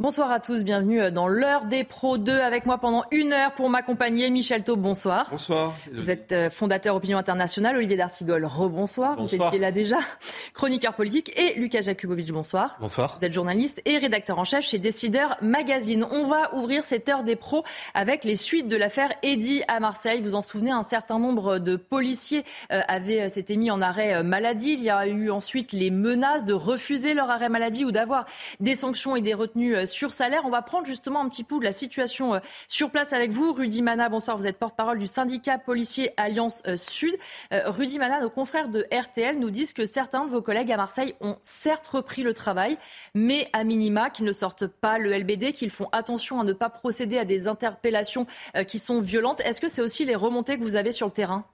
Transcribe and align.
Bonsoir 0.00 0.32
à 0.32 0.40
tous, 0.40 0.64
bienvenue 0.64 1.12
dans 1.12 1.28
l'heure 1.28 1.66
des 1.66 1.84
pros 1.84 2.16
2 2.16 2.32
avec 2.32 2.64
moi 2.64 2.78
pendant 2.78 3.04
une 3.10 3.34
heure 3.34 3.52
pour 3.52 3.68
m'accompagner. 3.68 4.30
Michel 4.30 4.64
Taub, 4.64 4.80
bonsoir. 4.80 5.26
Bonsoir. 5.30 5.74
Vous 5.92 6.10
êtes 6.10 6.32
euh, 6.32 6.48
fondateur 6.48 6.96
Opinion 6.96 7.18
Internationale, 7.18 7.76
Olivier 7.76 7.98
D'Artigol, 7.98 8.46
rebonsoir. 8.46 9.20
Vous 9.20 9.34
étiez 9.34 9.58
là 9.58 9.70
déjà, 9.72 9.98
chroniqueur 10.54 10.94
politique. 10.94 11.38
Et 11.38 11.52
Lucas 11.60 11.82
Jakubowicz, 11.82 12.30
bonsoir. 12.30 12.78
Bonsoir. 12.80 13.18
Vous 13.20 13.26
êtes 13.26 13.34
journaliste 13.34 13.82
et 13.84 13.98
rédacteur 13.98 14.38
en 14.38 14.44
chef 14.44 14.64
chez 14.64 14.78
Décideur 14.78 15.36
Magazine. 15.42 16.06
On 16.10 16.24
va 16.24 16.54
ouvrir 16.54 16.82
cette 16.82 17.06
heure 17.10 17.22
des 17.22 17.36
pros 17.36 17.62
avec 17.92 18.24
les 18.24 18.36
suites 18.36 18.68
de 18.68 18.76
l'affaire 18.76 19.12
Eddy 19.22 19.62
à 19.68 19.80
Marseille. 19.80 20.22
Vous 20.22 20.34
en 20.34 20.40
souvenez, 20.40 20.70
un 20.70 20.82
certain 20.82 21.18
nombre 21.18 21.58
de 21.58 21.76
policiers 21.76 22.44
euh, 22.72 22.80
avaient 22.88 23.20
euh, 23.20 23.28
s'étaient 23.28 23.56
mis 23.56 23.70
en 23.70 23.82
arrêt 23.82 24.22
maladie. 24.22 24.72
Il 24.72 24.82
y 24.82 24.88
a 24.88 25.06
eu 25.06 25.30
ensuite 25.30 25.72
les 25.72 25.90
menaces 25.90 26.46
de 26.46 26.54
refuser 26.54 27.12
leur 27.12 27.28
arrêt 27.28 27.50
maladie 27.50 27.84
ou 27.84 27.92
d'avoir 27.92 28.24
des 28.60 28.74
sanctions 28.74 29.14
et 29.14 29.20
des 29.20 29.34
retenues 29.34 29.76
sur 29.90 30.12
salaire. 30.12 30.42
On 30.44 30.50
va 30.50 30.62
prendre 30.62 30.86
justement 30.86 31.20
un 31.20 31.28
petit 31.28 31.44
peu 31.44 31.58
de 31.58 31.64
la 31.64 31.72
situation 31.72 32.34
euh, 32.34 32.38
sur 32.68 32.90
place 32.90 33.12
avec 33.12 33.30
vous. 33.30 33.52
Rudy 33.52 33.82
Mana, 33.82 34.08
bonsoir, 34.08 34.36
vous 34.36 34.46
êtes 34.46 34.58
porte-parole 34.58 34.98
du 34.98 35.06
syndicat 35.06 35.58
policier 35.58 36.12
Alliance 36.16 36.62
euh, 36.66 36.76
Sud. 36.76 37.16
Euh, 37.52 37.70
Rudy 37.70 37.98
Mana, 37.98 38.20
nos 38.20 38.30
confrères 38.30 38.68
de 38.68 38.86
RTL 38.92 39.38
nous 39.38 39.50
disent 39.50 39.72
que 39.72 39.84
certains 39.84 40.24
de 40.24 40.30
vos 40.30 40.42
collègues 40.42 40.72
à 40.72 40.76
Marseille 40.76 41.14
ont 41.20 41.36
certes 41.42 41.86
repris 41.86 42.22
le 42.22 42.34
travail, 42.34 42.78
mais 43.14 43.48
à 43.52 43.64
minima 43.64 44.10
qu'ils 44.10 44.24
ne 44.24 44.32
sortent 44.32 44.66
pas 44.66 44.98
le 44.98 45.12
LBD, 45.12 45.52
qu'ils 45.52 45.70
font 45.70 45.88
attention 45.92 46.40
à 46.40 46.44
ne 46.44 46.52
pas 46.52 46.70
procéder 46.70 47.18
à 47.18 47.24
des 47.24 47.48
interpellations 47.48 48.26
qui 48.66 48.78
sont 48.78 49.00
violentes. 49.00 49.40
Est-ce 49.40 49.60
que 49.60 49.68
c'est 49.68 49.82
aussi 49.82 50.04
les 50.04 50.14
remontées 50.14 50.58
que 50.58 50.62
vous 50.62 50.76
avez 50.76 50.92
sur 50.92 51.06
le 51.06 51.12
terrain? 51.12 51.44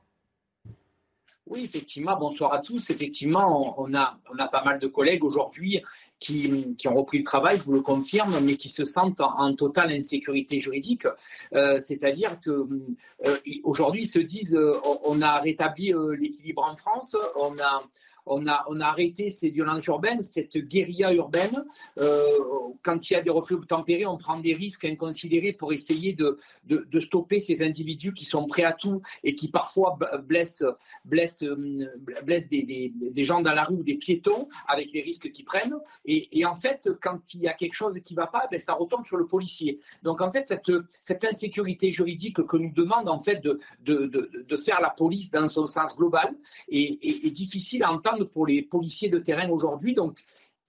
Oui, 1.47 1.63
effectivement, 1.63 2.17
bonsoir 2.17 2.53
à 2.53 2.59
tous. 2.59 2.91
Effectivement, 2.91 3.81
on 3.81 3.95
a, 3.95 4.19
on 4.33 4.39
a 4.39 4.49
pas 4.49 4.65
mal 4.65 4.81
de 4.81 4.89
collègues 4.89 5.23
aujourd'hui 5.23 5.81
qui, 6.19 6.87
ont 6.87 6.95
repris 6.95 7.19
le 7.19 7.25
travail, 7.25 7.59
je 7.59 7.65
vous 7.65 7.73
le 7.73 7.83
confirme, 7.83 8.41
mais 8.41 8.57
qui 8.57 8.69
se 8.69 8.85
sentent 8.85 9.21
en, 9.21 9.55
totale 9.55 9.93
insécurité 9.93 10.59
juridique. 10.59 11.07
Euh, 11.55 11.81
C'est-à-dire 11.81 12.41
que 12.41 12.67
euh, 13.27 13.37
aujourd'hui, 13.65 14.03
ils 14.05 14.09
se 14.09 14.19
disent 14.19 14.55
euh, 14.55 14.79
on 15.05 15.21
a 15.23 15.39
rétabli 15.39 15.93
l'équilibre 16.19 16.65
en 16.65 16.77
France, 16.77 17.17
on 17.37 17.59
a 17.59 17.83
on 18.27 18.47
a, 18.47 18.65
on 18.69 18.81
a 18.81 18.87
arrêté 18.87 19.31
ces 19.31 19.51
violences 19.51 19.87
urbaines, 19.87 20.21
cette 20.21 20.57
guérilla 20.59 21.13
urbaine. 21.15 21.65
Euh, 21.99 22.21
quand 22.83 23.09
il 23.09 23.15
y 23.15 23.17
a 23.17 23.23
des 23.23 23.31
reflux 23.31 23.59
tempérés, 23.67 24.07
on 24.07 24.19
prend 24.19 24.39
des 24.41 24.55
risques 24.55 24.85
inconsidérés 24.85 25.53
pour 25.53 25.73
essayer 25.73 26.13
de, 26.13 26.39
de, 26.65 27.01
stopper 27.01 27.41
ces 27.41 27.63
individus 27.63 28.13
qui 28.13 28.25
sont 28.25 28.47
prêts 28.47 28.65
à 28.65 28.73
tout 28.73 29.01
et 29.23 29.35
qui 29.35 29.49
parfois 29.49 29.99
blessent, 30.25 30.65
blessent, 31.05 31.45
euh, 31.45 31.89
blessent 32.25 32.49
des, 32.49 32.63
des, 32.65 32.93
des 32.97 33.25
gens 33.25 33.41
dans 33.41 33.55
la 33.55 33.65
rue 33.65 33.77
ou 33.77 33.83
des 33.83 33.95
piétons 33.95 34.49
avec 34.67 34.93
les 34.93 35.03
risques 35.03 35.31
qu'ils 35.31 35.45
prennent. 35.45 35.77
Et, 36.05 36.39
et, 36.39 36.45
en 36.45 36.55
fait, 36.55 36.89
quand 37.01 37.35
il 37.35 37.43
y 37.43 37.49
a 37.49 37.53
quelque 37.53 37.75
chose 37.75 37.99
qui 38.01 38.15
ne 38.15 38.21
va 38.21 38.27
pas, 38.27 38.49
ben, 38.51 38.59
ça 38.59 38.75
retombe 38.75 39.05
sur 39.05 39.17
le 39.17 39.27
policier. 39.27 39.79
Donc 40.03 40.21
en 40.21 40.31
fait, 40.33 40.47
cette, 40.49 40.71
cette 41.01 41.25
insécurité 41.25 41.93
juridique 41.93 42.45
que 42.45 42.57
nous 42.57 42.73
demande 42.73 43.09
en 43.09 43.21
fait 43.21 43.37
de, 43.37 43.61
de, 43.85 44.07
de, 44.07 44.57
faire 44.57 44.81
la 44.81 44.91
police 44.91 45.31
dans 45.31 45.49
son 45.49 45.67
sens 45.67 45.95
global 45.95 46.35
est, 46.69 46.99
est 47.03 47.31
difficile 47.31 47.83
à 47.85 47.93
entendre 47.93 48.16
pour 48.25 48.47
les 48.47 48.63
policiers 48.63 49.09
de 49.09 49.19
terrain 49.19 49.49
aujourd'hui. 49.49 49.95
Donc, 49.95 50.25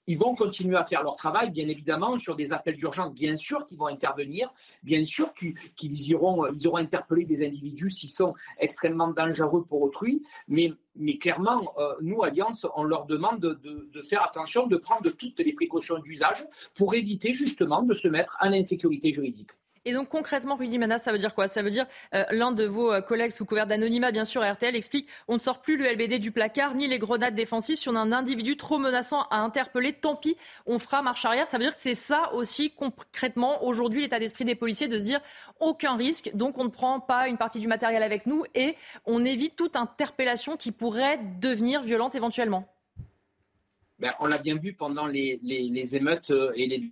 ils 0.09 0.17
vont 0.17 0.35
continuer 0.35 0.77
à 0.77 0.85
faire 0.85 1.03
leur 1.03 1.17
travail, 1.17 1.51
bien 1.51 1.67
évidemment, 1.67 2.17
sur 2.17 2.35
des 2.37 2.53
appels 2.53 2.77
d'urgence, 2.77 3.13
bien 3.13 3.35
sûr, 3.35 3.65
qu'ils 3.65 3.77
vont 3.77 3.87
intervenir, 3.87 4.53
bien 4.81 5.03
sûr 5.03 5.33
qu'ils 5.33 6.09
iront, 6.09 6.47
ils 6.47 6.65
auront 6.67 6.77
interpellé 6.77 7.25
des 7.25 7.45
individus 7.45 7.89
s'ils 7.89 8.09
sont 8.09 8.33
extrêmement 8.57 9.09
dangereux 9.09 9.65
pour 9.65 9.81
autrui, 9.81 10.23
mais, 10.47 10.73
clairement, 11.19 11.73
euh, 11.77 11.93
nous, 12.01 12.23
Alliance, 12.23 12.65
on 12.75 12.83
leur 12.83 13.05
demande 13.05 13.41
de, 13.41 13.89
de, 13.93 14.01
faire 14.01 14.23
attention, 14.23 14.65
de 14.65 14.77
prendre 14.77 15.09
toutes 15.09 15.39
les 15.39 15.53
précautions 15.53 15.99
d'usage 15.99 16.47
pour 16.73 16.95
éviter 16.95 17.33
justement 17.33 17.81
de 17.81 17.93
se 17.93 18.07
mettre 18.07 18.37
en 18.41 18.53
insécurité 18.53 19.11
juridique. 19.11 19.51
Et 19.87 19.93
donc 19.93 20.09
concrètement, 20.09 20.57
Rudy 20.57 20.77
Manas, 20.77 20.97
ça 20.97 21.13
veut 21.13 21.17
dire 21.17 21.33
quoi? 21.33 21.47
Ça 21.47 21.61
veut 21.61 21.69
dire 21.69 21.85
euh, 22.13 22.25
l'un 22.31 22.51
de 22.51 22.65
vos 22.65 22.91
euh, 22.91 22.99
collègues 22.99 23.31
sous 23.31 23.45
couvert 23.45 23.67
d'anonymat, 23.67 24.11
bien 24.11 24.25
sûr, 24.25 24.43
RTL, 24.43 24.75
explique 24.75 25.07
on 25.29 25.35
ne 25.35 25.39
sort 25.39 25.61
plus 25.61 25.77
le 25.77 25.85
LBD 25.85 26.19
du 26.19 26.33
placard 26.33 26.75
ni 26.75 26.89
les 26.89 26.99
grenades 26.99 27.35
défensives. 27.35 27.77
Si 27.77 27.87
on 27.87 27.95
a 27.95 27.99
un 27.99 28.11
individu 28.11 28.57
trop 28.57 28.79
menaçant 28.79 29.21
à 29.29 29.37
interpeller, 29.37 29.93
tant 29.93 30.17
pis, 30.17 30.35
on 30.65 30.77
fera 30.77 31.01
marche 31.01 31.23
arrière. 31.23 31.47
Ça 31.47 31.57
veut 31.57 31.63
dire 31.63 31.71
que 31.71 31.79
c'est 31.79 31.93
ça 31.93 32.33
aussi 32.33 32.71
concrètement 32.71 33.63
aujourd'hui 33.63 34.01
l'état 34.01 34.19
d'esprit 34.19 34.43
des 34.43 34.55
policiers 34.55 34.89
de 34.89 34.99
se 34.99 35.05
dire 35.05 35.21
aucun 35.61 35.95
risque, 35.95 36.31
donc 36.33 36.57
on 36.57 36.65
ne 36.65 36.69
prend 36.69 36.99
pas 36.99 37.29
une 37.29 37.37
partie 37.37 37.61
du 37.61 37.69
matériel 37.69 38.03
avec 38.03 38.25
nous 38.25 38.43
et 38.55 38.75
on 39.05 39.23
évite 39.23 39.55
toute 39.55 39.77
interpellation 39.77 40.57
qui 40.57 40.73
pourrait 40.73 41.17
devenir 41.39 41.81
violente 41.81 42.13
éventuellement. 42.13 42.67
Ben, 43.99 44.11
on 44.19 44.27
l'a 44.27 44.37
bien 44.37 44.57
vu 44.57 44.73
pendant 44.73 45.07
les, 45.07 45.39
les 45.41 45.95
émeutes 45.95 46.31
euh, 46.31 46.51
et 46.55 46.67
les 46.67 46.91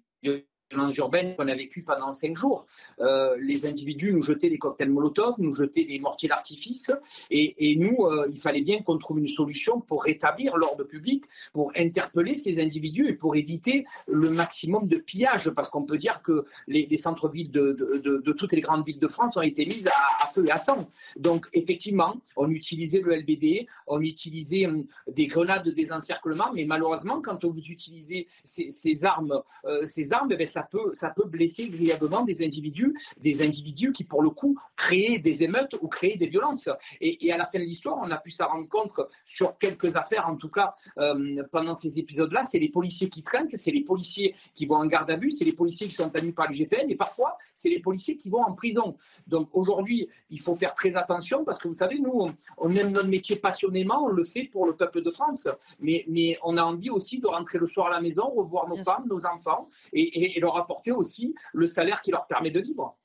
urbaines 0.91 1.35
qu'on 1.35 1.47
a 1.47 1.55
vécues 1.55 1.83
pendant 1.83 2.11
cinq 2.11 2.35
jours. 2.35 2.65
Euh, 2.99 3.35
les 3.39 3.65
individus 3.65 4.13
nous 4.13 4.21
jetaient 4.21 4.49
des 4.49 4.57
cocktails 4.57 4.89
Molotov, 4.89 5.35
nous 5.39 5.53
jetaient 5.53 5.83
des 5.83 5.99
mortiers 5.99 6.29
d'artifice, 6.29 6.91
et, 7.31 7.75
nous, 7.77 8.05
euh, 8.05 8.27
il 8.29 8.39
fallait 8.39 8.61
bien 8.61 8.81
qu'on 8.81 8.97
trouve 8.97 9.19
une 9.19 9.27
solution 9.27 9.81
pour 9.81 10.03
rétablir 10.03 10.57
l'ordre 10.57 10.83
public, 10.83 11.25
pour 11.53 11.71
interpeller 11.75 12.33
ces 12.33 12.61
individus 12.61 13.07
et 13.07 13.13
pour 13.13 13.35
éviter 13.35 13.85
le 14.07 14.29
maximum 14.29 14.87
de 14.87 14.97
pillage, 14.97 15.49
parce 15.49 15.69
qu'on 15.69 15.85
peut 15.85 15.97
dire 15.97 16.21
que 16.21 16.45
les, 16.67 16.85
les 16.85 16.97
centres-villes 16.97 17.51
de, 17.51 18.31
toutes 18.37 18.53
les 18.53 18.61
grandes 18.61 18.85
villes 18.85 18.99
de 18.99 19.07
France 19.07 19.37
ont 19.37 19.41
été 19.41 19.65
mises 19.65 19.87
à, 19.87 20.27
feu 20.27 20.45
et 20.45 20.51
à 20.51 20.57
sang. 20.57 20.89
Donc, 21.17 21.47
effectivement, 21.53 22.15
on 22.35 22.49
utilisait 22.49 23.01
le 23.01 23.15
LBD, 23.15 23.67
on 23.87 24.01
utilisait 24.01 24.65
hum, 24.65 24.85
des 25.07 25.27
grenades 25.27 25.65
de 25.65 25.71
désencerclement, 25.71 26.51
mais 26.53 26.65
malheureusement, 26.65 27.21
quand 27.21 27.43
vous 27.45 27.59
utilisez 27.59 28.27
ces, 28.43 29.05
armes, 29.05 29.41
euh, 29.65 29.85
ces 29.85 30.13
armes, 30.13 30.29
eh 30.37 30.45
ça 30.45 30.63
peut, 30.65 30.93
ça 30.93 31.09
peut 31.09 31.25
blesser 31.25 31.69
grièvement 31.69 32.23
des 32.23 32.43
individus, 32.43 32.95
des 33.17 33.41
individus 33.41 33.91
qui, 33.91 34.03
pour 34.03 34.21
le 34.21 34.29
coup, 34.29 34.57
créaient 34.75 35.19
des 35.19 35.43
émeutes 35.43 35.75
ou 35.81 35.87
créaient 35.87 36.17
des 36.17 36.27
violences. 36.27 36.69
Et, 37.01 37.31
à 37.31 37.37
la 37.37 37.45
fin 37.45 37.59
de 37.59 37.63
l'histoire, 37.63 37.97
on 38.01 38.11
a 38.11 38.17
pu 38.17 38.31
s'en 38.31 38.47
rendre 38.47 38.67
compte 38.67 38.91
sur 39.25 39.57
quelques 39.57 39.95
affaires, 39.95 40.27
en 40.27 40.35
tout 40.35 40.49
cas, 40.49 40.75
euh, 40.97 41.43
pendant 41.51 41.75
ces 41.75 41.99
épisodes-là, 41.99 42.43
c'est 42.49 42.59
les 42.59 42.69
policiers 42.69 43.09
qui 43.09 43.23
traînent, 43.23 43.49
c'est 43.51 43.71
les 43.71 43.83
policiers 43.83 44.35
qui 44.53 44.65
vont 44.65 44.75
en 44.75 44.85
garde 44.85 45.09
à 45.11 45.17
vue, 45.17 45.31
c'est 45.31 45.45
les 45.45 45.53
policiers 45.53 45.87
qui 45.87 45.95
sont 45.95 46.09
tenus 46.09 46.33
par 46.35 46.49
l'IGPN, 46.49 46.89
et 46.89 46.95
parfois, 46.95 47.37
c'est 47.53 47.69
les 47.69 47.79
policiers 47.79 48.17
qui 48.17 48.29
vont 48.29 48.41
en 48.41 48.53
prison. 48.53 48.97
Donc 49.27 49.49
aujourd'hui, 49.53 50.07
il 50.29 50.39
faut 50.39 50.53
faire 50.53 50.73
très 50.73 50.95
attention 50.95 51.43
parce 51.43 51.59
que 51.59 51.67
vous 51.67 51.73
savez, 51.73 51.99
nous, 51.99 52.29
on, 52.57 52.75
aime 52.75 52.91
notre 52.91 53.07
métier 53.07 53.35
passionnément, 53.35 54.05
on 54.05 54.09
le 54.09 54.23
fait 54.23 54.45
pour 54.45 54.65
le 54.65 54.75
peuple 54.75 55.01
de 55.01 55.09
France, 55.09 55.47
mais, 55.79 56.05
mais 56.07 56.37
on 56.43 56.57
a 56.57 56.63
envie 56.63 56.89
aussi 56.89 57.19
de 57.19 57.27
rentrer 57.27 57.57
le 57.57 57.67
soir 57.67 57.87
à 57.87 57.91
la 57.91 58.01
maison, 58.01 58.29
revoir 58.29 58.67
nos 58.67 58.77
femmes, 58.77 59.05
nos 59.07 59.25
enfants, 59.25 59.69
et, 59.93 60.37
et 60.37 60.39
leur 60.45 60.57
apporter 60.57 60.91
aussi 60.91 61.35
le 61.53 61.67
salaire 61.67 62.01
qui 62.01 62.11
leur 62.11 62.27
permet 62.27 62.51
de 62.51 62.61
vivre. 62.61 62.97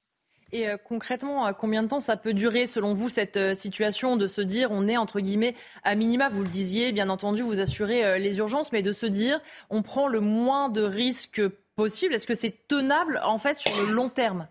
Et 0.53 0.69
euh, 0.69 0.77
concrètement, 0.77 1.45
à 1.45 1.55
combien 1.55 1.83
de 1.83 1.89
temps 1.89 2.01
ça 2.01 2.17
peut 2.17 2.34
durer, 2.34 2.67
selon 2.67 2.93
vous, 2.93 3.09
cette 3.09 3.37
euh, 3.37 3.55
situation 3.55 4.17
de 4.17 4.27
se 4.27 4.41
dire 4.41 4.71
on 4.73 4.89
est, 4.89 4.97
entre 4.97 5.21
guillemets, 5.21 5.55
à 5.84 5.95
minima, 5.95 6.29
vous 6.29 6.43
le 6.43 6.49
disiez, 6.49 6.93
bien 6.93 7.09
entendu, 7.09 7.43
vous 7.43 7.61
assurez 7.61 8.05
euh, 8.05 8.19
les 8.19 8.39
urgences, 8.39 8.73
mais 8.73 8.83
de 8.83 8.93
se 8.93 9.06
dire 9.06 9.41
on 9.71 9.83
prend 9.83 10.09
le 10.09 10.21
moins 10.21 10.69
de 10.69 10.83
risques 10.83 11.43
possible 11.77 12.15
Est-ce 12.15 12.27
que 12.27 12.34
c'est 12.34 12.67
tenable, 12.67 13.21
en 13.25 13.39
fait, 13.39 13.56
sur 13.56 13.75
le 13.77 13.93
long 13.93 14.09
terme? 14.09 14.49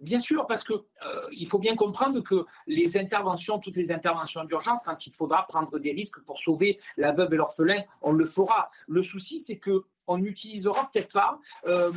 Bien 0.00 0.20
sûr, 0.20 0.46
parce 0.46 0.62
que 0.62 0.74
il 1.32 1.48
faut 1.48 1.58
bien 1.58 1.74
comprendre 1.74 2.20
que 2.20 2.46
les 2.68 2.96
interventions, 2.96 3.58
toutes 3.58 3.74
les 3.74 3.90
interventions 3.90 4.44
d'urgence, 4.44 4.78
quand 4.84 5.08
il 5.08 5.12
faudra 5.12 5.44
prendre 5.48 5.76
des 5.80 5.90
risques 5.90 6.20
pour 6.20 6.38
sauver 6.38 6.78
la 6.96 7.10
veuve 7.10 7.34
et 7.34 7.36
l'orphelin, 7.36 7.82
on 8.00 8.12
le 8.12 8.24
fera. 8.24 8.70
Le 8.86 9.02
souci, 9.02 9.40
c'est 9.40 9.56
que 9.56 9.82
on 10.08 10.18
n'utilisera 10.18 10.90
peut-être 10.90 11.12
pas 11.12 11.38
euh, 11.66 11.92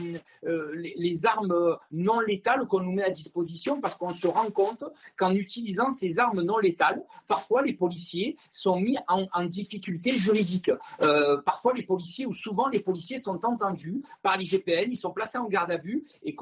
euh, 0.46 0.76
les, 0.76 1.26
armes 1.26 1.78
non 1.92 2.20
létales 2.20 2.68
qu'on 2.68 2.82
nous 2.82 2.92
met 2.92 3.04
à 3.04 3.10
disposition 3.10 3.80
parce 3.80 3.96
qu'on 3.96 4.12
se 4.12 4.28
rend 4.28 4.50
compte 4.52 4.84
qu'en 5.16 5.34
utilisant 5.34 5.90
ces 5.92 6.20
armes 6.20 6.42
non 6.42 6.58
létales, 6.58 7.04
parfois 7.28 7.62
les 7.62 7.74
policiers 7.74 8.38
sont 8.52 8.80
mis 8.80 8.98
en, 9.08 9.46
difficulté 9.46 10.18
juridique. 10.18 10.72
Euh, 11.02 11.42
parfois 11.42 11.74
les 11.74 11.84
policiers, 11.84 12.26
ou 12.26 12.34
souvent 12.34 12.68
les 12.68 12.80
policiers 12.80 13.18
sont 13.18 13.44
entendus 13.46 14.02
par 14.22 14.38
l'IGPN, 14.38 14.92
ils 14.92 14.98
sont 14.98 15.12
placés 15.12 15.38
en 15.38 15.48
garde 15.48 15.72
à 15.72 15.78
vue 15.78 16.06
et, 16.24 16.36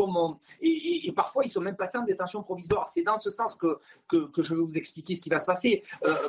et, 0.62 1.12
parfois 1.12 1.44
ils 1.46 1.50
sont 1.50 1.62
même 1.62 1.76
placés 1.76 1.98
en 1.98 2.04
détention 2.04 2.44
provisoire. 2.44 2.88
C'est 2.92 3.04
dans 3.04 3.18
ce 3.18 3.30
sens 3.30 3.56
que, 3.56 3.80
que, 4.08 4.42
je 4.42 4.54
vais 4.54 4.62
vous 4.62 4.78
expliquer 4.78 5.16
ce 5.16 5.22
qui 5.22 5.30
va 5.30 5.40
se 5.40 5.46
passer. 5.46 5.84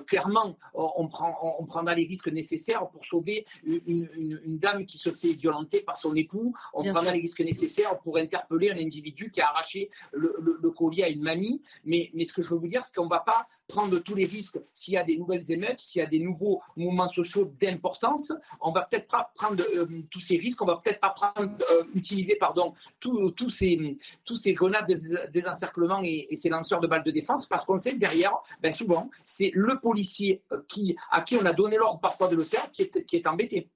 clairement, 0.06 0.56
on, 0.75 1.09
prend, 1.09 1.56
on, 1.59 1.65
prendra 1.65 1.94
les 1.94 2.05
risques 2.05 2.29
nécessaires 2.29 2.88
pour 2.88 3.05
sauver 3.05 3.47
une, 3.65 4.09
une 4.17 4.59
dame 4.59 4.87
qui 4.87 4.99
se 4.99 5.11
fait 5.11 5.30
violenté 5.35 5.81
par 5.81 5.99
son 5.99 6.15
époux. 6.15 6.55
On 6.73 6.85
prendra 6.85 7.12
les 7.12 7.21
risques 7.21 7.41
nécessaires 7.41 7.99
pour 8.00 8.19
interpeller 8.19 8.71
un 8.71 8.79
individu 8.79 9.31
qui 9.31 9.41
a 9.41 9.49
arraché 9.49 9.91
le, 10.12 10.71
collier 10.71 11.05
à 11.05 11.09
une 11.09 11.23
mamie. 11.23 11.62
Mais, 11.85 12.11
mais 12.15 12.25
ce 12.25 12.32
que 12.32 12.43
je 12.43 12.50
veux 12.50 12.59
vous 12.59 12.69
dire, 12.69 12.82
c'est 12.82 12.94
qu'on 12.94 13.05
ne 13.05 13.11
va 13.11 13.21
pas 13.21 13.47
prendre 13.71 13.99
tous 14.00 14.15
les 14.15 14.27
risques 14.27 14.59
s'il 14.73 14.94
y 14.94 14.97
a 14.97 15.05
des 15.05 15.17
nouvelles 15.17 15.50
émeutes, 15.50 15.79
s'il 15.79 16.00
y 16.00 16.05
a 16.05 16.09
des 16.09 16.19
nouveaux 16.19 16.61
mouvements 16.77 17.09
sociaux 17.09 17.53
d'importance. 17.61 18.32
On 18.61 18.73
va 18.73 18.82
peut-être 18.82 19.06
pas 19.06 19.32
prendre 19.35 19.62
euh, 19.75 19.87
tous 20.11 20.21
ces 20.21 20.37
risques, 20.37 20.61
on 20.61 20.67
va 20.67 20.81
peut-être 20.82 21.00
pas 21.00 21.11
prendre, 21.11 21.56
euh, 21.71 21.85
utiliser 21.94 22.37
pardon, 22.37 22.75
tous 22.99 23.50
ces, 23.50 23.99
tous 24.25 24.37
ces 24.37 24.55
grenades 24.55 24.88
de 24.88 25.31
désencerclement 25.31 26.00
et, 26.03 26.27
et, 26.31 26.37
ces 26.37 26.49
lanceurs 26.49 26.81
de 26.81 26.88
balles 26.88 27.05
de 27.05 27.11
défense 27.11 27.47
parce 27.47 27.65
qu'on 27.65 27.77
sait 27.77 27.93
que 27.93 27.99
derrière, 27.99 28.35
ben 28.61 28.73
souvent, 28.73 29.09
c'est 29.25 29.53
le 29.55 29.79
policier 29.79 30.43
euh, 30.53 30.62
qui, 30.69 30.97
à 31.11 31.23
qui 31.23 31.37
on 31.37 31.44
a 31.44 31.53
donné 31.53 31.77
l'ordre 31.77 32.00
parfois 32.00 32.29
de 32.29 32.37
le 32.37 32.44
faire 32.44 32.71
qui 32.73 32.82
est, 32.82 33.05
qui 33.06 33.17
est 33.17 33.27
embêté. 33.27 33.69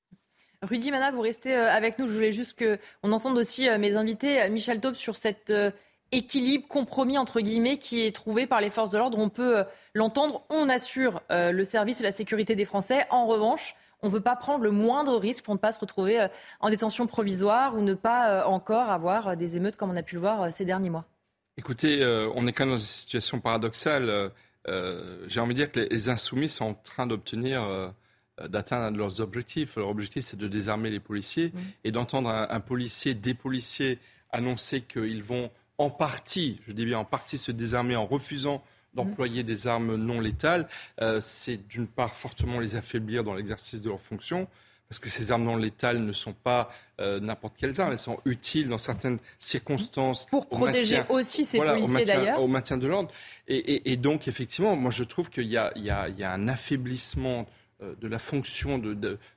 Rudy 0.68 0.90
Mana, 0.90 1.10
vous 1.10 1.20
restez 1.20 1.54
avec 1.54 1.98
nous. 1.98 2.06
Je 2.06 2.12
voulais 2.12 2.32
juste 2.32 2.58
qu'on 2.58 3.12
entende 3.12 3.36
aussi 3.36 3.68
mes 3.78 3.96
invités, 3.96 4.48
Michel 4.48 4.80
Taube, 4.80 4.94
sur 4.94 5.16
cet 5.16 5.52
équilibre, 6.12 6.66
compromis, 6.68 7.18
entre 7.18 7.40
guillemets, 7.40 7.78
qui 7.78 8.04
est 8.06 8.14
trouvé 8.14 8.46
par 8.46 8.60
les 8.60 8.70
forces 8.70 8.90
de 8.90 8.98
l'ordre. 8.98 9.18
On 9.18 9.28
peut 9.28 9.64
l'entendre, 9.94 10.44
on 10.50 10.68
assure 10.68 11.22
le 11.30 11.64
service 11.64 12.00
et 12.00 12.04
la 12.04 12.10
sécurité 12.10 12.54
des 12.54 12.64
Français. 12.64 13.06
En 13.10 13.26
revanche, 13.26 13.76
on 14.04 14.08
ne 14.08 14.12
veut 14.12 14.20
pas 14.20 14.36
prendre 14.36 14.62
le 14.62 14.70
moindre 14.70 15.16
risque 15.16 15.44
pour 15.44 15.54
ne 15.54 15.58
pas 15.58 15.72
se 15.72 15.78
retrouver 15.78 16.20
euh, 16.20 16.28
en 16.60 16.68
détention 16.68 17.06
provisoire 17.06 17.74
ou 17.74 17.80
ne 17.80 17.94
pas 17.94 18.28
euh, 18.28 18.44
encore 18.44 18.90
avoir 18.90 19.28
euh, 19.28 19.34
des 19.34 19.56
émeutes 19.56 19.76
comme 19.76 19.90
on 19.90 19.96
a 19.96 20.02
pu 20.02 20.16
le 20.16 20.20
voir 20.20 20.52
ces 20.52 20.66
derniers 20.66 20.90
mois 20.90 21.06
Écoutez, 21.56 22.04
on 22.34 22.48
est 22.48 22.52
quand 22.52 22.66
même 22.66 22.74
dans 22.74 22.80
une 22.80 22.84
situation 22.84 23.38
paradoxale. 23.38 24.32
J'ai 24.66 25.38
envie 25.38 25.54
de 25.54 25.58
dire 25.58 25.70
que 25.70 25.86
les 25.88 26.08
insoumis 26.08 26.48
sont 26.48 26.64
en 26.64 26.74
train 26.74 27.06
d'obtenir 27.06 27.92
d'atteindre 28.48 28.98
leurs 28.98 29.20
objectifs. 29.20 29.76
Leur 29.76 29.88
objectif, 29.88 30.24
c'est 30.24 30.36
de 30.36 30.48
désarmer 30.48 30.90
les 30.90 31.00
policiers 31.00 31.48
mmh. 31.48 31.58
et 31.84 31.92
d'entendre 31.92 32.30
un, 32.30 32.60
policier, 32.60 33.14
des 33.14 33.34
policiers 33.34 33.98
annoncer 34.32 34.80
qu'ils 34.80 35.22
vont 35.22 35.50
en 35.78 35.90
partie, 35.90 36.60
je 36.66 36.72
dis 36.72 36.84
bien 36.84 36.98
en 36.98 37.04
partie, 37.04 37.38
se 37.38 37.52
désarmer 37.52 37.96
en 37.96 38.06
refusant 38.06 38.62
d'employer 38.94 39.42
des 39.42 39.66
armes 39.66 39.96
non 39.96 40.20
létales, 40.20 40.68
euh, 41.00 41.20
c'est 41.20 41.66
d'une 41.66 41.88
part 41.88 42.14
fortement 42.14 42.60
les 42.60 42.76
affaiblir 42.76 43.24
dans 43.24 43.34
l'exercice 43.34 43.82
de 43.82 43.88
leurs 43.88 44.00
fonctions, 44.00 44.46
parce 44.88 45.00
que 45.00 45.08
ces 45.08 45.32
armes 45.32 45.44
non 45.44 45.56
létales 45.56 45.98
ne 45.98 46.12
sont 46.12 46.32
pas 46.32 46.70
euh, 47.00 47.18
n'importe 47.18 47.56
quelles 47.56 47.80
armes, 47.80 47.90
elles 47.90 47.98
sont 47.98 48.20
utiles 48.24 48.68
dans 48.68 48.78
certaines 48.78 49.18
circonstances. 49.38 50.26
Pour 50.26 50.48
protéger 50.48 51.02
aussi 51.08 51.44
ces 51.44 51.58
policiers 51.58 52.04
d'ailleurs. 52.04 52.40
Au 52.40 52.46
maintien 52.46 52.76
de 52.76 52.86
l'ordre. 52.86 53.10
Et, 53.48 53.96
donc, 53.96 54.28
effectivement, 54.28 54.76
moi 54.76 54.92
je 54.92 55.02
trouve 55.02 55.28
qu'il 55.28 55.46
y, 55.46 55.56
y, 55.56 55.86
y 55.86 55.90
a, 55.90 56.32
un 56.32 56.48
affaiblissement 56.48 57.40
euh, 57.40 57.63
de 58.00 58.08
la 58.08 58.18
fonction 58.18 58.78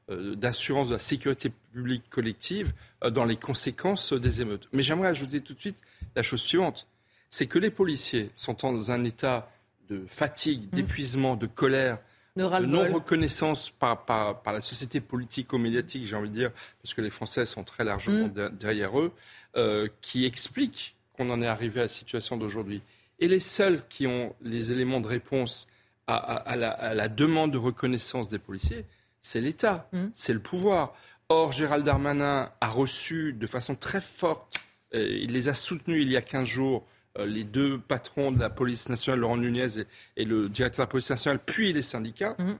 d'assurance 0.08 0.88
de, 0.88 0.92
de, 0.92 0.96
la 0.96 1.00
sécurité 1.00 1.52
publique 1.74 2.10
collective 2.10 2.74
dans 3.12 3.26
les 3.26 3.38
conséquences 3.38 4.14
des 4.14 4.42
émeutes. 4.42 4.68
Mais 4.74 4.84
j'aimerais 4.84 5.10
ajouter 5.10 5.42
tout 5.42 5.54
de 5.54 5.60
suite 5.60 5.78
la 6.16 6.24
chose 6.24 6.42
suivante 6.42 6.88
c'est 7.30 7.48
que 7.48 7.60
les 7.60 7.70
policiers 7.72 8.32
sont 8.36 8.56
dans 8.60 8.92
un 8.92 9.04
état 9.04 9.50
de 9.90 10.04
fatigue, 10.08 10.64
mmh. 10.64 10.76
d'épuisement, 10.76 11.36
de 11.36 11.48
colère, 11.48 12.00
de, 12.36 12.44
non-reconnaissance 12.66 13.70
par, 13.70 14.06
la 14.46 14.62
société 14.62 15.02
politico-médiatique, 15.02 16.06
j'ai 16.06 16.16
envie 16.16 16.30
de 16.30 16.36
dire, 16.36 16.52
parce 16.82 16.94
que 16.94 17.02
les 17.02 17.10
Français 17.10 17.46
sont 17.46 17.64
très 17.64 17.84
largement 17.84 18.28
mmh. 18.28 18.50
derrière 18.60 19.00
eux, 19.00 19.12
euh, 19.56 19.88
qui 20.02 20.26
explique 20.26 20.96
qu'on 21.14 21.30
en 21.30 21.42
est 21.42 21.48
arrivé 21.48 21.80
à 21.80 21.84
la 21.84 21.90
situation 21.90 22.38
d'aujourd'hui. 22.38 22.82
Et 23.20 23.28
les 23.28 23.40
seuls 23.40 23.82
qui 23.90 24.06
ont 24.06 24.36
les 24.42 24.72
éléments 24.72 25.02
de 25.02 25.08
réponse 25.08 25.68
à, 26.08 26.56
la, 26.56 27.08
demande 27.10 27.52
de 27.52 27.58
reconnaissance 27.58 28.30
des 28.30 28.40
policiers, 28.40 28.86
c'est 29.22 29.42
l'État, 29.42 29.90
mmh. 29.92 30.06
c'est 30.14 30.34
le 30.34 30.40
pouvoir. 30.40 30.96
Or, 31.30 31.52
Gérald 31.52 31.86
Darmanin 31.86 32.50
a 32.62 32.68
reçu 32.68 33.34
de 33.34 33.48
façon 33.48 33.76
très 33.76 34.00
forte, 34.00 34.58
euh, 34.96 35.06
il 35.22 35.34
les 35.34 35.50
a 35.50 35.54
soutenus 35.54 36.02
il 36.02 36.10
y 36.10 36.16
a 36.16 36.22
15 36.22 36.48
jours, 36.48 36.88
euh, 37.20 37.26
les 37.26 37.44
deux 37.44 37.78
patrons 37.78 38.32
de 38.32 38.40
la 38.40 38.50
police 38.50 38.88
nationale, 38.88 39.20
Laurent 39.20 39.38
Nunez 39.38 39.86
et, 40.16 40.24
le 40.24 40.48
directeur 40.48 40.78
de 40.78 40.88
la 40.88 40.92
police 40.92 41.10
nationale, 41.10 41.40
puis 41.46 41.74
les 41.74 41.82
syndicats. 41.82 42.36
Mhm. 42.40 42.58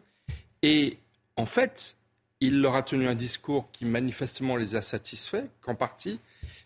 Et 0.64 0.98
en 1.38 1.46
fait, 1.46 1.96
il 2.42 2.62
leur 2.62 2.76
a 2.76 2.84
tenu 2.84 3.08
un 3.08 3.16
discours 3.16 3.72
qui 3.72 3.86
manifestement 3.86 4.58
les 4.58 4.76
a 4.76 4.82
satisfaits, 4.82 5.46
qu'en 5.62 5.76
partie, 5.76 6.20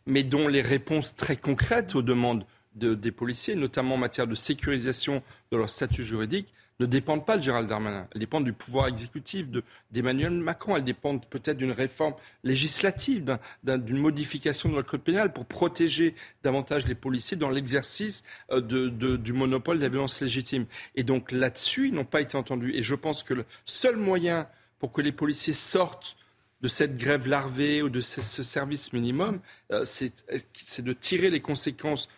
mais 0.07 0.23
dont 0.23 0.47
les 0.47 0.61
réponses 0.61 1.15
très 1.15 1.37
concrètes 1.37 1.95
aux 1.95 2.01
demandes 2.01 2.45
des 2.73 3.11
policiers, 3.11 3.55
notamment 3.55 3.95
en 3.95 3.97
matière 3.97 4.27
de 4.27 4.35
sécurisation 4.35 5.21
de 5.51 5.57
leur 5.57 5.69
statut 5.69 6.03
juridique, 6.03 6.47
ne 6.81 6.85
dépendent 6.87 7.25
pas 7.25 7.37
de 7.37 7.43
Gérald 7.43 7.67
Darmanin. 7.67 8.07
Elles 8.13 8.19
dépendent 8.19 8.43
du 8.43 8.53
pouvoir 8.53 8.87
exécutif 8.87 9.47
d'Emmanuel 9.91 10.31
Macron. 10.31 10.75
Elles 10.75 10.83
dépendent 10.83 11.25
peut-être 11.27 11.57
d'une 11.57 11.71
réforme 11.71 12.15
législative, 12.43 13.37
d'une 13.63 13.97
modification 13.97 14.69
de 14.69 14.75
notre 14.75 14.89
code 14.89 15.01
pénal 15.01 15.31
pour 15.31 15.45
protéger 15.45 16.15
davantage 16.43 16.87
les 16.87 16.95
policiers 16.95 17.37
dans 17.37 17.51
l'exercice 17.51 18.23
euh, 18.51 18.61
du 18.61 19.33
monopole 19.33 19.77
de 19.77 19.83
la 19.83 19.89
violence 19.89 20.21
légitime. 20.21 20.65
Et 20.95 21.03
donc 21.03 21.31
là-dessus, 21.31 21.89
ils 21.89 21.93
n'ont 21.93 22.03
pas 22.03 22.21
été 22.21 22.35
entendus. 22.35 22.73
Et 22.75 22.83
je 22.83 22.95
pense 22.95 23.21
que 23.23 23.33
le 23.33 23.45
seul 23.65 23.95
moyen 23.95 24.47
pour 24.79 24.91
que 24.91 25.01
les 25.01 25.11
policiers 25.11 25.53
sortent 25.53 26.17
de 26.61 26.67
cette 26.67 26.97
grève 26.97 27.27
larvée 27.27 27.81
ou 27.81 27.89
de 27.89 28.01
ce, 28.01 28.21
service 28.43 28.93
minimum, 28.93 29.39
euh, 29.71 29.85
c'est 29.85 30.81
de 30.83 30.93
tirer 30.93 31.29
les 31.29 31.41
conséquences 31.41 32.09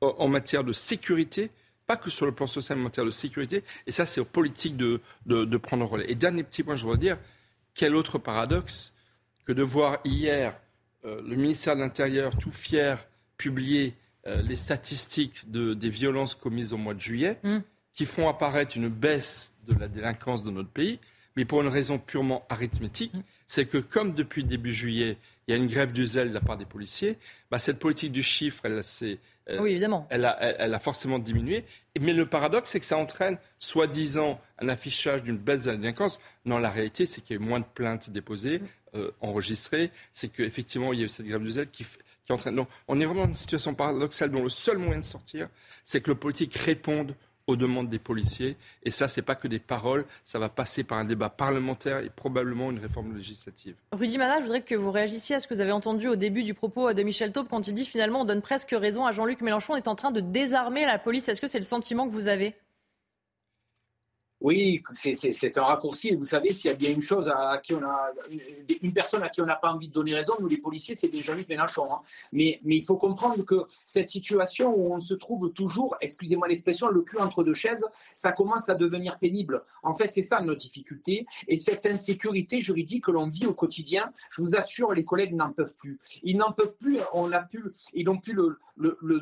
en 0.00 0.28
matière 0.28 0.64
de 0.64 0.72
sécurité 0.72 1.50
pas 1.88 1.96
que 1.96 2.10
sur 2.10 2.26
le 2.26 2.32
plan 2.32 2.46
social, 2.46 2.76
mais 2.76 2.82
en 2.82 2.84
matière 2.84 3.06
de 3.06 3.10
sécurité. 3.10 3.64
Et 3.86 3.92
ça, 3.92 4.04
c'est 4.04 4.20
aux 4.20 4.26
politiques 4.26 4.76
de, 4.76 5.00
de, 5.24 5.56
prendre 5.56 5.82
le 5.82 5.88
relais. 5.88 6.04
Et 6.08 6.14
dernier 6.14 6.44
petit 6.44 6.62
point, 6.62 6.76
je 6.76 6.82
voudrais 6.82 6.98
dire, 6.98 7.18
quel 7.74 7.96
autre 7.96 8.18
paradoxe 8.18 8.92
que 9.46 9.52
de 9.52 9.62
voir 9.62 9.98
hier 10.04 10.54
euh, 11.06 11.22
le 11.26 11.34
ministère 11.34 11.74
de 11.74 11.80
l'Intérieur, 11.80 12.36
tout 12.36 12.50
fier, 12.50 13.08
publier 13.38 13.94
euh, 14.26 14.42
les 14.42 14.56
statistiques 14.56 15.50
de, 15.50 15.72
des 15.72 15.88
violences 15.88 16.34
commises 16.34 16.74
au 16.74 16.76
mois 16.76 16.92
de 16.92 17.00
juillet, 17.00 17.38
mm. 17.42 17.60
qui 17.94 18.04
font 18.04 18.28
apparaître 18.28 18.76
une 18.76 18.88
baisse 18.88 19.56
de 19.66 19.72
la 19.72 19.88
délinquance 19.88 20.44
de 20.44 20.50
notre 20.50 20.68
pays, 20.68 20.98
mais 21.36 21.46
pour 21.46 21.62
une 21.62 21.68
raison 21.68 21.98
purement 21.98 22.44
arithmétique, 22.50 23.14
mm. 23.14 23.22
c'est 23.46 23.64
que 23.64 23.78
comme 23.78 24.14
depuis 24.14 24.44
début 24.44 24.74
juillet, 24.74 25.16
il 25.48 25.52
y 25.52 25.54
a 25.54 25.56
une 25.56 25.66
grève 25.66 25.92
du 25.92 26.06
zèle 26.06 26.28
de 26.28 26.34
la 26.34 26.40
part 26.40 26.58
des 26.58 26.66
policiers, 26.66 27.18
bah, 27.50 27.58
cette 27.58 27.78
politique 27.78 28.12
du 28.12 28.22
chiffre, 28.22 28.60
elle 28.64 28.84
s'est 28.84 29.18
euh, 29.50 29.62
oui, 29.62 29.70
évidemment. 29.70 30.06
Elle 30.10 30.26
a, 30.26 30.38
elle, 30.40 30.74
a, 30.74 30.78
forcément 30.78 31.18
diminué. 31.18 31.64
Mais 31.98 32.12
le 32.12 32.26
paradoxe, 32.26 32.70
c'est 32.70 32.80
que 32.80 32.86
ça 32.86 32.98
entraîne, 32.98 33.38
soi-disant, 33.58 34.38
un 34.58 34.68
affichage 34.68 35.22
d'une 35.22 35.38
baisse 35.38 35.64
de 35.64 35.70
la 35.70 35.76
délinquance. 35.78 36.20
Non, 36.44 36.58
la 36.58 36.68
réalité, 36.70 37.06
c'est 37.06 37.22
qu'il 37.22 37.36
y 37.36 37.38
a 37.38 37.42
eu 37.42 37.46
moins 37.46 37.60
de 37.60 37.64
plaintes 37.64 38.10
déposées, 38.10 38.60
euh, 38.94 39.10
enregistrées. 39.20 39.90
C'est 40.12 40.28
qu'effectivement, 40.28 40.92
il 40.92 40.98
y 40.98 41.02
a 41.02 41.06
eu 41.06 41.08
cette 41.08 41.26
grève 41.26 41.42
du 41.42 41.50
zèle 41.50 41.68
qui, 41.68 41.86
qui 42.26 42.32
entraîne. 42.32 42.56
Donc, 42.56 42.68
on 42.88 43.00
est 43.00 43.06
vraiment 43.06 43.22
dans 43.22 43.30
une 43.30 43.36
situation 43.36 43.74
paradoxale 43.74 44.30
dont 44.30 44.42
le 44.42 44.50
seul 44.50 44.76
moyen 44.76 45.00
de 45.00 45.06
sortir, 45.06 45.48
c'est 45.82 46.02
que 46.02 46.10
le 46.10 46.16
politique 46.16 46.54
réponde 46.54 47.14
aux 47.48 47.56
demandes 47.56 47.88
des 47.88 47.98
policiers. 47.98 48.56
Et 48.84 48.92
ça, 48.92 49.08
c'est 49.08 49.22
pas 49.22 49.34
que 49.34 49.48
des 49.48 49.58
paroles, 49.58 50.04
ça 50.24 50.38
va 50.38 50.48
passer 50.48 50.84
par 50.84 50.98
un 50.98 51.04
débat 51.04 51.30
parlementaire 51.30 51.98
et 51.98 52.10
probablement 52.10 52.70
une 52.70 52.78
réforme 52.78 53.16
législative. 53.16 53.74
Rudy 53.90 54.18
Mana, 54.18 54.36
je 54.38 54.42
voudrais 54.42 54.62
que 54.62 54.76
vous 54.76 54.92
réagissiez 54.92 55.34
à 55.34 55.40
ce 55.40 55.48
que 55.48 55.54
vous 55.54 55.60
avez 55.60 55.72
entendu 55.72 56.06
au 56.06 56.16
début 56.16 56.44
du 56.44 56.54
propos 56.54 56.92
de 56.92 57.02
Michel 57.02 57.32
Taube 57.32 57.48
quand 57.50 57.66
il 57.66 57.74
dit 57.74 57.86
finalement 57.86 58.20
on 58.20 58.24
donne 58.24 58.42
presque 58.42 58.74
raison 58.78 59.06
à 59.06 59.12
Jean-Luc 59.12 59.40
Mélenchon, 59.40 59.72
on 59.72 59.76
est 59.76 59.88
en 59.88 59.94
train 59.94 60.10
de 60.10 60.20
désarmer 60.20 60.84
la 60.84 60.98
police. 60.98 61.28
Est-ce 61.28 61.40
que 61.40 61.46
c'est 61.46 61.58
le 61.58 61.64
sentiment 61.64 62.06
que 62.06 62.12
vous 62.12 62.28
avez? 62.28 62.54
Oui, 64.40 64.84
c'est 64.92 65.58
un 65.58 65.64
raccourci. 65.64 66.14
vous 66.14 66.24
savez, 66.24 66.52
s'il 66.52 66.70
y 66.70 66.72
a 66.72 66.76
bien 66.76 66.90
une 66.90 67.02
chose 67.02 67.28
à, 67.28 67.58
qui 67.58 67.74
on 67.74 67.82
a, 67.82 68.12
une 68.82 68.92
personne 68.92 69.22
à 69.24 69.28
qui 69.28 69.40
on 69.40 69.46
n'a 69.46 69.56
pas 69.56 69.72
envie 69.72 69.88
de 69.88 69.92
donner 69.92 70.14
raison, 70.14 70.34
nous 70.38 70.46
les 70.46 70.58
policiers, 70.58 70.94
c'est 70.94 71.08
des 71.08 71.22
Jean-Luc 71.22 71.48
Mélenchon. 71.48 71.92
Hein. 71.92 72.00
Mais, 72.32 72.60
mais 72.62 72.76
il 72.76 72.84
faut 72.84 72.96
comprendre 72.96 73.44
que 73.44 73.66
cette 73.84 74.08
situation 74.08 74.72
où 74.72 74.94
on 74.94 75.00
se 75.00 75.14
trouve 75.14 75.52
toujours, 75.52 75.96
excusez-moi 76.00 76.46
l'expression, 76.46 76.88
le 76.88 77.02
cul 77.02 77.18
entre 77.18 77.42
deux 77.42 77.54
chaises, 77.54 77.84
ça 78.14 78.30
commence 78.30 78.68
à 78.68 78.76
devenir 78.76 79.18
pénible. 79.18 79.64
En 79.82 79.92
fait, 79.92 80.12
c'est 80.12 80.22
ça 80.22 80.40
notre 80.40 80.60
difficulté. 80.60 81.26
Et 81.48 81.56
cette 81.56 81.84
insécurité 81.86 82.60
juridique 82.60 83.06
que 83.06 83.10
l'on 83.10 83.28
vit 83.28 83.46
au 83.46 83.54
quotidien, 83.54 84.12
je 84.30 84.40
vous 84.40 84.54
assure, 84.54 84.92
les 84.92 85.04
collègues 85.04 85.34
n'en 85.34 85.50
peuvent 85.50 85.74
plus. 85.74 85.98
Ils 86.22 86.36
n'en 86.36 86.52
peuvent 86.52 86.76
plus. 86.76 87.00
On 87.12 87.32
a 87.32 87.40
pu, 87.40 87.64
ils 87.92 88.08
ont 88.08 88.18
pu 88.18 88.34
le, 88.34 88.58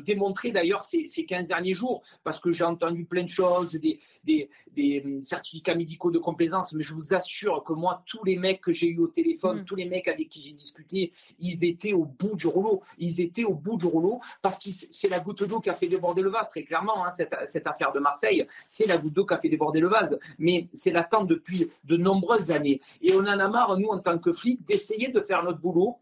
démontrer 0.01 0.51
d'ailleurs 0.51 0.83
ces, 0.83 1.07
ces 1.07 1.25
15 1.25 1.47
derniers 1.47 1.73
jours, 1.73 2.03
parce 2.23 2.39
que 2.39 2.51
j'ai 2.51 2.63
entendu 2.63 3.05
plein 3.05 3.23
de 3.23 3.29
choses, 3.29 3.71
des, 3.71 3.99
des 4.23 5.01
certificats 5.23 5.75
médicaux 5.75 6.11
de 6.11 6.19
complaisance, 6.19 6.73
mais 6.73 6.83
je 6.83 6.93
vous 6.93 7.13
assure 7.13 7.63
que 7.63 7.73
moi, 7.73 8.03
tous 8.05 8.23
les 8.23 8.37
mecs 8.37 8.61
que 8.61 8.71
j'ai 8.71 8.87
eu 8.87 8.99
au 8.99 9.07
téléphone, 9.07 9.61
mm. 9.61 9.65
tous 9.65 9.75
les 9.75 9.85
mecs 9.85 10.07
avec 10.07 10.29
qui 10.29 10.41
j'ai 10.41 10.53
discuté, 10.53 11.11
ils 11.39 11.63
étaient 11.63 11.93
au 11.93 12.05
bout 12.05 12.35
du 12.35 12.47
rouleau. 12.47 12.81
Ils 12.97 13.21
étaient 13.21 13.43
au 13.43 13.53
bout 13.53 13.77
du 13.77 13.85
rouleau 13.85 14.19
parce 14.41 14.59
que 14.59 14.69
c'est 14.91 15.09
la 15.09 15.19
goutte 15.19 15.43
d'eau 15.43 15.59
qui 15.59 15.69
a 15.69 15.75
fait 15.75 15.87
déborder 15.87 16.21
le 16.21 16.29
vase, 16.29 16.49
très 16.49 16.63
clairement. 16.63 17.05
Hein, 17.05 17.11
cette, 17.15 17.35
cette, 17.45 17.67
affaire 17.67 17.91
de 17.91 17.99
Marseille, 17.99 18.45
c'est 18.67 18.87
la 18.87 18.97
goutte 18.97 19.13
d'eau 19.13 19.25
qui 19.25 19.33
a 19.33 19.37
fait 19.37 19.49
déborder 19.49 19.79
le 19.79 19.89
vase. 19.89 20.17
Mais 20.39 20.67
c'est 20.73 20.91
l'attente 20.91 21.27
depuis 21.27 21.69
de 21.83 21.97
nombreuses 21.97 22.51
années. 22.51 22.81
Et 23.01 23.13
on 23.13 23.19
en 23.19 23.27
a 23.27 23.47
marre, 23.47 23.77
nous, 23.77 23.89
en 23.89 23.99
tant 23.99 24.17
que 24.17 24.31
flics, 24.31 24.63
d'essayer 24.65 25.09
de 25.09 25.19
faire 25.19 25.43
notre 25.43 25.59
boulot 25.59 25.97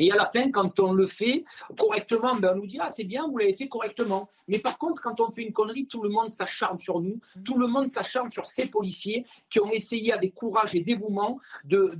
et 0.00 0.10
à 0.12 0.16
la 0.16 0.24
fin, 0.24 0.50
quand 0.50 0.80
on 0.80 0.92
le 0.92 1.06
fait 1.06 1.44
correctement, 1.76 2.34
ben 2.36 2.52
on 2.54 2.60
nous 2.60 2.66
dit 2.66 2.78
Ah, 2.80 2.90
c'est 2.94 3.04
bien, 3.04 3.28
vous 3.28 3.36
l'avez 3.38 3.52
fait 3.52 3.68
correctement. 3.68 4.30
Mais 4.48 4.58
par 4.58 4.78
contre, 4.78 5.02
quand 5.02 5.20
on 5.20 5.30
fait 5.30 5.42
une 5.42 5.52
connerie, 5.52 5.86
tout 5.86 6.02
le 6.02 6.08
monde 6.08 6.30
s'acharne 6.30 6.78
sur 6.78 7.00
nous, 7.00 7.20
mmh. 7.36 7.42
tout 7.42 7.58
le 7.58 7.66
monde 7.66 7.90
s'acharne 7.90 8.32
sur 8.32 8.46
ces 8.46 8.66
policiers 8.66 9.26
qui 9.50 9.60
ont 9.60 9.70
essayé 9.70 10.12
avec 10.12 10.34
courage 10.34 10.74
et 10.74 10.80
dévouement 10.80 11.38
de, 11.64 11.98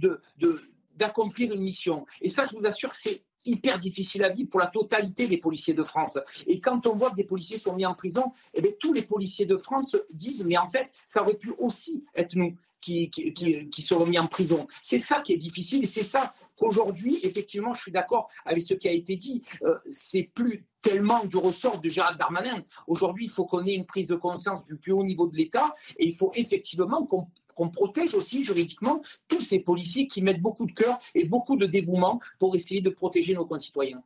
d'accomplir 0.96 1.52
une 1.52 1.62
mission. 1.62 2.06
Et 2.20 2.28
ça, 2.28 2.46
je 2.46 2.56
vous 2.56 2.66
assure, 2.66 2.94
c'est 2.94 3.22
hyper 3.44 3.78
difficile 3.78 4.24
à 4.24 4.28
vivre 4.30 4.50
pour 4.50 4.60
la 4.60 4.66
totalité 4.66 5.26
des 5.26 5.38
policiers 5.38 5.74
de 5.74 5.82
France. 5.82 6.18
Et 6.46 6.60
quand 6.60 6.86
on 6.86 6.94
voit 6.94 7.10
que 7.10 7.16
des 7.16 7.24
policiers 7.24 7.56
sont 7.56 7.74
mis 7.74 7.86
en 7.86 7.94
prison, 7.94 8.32
eh 8.54 8.60
bien, 8.60 8.72
tous 8.78 8.92
les 8.92 9.02
policiers 9.02 9.46
de 9.46 9.56
France 9.56 9.96
disent 10.10 10.44
Mais 10.44 10.56
en 10.56 10.68
fait, 10.68 10.90
ça 11.06 11.22
aurait 11.22 11.34
pu 11.34 11.52
aussi 11.58 12.04
être 12.14 12.34
nous 12.34 12.54
qui, 12.80 13.10
qui, 13.10 13.32
qui, 13.68 13.82
seront 13.82 14.06
mis 14.06 14.18
en 14.18 14.26
prison. 14.26 14.66
C'est 14.82 14.98
ça 14.98 15.20
qui 15.20 15.32
est 15.32 15.36
difficile 15.36 15.84
et 15.84 15.86
c'est 15.86 16.02
ça 16.02 16.32
qu'aujourd'hui, 16.60 17.18
effectivement, 17.22 17.72
je 17.72 17.80
suis 17.80 17.92
d'accord 17.92 18.28
avec 18.44 18.62
ce 18.62 18.74
qui 18.74 18.88
a 18.88 18.92
été 18.92 19.16
dit, 19.16 19.42
euh, 19.62 19.74
c'est 19.88 20.22
plus 20.22 20.66
tellement 20.82 21.24
du 21.24 21.36
ressort 21.36 21.80
de 21.80 21.88
Gérald 21.88 22.18
Darmanin. 22.18 22.62
Aujourd'hui, 22.86 23.24
il 23.24 23.30
faut 23.30 23.46
qu'on 23.46 23.64
ait 23.64 23.74
une 23.74 23.86
prise 23.86 24.06
de 24.06 24.16
conscience 24.16 24.64
du 24.64 24.76
plus 24.76 24.92
haut 24.92 25.04
niveau 25.04 25.26
de 25.26 25.36
l'État 25.36 25.74
et 25.98 26.06
il 26.06 26.14
faut 26.14 26.32
effectivement 26.34 27.06
qu'on 27.06 27.68
protège 27.68 28.14
aussi 28.14 28.44
juridiquement 28.44 29.00
tous 29.28 29.40
ces 29.40 29.60
policiers 29.60 30.06
qui 30.06 30.22
mettent 30.22 30.40
beaucoup 30.40 30.66
de 30.66 30.72
cœur 30.72 30.98
et 31.14 31.24
beaucoup 31.24 31.56
de 31.56 31.66
dévouement 31.66 32.20
pour 32.38 32.54
essayer 32.54 32.80
de 32.80 32.90
protéger 32.90 33.34
nos 33.34 33.44
concitoyens. 33.44 34.02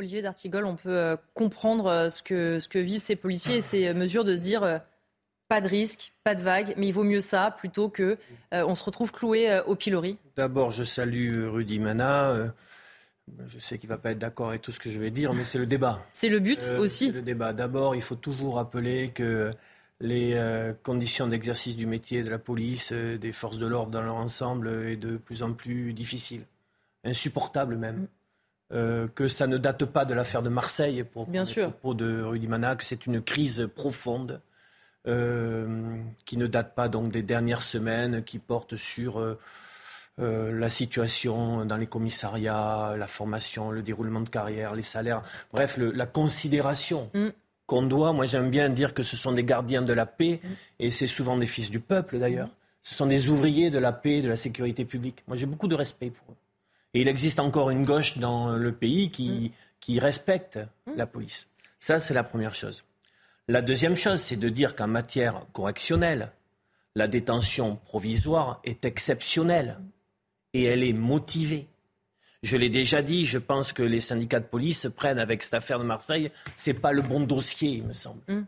Olivier 0.00 0.22
D'Artigol, 0.22 0.64
on 0.64 0.74
peut 0.74 0.90
euh, 0.90 1.16
comprendre 1.34 1.86
euh, 1.86 2.08
ce 2.08 2.20
que, 2.22 2.58
ce 2.58 2.68
que 2.68 2.80
vivent 2.80 3.00
ces 3.00 3.14
policiers 3.14 3.56
et 3.56 3.60
ces 3.60 3.94
mesures 3.94 4.24
de 4.24 4.34
se 4.34 4.40
dire 4.40 4.64
euh, 4.64 4.78
pas 5.54 5.60
de 5.60 5.68
risque, 5.68 6.12
pas 6.24 6.34
de 6.34 6.42
vague, 6.42 6.74
mais 6.76 6.88
il 6.88 6.92
vaut 6.92 7.04
mieux 7.04 7.20
ça 7.20 7.54
plutôt 7.56 7.88
que 7.88 8.18
on 8.50 8.74
se 8.74 8.82
retrouve 8.82 9.12
cloué 9.12 9.60
au 9.66 9.76
pilori. 9.76 10.18
D'abord, 10.36 10.70
je 10.72 10.82
salue 10.82 11.46
Rudy 11.46 11.78
Mana. 11.78 12.52
Je 13.46 13.58
sais 13.58 13.78
qu'il 13.78 13.88
ne 13.88 13.94
va 13.94 13.98
pas 13.98 14.10
être 14.10 14.18
d'accord 14.18 14.48
avec 14.48 14.62
tout 14.62 14.72
ce 14.72 14.80
que 14.80 14.90
je 14.90 14.98
vais 14.98 15.10
dire, 15.10 15.32
mais 15.32 15.44
c'est 15.44 15.58
le 15.58 15.66
débat. 15.66 16.04
C'est 16.10 16.28
le 16.28 16.40
but 16.40 16.62
aussi. 16.78 17.06
C'est 17.06 17.12
le 17.12 17.22
débat. 17.22 17.52
D'abord, 17.52 17.94
il 17.94 18.02
faut 18.02 18.16
toujours 18.16 18.56
rappeler 18.56 19.10
que 19.10 19.50
les 20.00 20.36
conditions 20.82 21.26
d'exercice 21.26 21.76
du 21.76 21.86
métier 21.86 22.22
de 22.22 22.30
la 22.30 22.38
police, 22.38 22.92
des 22.92 23.32
forces 23.32 23.58
de 23.58 23.66
l'ordre 23.66 23.92
dans 23.92 24.02
leur 24.02 24.16
ensemble, 24.16 24.68
est 24.88 24.96
de 24.96 25.16
plus 25.16 25.42
en 25.42 25.52
plus 25.52 25.92
difficile, 25.92 26.46
insupportable 27.04 27.76
même. 27.76 27.96
Mm. 27.96 28.06
Euh, 28.72 29.06
que 29.14 29.28
ça 29.28 29.46
ne 29.46 29.58
date 29.58 29.84
pas 29.84 30.04
de 30.04 30.14
l'affaire 30.14 30.42
de 30.42 30.48
Marseille, 30.48 31.04
pour 31.04 31.26
Bien 31.26 31.44
sûr. 31.44 31.70
propos 31.70 31.94
de 31.94 32.22
Rudy 32.22 32.48
Mana, 32.48 32.74
que 32.74 32.84
c'est 32.84 33.06
une 33.06 33.20
crise 33.20 33.68
profonde 33.74 34.40
euh, 35.06 35.96
qui 36.24 36.36
ne 36.36 36.46
date 36.46 36.74
pas 36.74 36.88
donc 36.88 37.08
des 37.08 37.22
dernières 37.22 37.62
semaines, 37.62 38.22
qui 38.24 38.38
porte 38.38 38.76
sur 38.76 39.18
euh, 39.18 39.38
la 40.18 40.70
situation 40.70 41.64
dans 41.64 41.76
les 41.76 41.86
commissariats, 41.86 42.94
la 42.96 43.06
formation, 43.06 43.70
le 43.70 43.82
déroulement 43.82 44.20
de 44.20 44.28
carrière, 44.28 44.74
les 44.74 44.82
salaires, 44.82 45.22
bref, 45.52 45.78
la 45.78 46.06
considération. 46.06 47.10
Mm. 47.14 47.28
Qu'on 47.66 47.82
doit, 47.82 48.12
moi 48.12 48.26
j'aime 48.26 48.50
bien 48.50 48.68
dire 48.68 48.92
que 48.92 49.02
ce 49.02 49.16
sont 49.16 49.32
des 49.32 49.42
gardiens 49.42 49.80
de 49.80 49.94
la 49.94 50.04
paix, 50.04 50.40
mm. 50.42 50.48
et 50.80 50.90
c'est 50.90 51.06
souvent 51.06 51.38
des 51.38 51.46
fils 51.46 51.70
du 51.70 51.80
peuple 51.80 52.18
d'ailleurs. 52.18 52.50
Ce 52.82 52.94
sont 52.94 53.06
des 53.06 53.30
ouvriers 53.30 53.70
de 53.70 53.78
la 53.78 53.92
paix, 53.92 54.20
de 54.20 54.28
la 54.28 54.36
sécurité 54.36 54.84
publique. 54.84 55.24
Moi 55.26 55.36
j'ai 55.36 55.46
beaucoup 55.46 55.68
de 55.68 55.74
respect 55.74 56.10
pour 56.10 56.30
eux. 56.30 56.36
Et 56.92 57.00
il 57.00 57.08
existe 57.08 57.40
encore 57.40 57.70
une 57.70 57.84
gauche 57.84 58.18
dans 58.18 58.50
le 58.50 58.72
pays 58.72 59.10
qui, 59.10 59.52
qui 59.80 59.98
respecte 59.98 60.58
la 60.96 61.06
police. 61.06 61.46
Ça, 61.78 61.98
c'est 61.98 62.14
la 62.14 62.24
première 62.24 62.54
chose. 62.54 62.84
La 63.48 63.60
deuxième 63.60 63.96
chose, 63.96 64.20
c'est 64.20 64.36
de 64.36 64.48
dire 64.48 64.74
qu'en 64.74 64.86
matière 64.86 65.46
correctionnelle, 65.52 66.32
la 66.94 67.08
détention 67.08 67.76
provisoire 67.76 68.60
est 68.64 68.84
exceptionnelle 68.84 69.78
et 70.54 70.64
elle 70.64 70.82
est 70.82 70.94
motivée. 70.94 71.68
Je 72.42 72.56
l'ai 72.56 72.70
déjà 72.70 73.02
dit, 73.02 73.26
je 73.26 73.38
pense 73.38 73.72
que 73.72 73.82
les 73.82 74.00
syndicats 74.00 74.40
de 74.40 74.46
police 74.46 74.88
prennent 74.94 75.18
avec 75.18 75.42
cette 75.42 75.54
affaire 75.54 75.78
de 75.78 75.84
Marseille, 75.84 76.30
c'est 76.56 76.80
pas 76.80 76.92
le 76.92 77.02
bon 77.02 77.20
dossier, 77.20 77.70
il 77.70 77.84
me 77.84 77.92
semble. 77.92 78.20
Mm. 78.28 78.46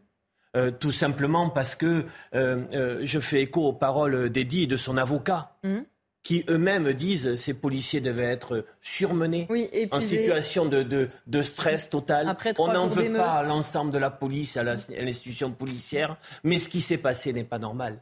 Euh, 0.56 0.70
tout 0.70 0.92
simplement 0.92 1.50
parce 1.50 1.74
que 1.74 2.06
euh, 2.34 2.64
euh, 2.72 3.00
je 3.02 3.20
fais 3.20 3.42
écho 3.42 3.66
aux 3.66 3.72
paroles 3.74 4.30
d'Eddie 4.30 4.62
et 4.62 4.66
de 4.66 4.76
son 4.76 4.96
avocat. 4.96 5.56
Mm 5.62 5.80
qui 6.26 6.44
eux-mêmes 6.48 6.92
disent 6.92 7.36
ces 7.36 7.54
policiers 7.54 8.00
devaient 8.00 8.24
être 8.24 8.64
surmenés, 8.82 9.46
en 9.92 10.00
situation 10.00 10.66
de, 10.66 10.82
de, 10.82 11.42
stress 11.42 11.88
total. 11.88 12.36
On 12.58 12.72
n'en 12.72 12.88
veut 12.88 13.12
pas 13.12 13.34
à 13.34 13.42
l'ensemble 13.44 13.92
de 13.92 13.98
la 13.98 14.10
police, 14.10 14.56
à 14.56 14.64
l'institution 14.64 15.52
policière, 15.52 16.16
mais 16.42 16.58
ce 16.58 16.68
qui 16.68 16.80
s'est 16.80 16.98
passé 16.98 17.32
n'est 17.32 17.44
pas 17.44 17.60
normal. 17.60 18.00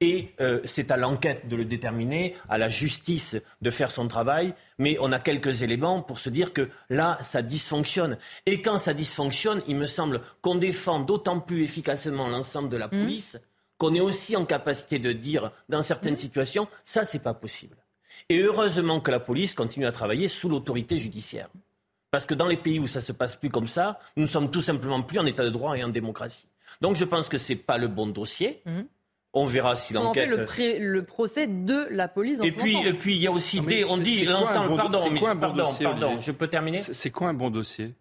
Et 0.00 0.32
euh, 0.40 0.62
c'est 0.64 0.90
à 0.90 0.96
l'enquête 0.96 1.48
de 1.48 1.56
le 1.56 1.66
déterminer, 1.66 2.34
à 2.48 2.56
la 2.56 2.70
justice 2.70 3.36
de 3.60 3.70
faire 3.70 3.90
son 3.90 4.08
travail, 4.08 4.54
mais 4.78 4.96
on 4.98 5.12
a 5.12 5.18
quelques 5.18 5.60
éléments 5.60 6.00
pour 6.00 6.18
se 6.18 6.30
dire 6.30 6.54
que 6.54 6.70
là, 6.88 7.18
ça 7.20 7.42
dysfonctionne. 7.42 8.16
Et 8.46 8.62
quand 8.62 8.78
ça 8.78 8.94
dysfonctionne, 8.94 9.60
il 9.68 9.76
me 9.76 9.84
semble 9.84 10.22
qu'on 10.40 10.54
défend 10.54 11.00
d'autant 11.00 11.40
plus 11.40 11.62
efficacement 11.62 12.26
l'ensemble 12.26 12.70
de 12.70 12.78
la 12.78 12.86
mmh. 12.86 13.06
Qu'on 13.80 13.94
est 13.94 14.00
aussi 14.00 14.36
en 14.36 14.44
capacité 14.44 14.98
de 14.98 15.10
dire 15.10 15.50
dans 15.70 15.80
certaines 15.80 16.18
situations, 16.18 16.68
ça, 16.84 17.04
c'est 17.04 17.22
pas 17.22 17.32
possible. 17.32 17.76
Et 18.28 18.38
heureusement 18.38 19.00
que 19.00 19.10
la 19.10 19.20
police 19.20 19.54
continue 19.54 19.86
à 19.86 19.90
travailler 19.90 20.28
sous 20.28 20.50
l'autorité 20.50 20.98
judiciaire. 20.98 21.48
Parce 22.10 22.26
que 22.26 22.34
dans 22.34 22.46
les 22.46 22.58
pays 22.58 22.78
où 22.78 22.86
ça 22.86 23.00
se 23.00 23.12
passe 23.12 23.36
plus 23.36 23.48
comme 23.48 23.66
ça, 23.66 23.98
nous 24.16 24.24
ne 24.24 24.28
sommes 24.28 24.50
tout 24.50 24.60
simplement 24.60 25.02
plus 25.02 25.18
en 25.18 25.24
état 25.24 25.44
de 25.44 25.48
droit 25.48 25.78
et 25.78 25.82
en 25.82 25.88
démocratie. 25.88 26.46
Donc 26.82 26.96
je 26.96 27.06
pense 27.06 27.30
que 27.30 27.38
ce 27.38 27.54
n'est 27.54 27.58
pas 27.58 27.78
le 27.78 27.88
bon 27.88 28.06
dossier. 28.06 28.60
Mhm. 28.66 28.86
On 29.32 29.44
verra 29.46 29.76
si 29.76 29.94
l'enquête. 29.94 30.28
On 30.30 30.46
fait 30.46 30.78
le, 30.78 31.04
procès 31.04 31.46
de 31.46 31.86
la 31.90 32.08
police. 32.08 32.40
et 32.42 32.52
puis, 32.52 32.76
et 32.84 32.92
puis 32.92 33.14
il 33.14 33.22
y 33.22 33.28
a 33.28 33.32
aussi 33.32 33.60
des. 33.60 33.84
On 33.84 33.96
dit 33.96 34.24
l'ensemble. 34.24 34.76
Pardon, 34.76 35.04
pardon, 35.40 35.64
pardon. 35.80 36.20
Je 36.20 36.32
peux 36.32 36.48
terminer? 36.48 36.80
C'est 36.80 37.10
quoi 37.10 37.28
un 37.28 37.34
bon 37.34 37.48
dossier? 37.48 37.94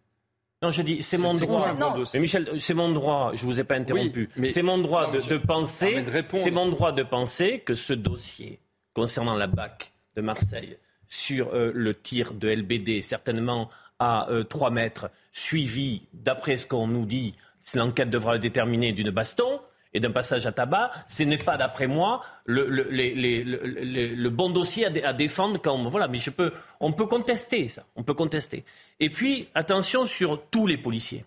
Non, 0.61 0.71
je 0.71 0.81
dis, 0.81 1.03
c'est 1.03 1.17
mon 1.17 1.33
droit. 1.33 1.73
Mais 2.13 2.19
Michel, 2.19 2.59
c'est 2.59 2.73
mon 2.73 2.91
droit. 2.91 3.31
Je 3.33 3.45
vous 3.45 3.61
ai 3.61 3.63
pas 3.63 3.75
interrompu. 3.75 4.29
c'est 4.49 4.61
mon 4.61 4.77
droit 4.77 5.09
de, 5.09 5.37
penser. 5.37 6.03
C'est 6.33 6.51
mon 6.51 6.67
droit 6.67 6.91
de 6.91 7.03
penser 7.03 7.59
que 7.59 7.75
ce 7.75 7.93
dossier 7.93 8.59
concernant 8.93 9.35
la 9.35 9.47
BAC 9.47 9.93
de 10.17 10.21
Marseille 10.21 10.77
sur 11.07 11.53
euh, 11.53 11.71
le 11.73 11.95
tir 11.95 12.33
de 12.33 12.49
LBD, 12.49 13.01
certainement 13.01 13.69
à 13.99 14.27
3 14.49 14.67
euh, 14.67 14.71
mètres, 14.71 15.09
suivi, 15.31 16.03
d'après 16.13 16.57
ce 16.57 16.67
qu'on 16.67 16.87
nous 16.87 17.05
dit, 17.05 17.35
l'enquête 17.75 18.09
devra 18.09 18.33
le 18.33 18.39
déterminer 18.39 18.91
d'une 18.91 19.11
baston 19.11 19.61
et 19.93 19.99
d'un 19.99 20.11
passage 20.11 20.45
à 20.45 20.51
tabac, 20.51 20.91
ce 21.07 21.23
n'est 21.23 21.37
pas, 21.37 21.57
d'après 21.57 21.87
moi, 21.87 22.23
le, 22.45 22.67
le, 22.67 24.29
bon 24.29 24.49
dossier 24.49 24.85
à, 24.85 25.13
défendre 25.13 25.59
quand 25.61 25.83
voilà. 25.87 26.07
Mais 26.07 26.19
je 26.19 26.29
peux, 26.29 26.53
on 26.79 26.93
peut 26.93 27.07
contester 27.07 27.67
ça, 27.67 27.83
on 27.95 28.03
peut 28.03 28.13
contester. 28.13 28.63
Et 28.99 29.09
puis 29.09 29.47
attention 29.55 30.05
sur 30.05 30.41
tous 30.49 30.67
les 30.67 30.77
policiers. 30.77 31.25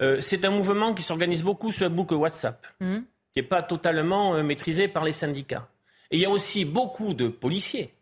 Euh, 0.00 0.20
c'est 0.20 0.44
un 0.44 0.50
mouvement 0.50 0.94
qui 0.94 1.02
s'organise 1.02 1.42
beaucoup 1.42 1.70
sur 1.70 1.86
un 1.86 1.90
boucle 1.90 2.14
WhatsApp, 2.14 2.66
mmh. 2.80 2.96
qui 3.32 3.40
n'est 3.40 3.46
pas 3.46 3.62
totalement 3.62 4.34
euh, 4.34 4.42
maîtrisé 4.42 4.88
par 4.88 5.04
les 5.04 5.12
syndicats. 5.12 5.68
Et 6.10 6.16
il 6.16 6.22
y 6.22 6.26
a 6.26 6.30
aussi 6.30 6.64
beaucoup 6.64 7.14
de 7.14 7.28
policiers 7.28 7.92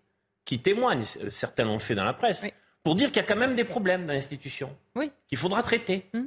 qui 0.45 0.61
témoignent, 0.61 1.05
certains 1.05 1.65
l'ont 1.65 1.79
fait 1.79 1.95
dans 1.95 2.05
la 2.05 2.15
presse, 2.15 2.47
pour 2.83 2.95
dire 2.95 3.09
qu'il 3.09 3.17
y 3.17 3.25
a 3.25 3.25
quand 3.25 3.39
même 3.39 3.57
des 3.57 3.65
problèmes 3.65 4.05
dans 4.05 4.13
l'institution, 4.13 4.75
oui. 4.95 5.11
qu'il 5.29 5.37
faudra 5.37 5.63
traiter. 5.63 6.07
Mmh 6.15 6.21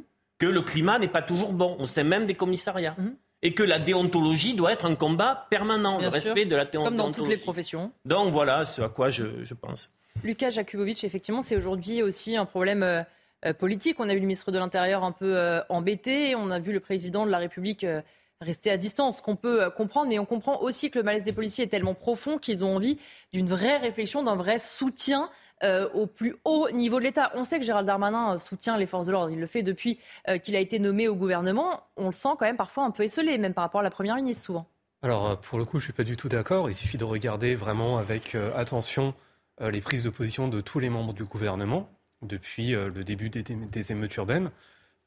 que 0.44 0.50
le 0.50 0.62
climat 0.62 1.00
n'est 1.00 1.08
pas 1.08 1.22
toujours 1.22 1.54
bon. 1.54 1.76
On 1.80 1.86
sait 1.86 2.04
même 2.04 2.26
des 2.26 2.34
commissariats. 2.34 2.96
Mhm. 2.98 3.16
Et 3.46 3.54
que 3.54 3.64
la 3.64 3.80
déontologie 3.80 4.54
doit 4.54 4.72
être 4.72 4.86
un 4.86 4.96
combat 4.96 5.48
permanent, 5.50 6.00
le 6.00 6.08
respect 6.08 6.46
de 6.46 6.56
la 6.56 6.64
déontologie. 6.64 6.98
Comme 6.98 7.12
dans 7.12 7.12
toutes 7.12 7.30
les 7.30 7.38
professions. 7.38 7.92
Donc 8.06 8.32
voilà 8.32 8.64
ce 8.64 8.82
à 8.82 8.90
quoi 8.90 9.10
je, 9.10 9.54
pense. 9.54 9.90
Lucas 10.24 10.50
Jakubovic, 10.50 11.04
effectivement, 11.04 11.42
c'est 11.42 11.58
aujourd'hui 11.58 12.02
aussi 12.04 12.38
un 12.38 12.46
problème 12.46 12.84
euh, 12.84 13.04
euh, 13.46 13.54
politique. 13.54 13.98
On 14.00 14.08
a 14.08 14.14
vu 14.14 14.20
le 14.20 14.22
ministre 14.22 14.52
de 14.52 14.58
l'Intérieur 14.58 15.04
un 15.04 15.12
peu 15.12 15.36
euh, 15.38 15.62
embêté. 15.68 16.36
On 16.36 16.52
a 16.52 16.60
vu 16.60 16.72
le 16.72 16.80
président 16.80 17.26
de 17.26 17.32
la 17.32 17.38
République 17.38 17.86
rester 18.44 18.70
à 18.70 18.78
distance, 18.78 19.22
qu'on 19.22 19.36
peut 19.36 19.70
comprendre, 19.72 20.10
mais 20.10 20.20
on 20.20 20.26
comprend 20.26 20.62
aussi 20.62 20.92
que 20.92 21.00
le 21.00 21.04
malaise 21.04 21.24
des 21.24 21.34
policiers 21.34 21.66
est 21.66 21.70
tellement 21.70 21.96
profond 21.96 22.38
qu'ils 22.38 22.64
ont 22.64 22.76
envie 22.76 23.00
d'une 23.32 23.48
vraie 23.48 23.78
réflexion, 23.78 24.24
d'un 24.24 24.36
vrai 24.36 24.60
soutien 24.60 25.30
euh, 25.64 25.88
au 25.94 26.08
plus 26.08 26.36
haut 26.44 26.70
niveau 26.72 27.00
de 27.00 27.06
l'État. 27.06 27.32
On 27.36 27.46
sait 27.46 27.58
que 27.58 27.64
Gérald 27.64 27.88
Darmanin 27.88 28.36
euh, 28.36 28.38
soutient 28.38 28.76
les 28.76 28.86
forces 28.86 29.08
de 29.08 29.14
l'ordre. 29.14 29.32
Il 29.32 29.40
le 29.40 29.48
fait 29.48 29.64
depuis 29.64 29.98
euh, 30.28 30.38
qu'il 30.38 30.58
a 30.58 30.60
été 30.60 30.78
nommé 30.78 31.08
au 31.08 31.16
gouvernement. 31.16 31.84
On 31.96 32.08
le 32.08 32.12
sent 32.12 32.30
quand 32.38 32.46
même 32.46 32.58
parfois 32.58 32.84
un 32.84 32.92
peu 32.92 33.04
esselé, 33.04 33.38
même 33.38 33.54
par 33.54 33.64
rapport 33.64 33.80
à 33.80 33.84
la 33.84 33.90
Première 33.90 34.18
ministre 34.18 34.44
souvent. 34.44 34.68
Alors 35.04 35.40
pour 35.40 35.58
le 35.58 35.64
coup, 35.64 35.80
je 35.80 35.84
ne 35.84 35.86
suis 35.86 35.94
pas 35.94 36.04
du 36.04 36.18
tout 36.18 36.28
d'accord. 36.28 36.70
Il 36.70 36.76
suffit 36.76 36.98
de 36.98 37.06
regarder 37.06 37.56
vraiment 37.56 37.98
avec 37.98 38.36
attention 38.56 39.14
les 39.62 39.82
prises 39.82 40.04
de 40.04 40.10
position 40.10 40.48
de 40.48 40.60
tous 40.60 40.80
les 40.80 40.90
membres 40.90 41.14
du 41.14 41.26
gouvernement 41.26 41.90
depuis 42.22 42.72
le 42.72 43.04
début 43.04 43.30
des, 43.30 43.92
émeutes 43.92 44.16
urbaines. 44.16 44.50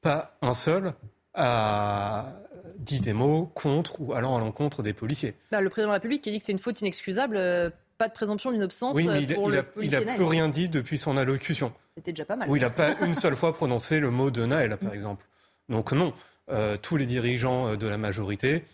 Pas 0.02 0.36
un 0.42 0.52
seul 0.52 0.92
a 1.32 2.32
dit 2.78 3.00
des 3.00 3.12
mots 3.12 3.50
contre 3.54 4.00
ou 4.00 4.12
allant 4.12 4.36
à 4.36 4.40
l'encontre 4.40 4.82
des 4.82 4.92
policiers. 4.92 5.34
Bah, 5.50 5.60
le 5.60 5.70
président 5.70 5.88
de 5.88 5.92
la 5.92 5.94
République 5.94 6.22
qui 6.22 6.30
dit 6.30 6.38
que 6.38 6.44
c'est 6.44 6.52
une 6.52 6.58
faute 6.58 6.80
inexcusable 6.80 7.72
pas 7.98 8.08
de 8.08 8.12
présomption 8.12 8.52
d'innocence 8.52 8.94
oui, 8.94 9.06
mais 9.06 9.22
il, 9.22 9.34
pour 9.34 9.50
il, 9.50 9.94
a, 9.94 10.02
plus 10.02 10.24
rien 10.24 10.48
dit 10.48 10.68
depuis 10.68 10.98
son 10.98 11.16
allocution. 11.16 11.72
C'était 11.96 12.12
déjà 12.12 12.24
pas 12.24 12.36
mal. 12.36 12.48
Oui, 12.50 12.58
il 12.58 12.62
n'a 12.62 12.70
pas 12.70 12.94
une 13.00 13.14
seule 13.14 13.36
fois 13.36 13.54
prononcé 13.54 14.00
le 14.00 14.10
mot 14.10 14.30
de 14.30 14.44
Naël, 14.44 14.76
par 14.76 14.90
mm. 14.90 14.94
exemple. 14.94 15.26
Donc 15.68 15.92
non, 15.92 16.12
euh, 16.50 16.76
tous 16.76 16.96
les 16.96 17.06
dirigeants 17.06 17.68
euh, 17.68 17.76
de 17.76 17.86
la 17.86 17.98
majorité 17.98 18.64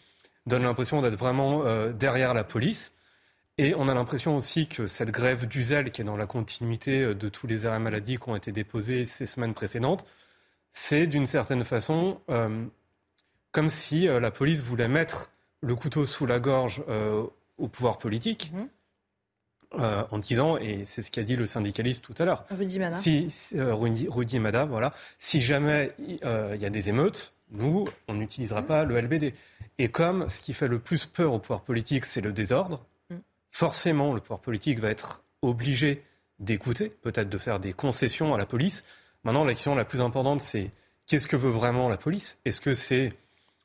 donnent 0.47 0.65
l'impression 0.65 1.01
d'être 1.03 1.19
vraiment 1.19 1.65
euh, 1.65 1.93
derrière 1.93 2.35
la 2.35 2.45
police. 2.45 2.93
Et 3.59 3.75
on 3.77 3.89
a 3.89 3.95
l'impression 3.95 4.37
aussi 4.37 4.67
que 4.67 4.87
cette 4.87 5.11
grève 5.11 5.47
du 5.47 5.63
zèle, 5.63 5.91
qui 5.91 6.01
est 6.01 6.05
dans 6.05 6.17
la 6.17 6.27
continuité 6.27 7.15
de 7.15 7.29
tous 7.29 7.47
les 7.47 7.67
arrêts 7.67 7.79
maladie 7.79 8.17
qui 8.17 8.29
ont 8.29 8.35
été 8.35 8.51
déposés 8.51 9.05
ces 9.05 9.27
semaines 9.27 9.53
précédentes, 9.53 10.07
c'est 10.73 11.07
d'une 11.07 11.27
certaine 11.27 11.65
façon 11.65 12.19
comme 13.53 13.71
si 13.71 14.07
la 14.07 14.31
police 14.31 14.61
voulait 14.61 14.89
mettre 14.89 15.31
le 15.61 15.77
couteau 15.77 16.05
sous 16.05 16.27
la 16.27 16.41
gorge 16.41 16.83
au 17.59 17.69
pouvoir 17.69 17.99
politique. 17.99 18.53
Mm-hmm. 18.55 18.69
Euh, 19.79 20.03
en 20.11 20.19
disant, 20.19 20.59
et 20.59 20.85
c'est 20.85 21.03
ce 21.03 21.11
qu'a 21.11 21.23
dit 21.23 21.35
le 21.35 21.47
syndicaliste 21.47 22.05
tout 22.05 22.15
à 22.19 22.27
l'heure, 22.27 22.45
Rudy 22.51 22.79
Mada. 22.79 23.01
Si, 23.01 23.33
euh, 23.55 23.75
Rudy, 23.75 24.39
Mada, 24.39 24.67
voilà, 24.67 24.93
si 25.19 25.41
jamais 25.41 25.93
euh, 26.25 26.53
il 26.55 26.61
y 26.61 26.67
a 26.67 26.71
des 26.71 26.91
émeutes, 26.91 27.33
nous, 27.51 27.89
on 28.07 28.15
n'utilisera 28.15 28.61
mmh. 28.61 28.67
pas 28.67 28.85
le 28.85 29.01
LBD. 29.01 29.33
Et 29.79 29.89
comme 29.89 30.29
ce 30.29 30.43
qui 30.43 30.53
fait 30.53 30.69
le 30.69 30.79
plus 30.79 31.07
peur 31.07 31.33
au 31.33 31.39
pouvoir 31.39 31.63
politique, 31.63 32.05
c'est 32.05 32.21
le 32.21 32.33
désordre, 32.33 32.85
mmh. 33.09 33.17
forcément, 33.51 34.13
le 34.13 34.21
pouvoir 34.21 34.41
politique 34.41 34.79
va 34.79 34.91
être 34.91 35.25
obligé 35.41 36.03
d'écouter, 36.39 36.91
peut-être 36.91 37.31
de 37.31 37.39
faire 37.39 37.59
des 37.59 37.73
concessions 37.73 38.35
à 38.35 38.39
la 38.39 38.45
police. 38.45 38.85
Maintenant, 39.25 39.45
la 39.45 39.55
question 39.55 39.75
la 39.75 39.87
plus 39.87 40.03
importante, 40.03 40.43
c'est 40.43 40.71
qu'est-ce 41.07 41.27
que 41.27 41.37
veut 41.37 41.51
vraiment 41.51 41.89
la 41.89 41.97
police? 41.97 42.37
Est-ce 42.45 42.61
que 42.61 42.75
c'est 42.75 43.15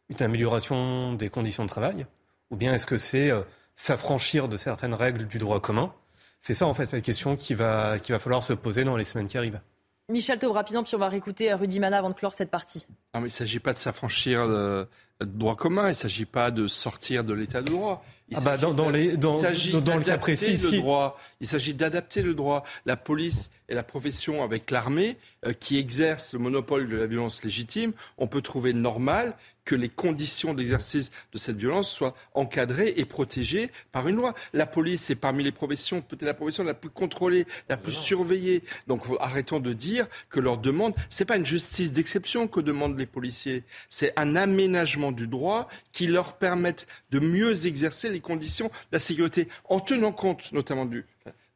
une 0.10 0.22
amélioration 0.22 1.14
des 1.14 1.30
conditions 1.30 1.64
de 1.64 1.70
travail 1.70 2.06
ou 2.50 2.56
bien 2.56 2.74
est-ce 2.74 2.86
que 2.86 2.98
c'est 2.98 3.32
s'affranchir 3.76 4.48
de 4.48 4.58
certaines 4.58 4.94
règles 4.94 5.28
du 5.28 5.38
droit 5.38 5.60
commun? 5.60 5.94
C'est 6.40 6.54
ça 6.54 6.66
en 6.66 6.74
fait 6.74 6.92
la 6.92 7.02
question 7.02 7.36
qui 7.36 7.54
va, 7.54 8.00
qui 8.00 8.12
va 8.12 8.20
falloir 8.20 8.44
se 8.44 8.54
poser 8.54 8.84
dans 8.84 8.96
les 8.96 9.04
semaines 9.04 9.28
qui 9.28 9.38
arrivent. 9.38 9.62
Michel 10.10 10.40
Taub, 10.40 10.54
rapidement, 10.54 10.84
puis 10.84 10.96
on 10.96 11.00
va 11.00 11.10
réécouter 11.10 11.54
Rudy 11.54 11.82
Mana 11.82 11.98
avant 11.98 12.10
de 12.10 12.16
clore 12.16 12.34
cette 12.34 12.50
partie. 12.50 12.86
Non, 13.14 13.20
mais 13.20 13.24
il 13.24 13.24
ne 13.26 13.30
s'agit 13.30 13.60
pas 13.60 13.74
de 13.74 13.78
s'affranchir 13.78 14.48
de, 14.48 14.88
droit 15.20 15.58
commun, 15.58 15.88
il 15.88 15.90
ne 15.90 15.94
s'agit 15.94 16.24
pas 16.24 16.50
de 16.50 16.70
sortir 16.70 17.26
de 17.26 17.34
l'état 17.34 17.62
de 17.62 17.68
droit. 17.74 18.06
Il 18.30 18.38
ah 18.38 18.42
bah 18.42 18.58
dans, 18.58 18.74
dans, 18.74 18.90
les, 18.90 19.18
dans, 19.18 19.42
dans 19.82 19.98
le 19.98 20.04
cas 20.04 20.18
précis, 20.18 20.56
le 20.56 20.78
droit. 20.80 21.20
Il 21.42 21.48
s'agit 21.48 21.74
d'adapter 21.74 22.22
le 22.22 22.34
droit. 22.34 22.64
La 22.86 22.96
police 22.96 23.52
et 23.68 23.76
la 23.76 23.84
profession 23.84 24.44
avec 24.44 24.72
l'armée 24.72 25.18
euh, 25.46 25.52
qui 25.52 25.78
exerce 25.78 26.32
le 26.32 26.40
monopole 26.40 26.88
de 26.88 26.96
la 26.96 27.06
violence 27.06 27.44
légitime, 27.44 27.92
on 28.18 28.28
peut 28.28 28.42
trouver 28.42 28.72
normal 28.72 29.36
que 29.68 29.76
les 29.76 29.90
conditions 29.90 30.54
d'exercice 30.54 31.12
de 31.34 31.38
cette 31.38 31.58
violence 31.58 31.92
soient 31.92 32.16
encadrées 32.34 32.94
et 32.96 33.04
protégées 33.04 33.70
par 33.92 34.08
une 34.08 34.16
loi. 34.16 34.34
La 34.54 34.66
police 34.66 35.10
est 35.10 35.16
parmi 35.16 35.44
les 35.44 35.52
professions, 35.52 36.02
peut-être 36.02 36.24
la 36.24 36.34
profession 36.34 36.64
la 36.64 36.74
plus 36.74 36.90
contrôlée, 36.90 37.46
la 37.68 37.76
plus 37.76 37.92
surveillée. 37.92 38.64
Donc 38.88 39.04
arrêtons 39.20 39.60
de 39.60 39.74
dire 39.74 40.08
que 40.30 40.40
leur 40.40 40.58
demande, 40.58 40.96
c'est 41.10 41.26
pas 41.26 41.36
une 41.36 41.46
justice 41.46 41.92
d'exception 41.92 42.48
que 42.48 42.62
demandent 42.62 42.98
les 42.98 43.06
policiers, 43.06 43.66
c'est 43.90 44.14
un 44.16 44.38
aménagement 44.38 45.12
du 45.12 45.28
droit 45.28 45.68
qui 45.92 46.08
leur 46.08 46.38
permette 46.38 46.88
de 47.12 47.20
mieux 47.20 47.68
exercer 47.68 48.08
les 48.10 48.22
conditions 48.22 48.68
de 48.68 48.94
la 48.94 49.00
sécurité 49.00 49.50
en 49.66 49.82
tenant 49.82 50.14
compte 50.14 50.54
notamment 50.54 50.86
du 50.86 51.06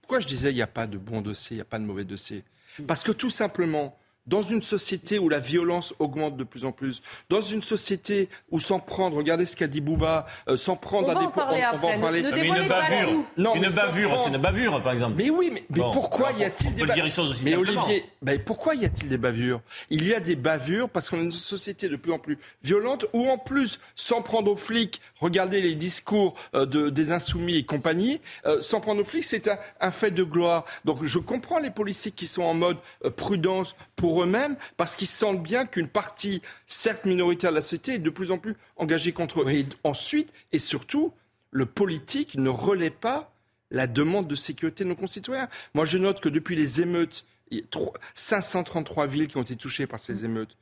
pourquoi 0.01 0.19
je 0.19 0.27
disais 0.27 0.51
il 0.51 0.55
n'y 0.55 0.61
a 0.61 0.67
pas 0.67 0.85
de 0.87 0.97
bon 0.97 1.21
dossier, 1.21 1.53
il 1.53 1.57
n'y 1.59 1.61
a 1.61 1.65
pas 1.65 1.79
de 1.79 1.85
mauvais 1.85 2.03
dossier? 2.03 2.43
Parce 2.87 3.03
que 3.03 3.13
tout 3.13 3.29
simplement, 3.29 3.97
dans 4.27 4.41
une 4.41 4.61
société 4.61 5.17
où 5.19 5.29
la 5.29 5.39
violence 5.39 5.93
augmente 5.99 6.37
de 6.37 6.43
plus 6.43 6.65
en 6.65 6.71
plus, 6.71 7.01
dans 7.29 7.41
une 7.41 7.61
société 7.61 8.29
où 8.51 8.59
s'en 8.59 8.79
prendre, 8.79 9.17
regardez 9.17 9.45
ce 9.45 9.55
qu'a 9.55 9.67
dit 9.67 9.81
Bouba, 9.81 10.27
euh, 10.47 10.57
s'en 10.57 10.75
prendre 10.75 11.09
à 11.09 11.15
des... 11.15 11.25
On, 11.25 11.77
va 11.77 11.87
en 11.87 11.99
parler. 11.99 12.21
Ne, 12.21 12.31
mais 12.31 12.47
une 12.47 12.67
bavure, 12.67 13.23
non, 13.37 13.55
une 13.55 13.67
bavure, 13.67 14.19
c'est 14.19 14.29
une 14.29 14.37
bavure, 14.37 14.83
par 14.83 14.93
exemple. 14.93 15.15
Mais 15.17 15.29
oui, 15.29 15.51
mais, 15.51 15.63
pourquoi 15.91 16.31
y 16.33 16.43
a-t-il 16.43 16.75
des 16.75 16.85
bavures 16.85 17.05
Mais 17.43 17.55
Olivier, 17.55 18.05
ben 18.21 18.39
pourquoi 18.43 18.75
y 18.75 18.85
a-t-il 18.85 19.09
des 19.09 19.17
bavures? 19.17 19.61
Il 19.89 20.07
y 20.07 20.13
a 20.13 20.19
des 20.19 20.35
bavures 20.35 20.89
parce 20.89 21.09
qu'on 21.09 21.17
est 21.17 21.25
une 21.25 21.31
société 21.31 21.89
de 21.89 21.95
plus 21.95 22.11
en 22.11 22.19
plus 22.19 22.37
violente 22.63 23.07
où 23.13 23.27
en 23.27 23.37
plus, 23.37 23.79
s'en 23.95 24.21
prendre 24.21 24.51
aux 24.51 24.55
flics, 24.55 25.01
regardez 25.19 25.61
les 25.61 25.75
discours 25.75 26.35
euh, 26.53 26.65
de, 26.65 26.89
des 26.89 27.11
insoumis 27.11 27.57
et 27.57 27.65
compagnie, 27.65 28.21
euh, 28.45 28.61
s'en 28.61 28.81
prendre 28.81 29.01
aux 29.01 29.05
flics, 29.05 29.25
c'est 29.25 29.47
un, 29.47 29.57
un, 29.79 29.91
fait 29.91 30.11
de 30.11 30.23
gloire. 30.23 30.65
Donc 30.85 31.03
je 31.03 31.19
comprends 31.19 31.59
les 31.59 31.71
policiers 31.71 32.11
qui 32.11 32.27
sont 32.27 32.43
en 32.43 32.53
mode 32.53 32.77
prudence 33.15 33.75
pour 33.95 34.10
eux-mêmes 34.19 34.57
parce 34.77 34.95
qu'ils 34.95 35.07
sentent 35.07 35.43
bien 35.43 35.65
qu'une 35.65 35.87
partie, 35.87 36.41
certes 36.67 37.05
minoritaire 37.05 37.51
de 37.51 37.55
la 37.55 37.61
société, 37.61 37.95
est 37.95 37.99
de 37.99 38.09
plus 38.09 38.31
en 38.31 38.37
plus 38.37 38.55
engagée 38.75 39.11
contre 39.11 39.41
eux. 39.41 39.49
Et 39.49 39.65
ensuite, 39.83 40.31
et 40.51 40.59
surtout, 40.59 41.13
le 41.51 41.65
politique 41.65 42.35
ne 42.35 42.49
relaie 42.49 42.89
pas 42.89 43.33
la 43.69 43.87
demande 43.87 44.27
de 44.27 44.35
sécurité 44.35 44.83
de 44.83 44.89
nos 44.89 44.95
concitoyens. 44.95 45.47
Moi, 45.73 45.85
je 45.85 45.97
note 45.97 46.19
que 46.19 46.29
depuis 46.29 46.55
les 46.55 46.81
émeutes, 46.81 47.25
il 47.51 47.59
y 47.59 47.61
a 47.61 47.91
533 48.13 49.07
villes 49.07 49.27
qui 49.27 49.37
ont 49.37 49.41
été 49.41 49.55
touchées 49.55 49.87
par 49.87 49.99
ces 49.99 50.25
émeutes. 50.25 50.57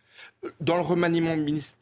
Dans 0.59 0.75
le 0.75 0.81
remaniement 0.81 1.35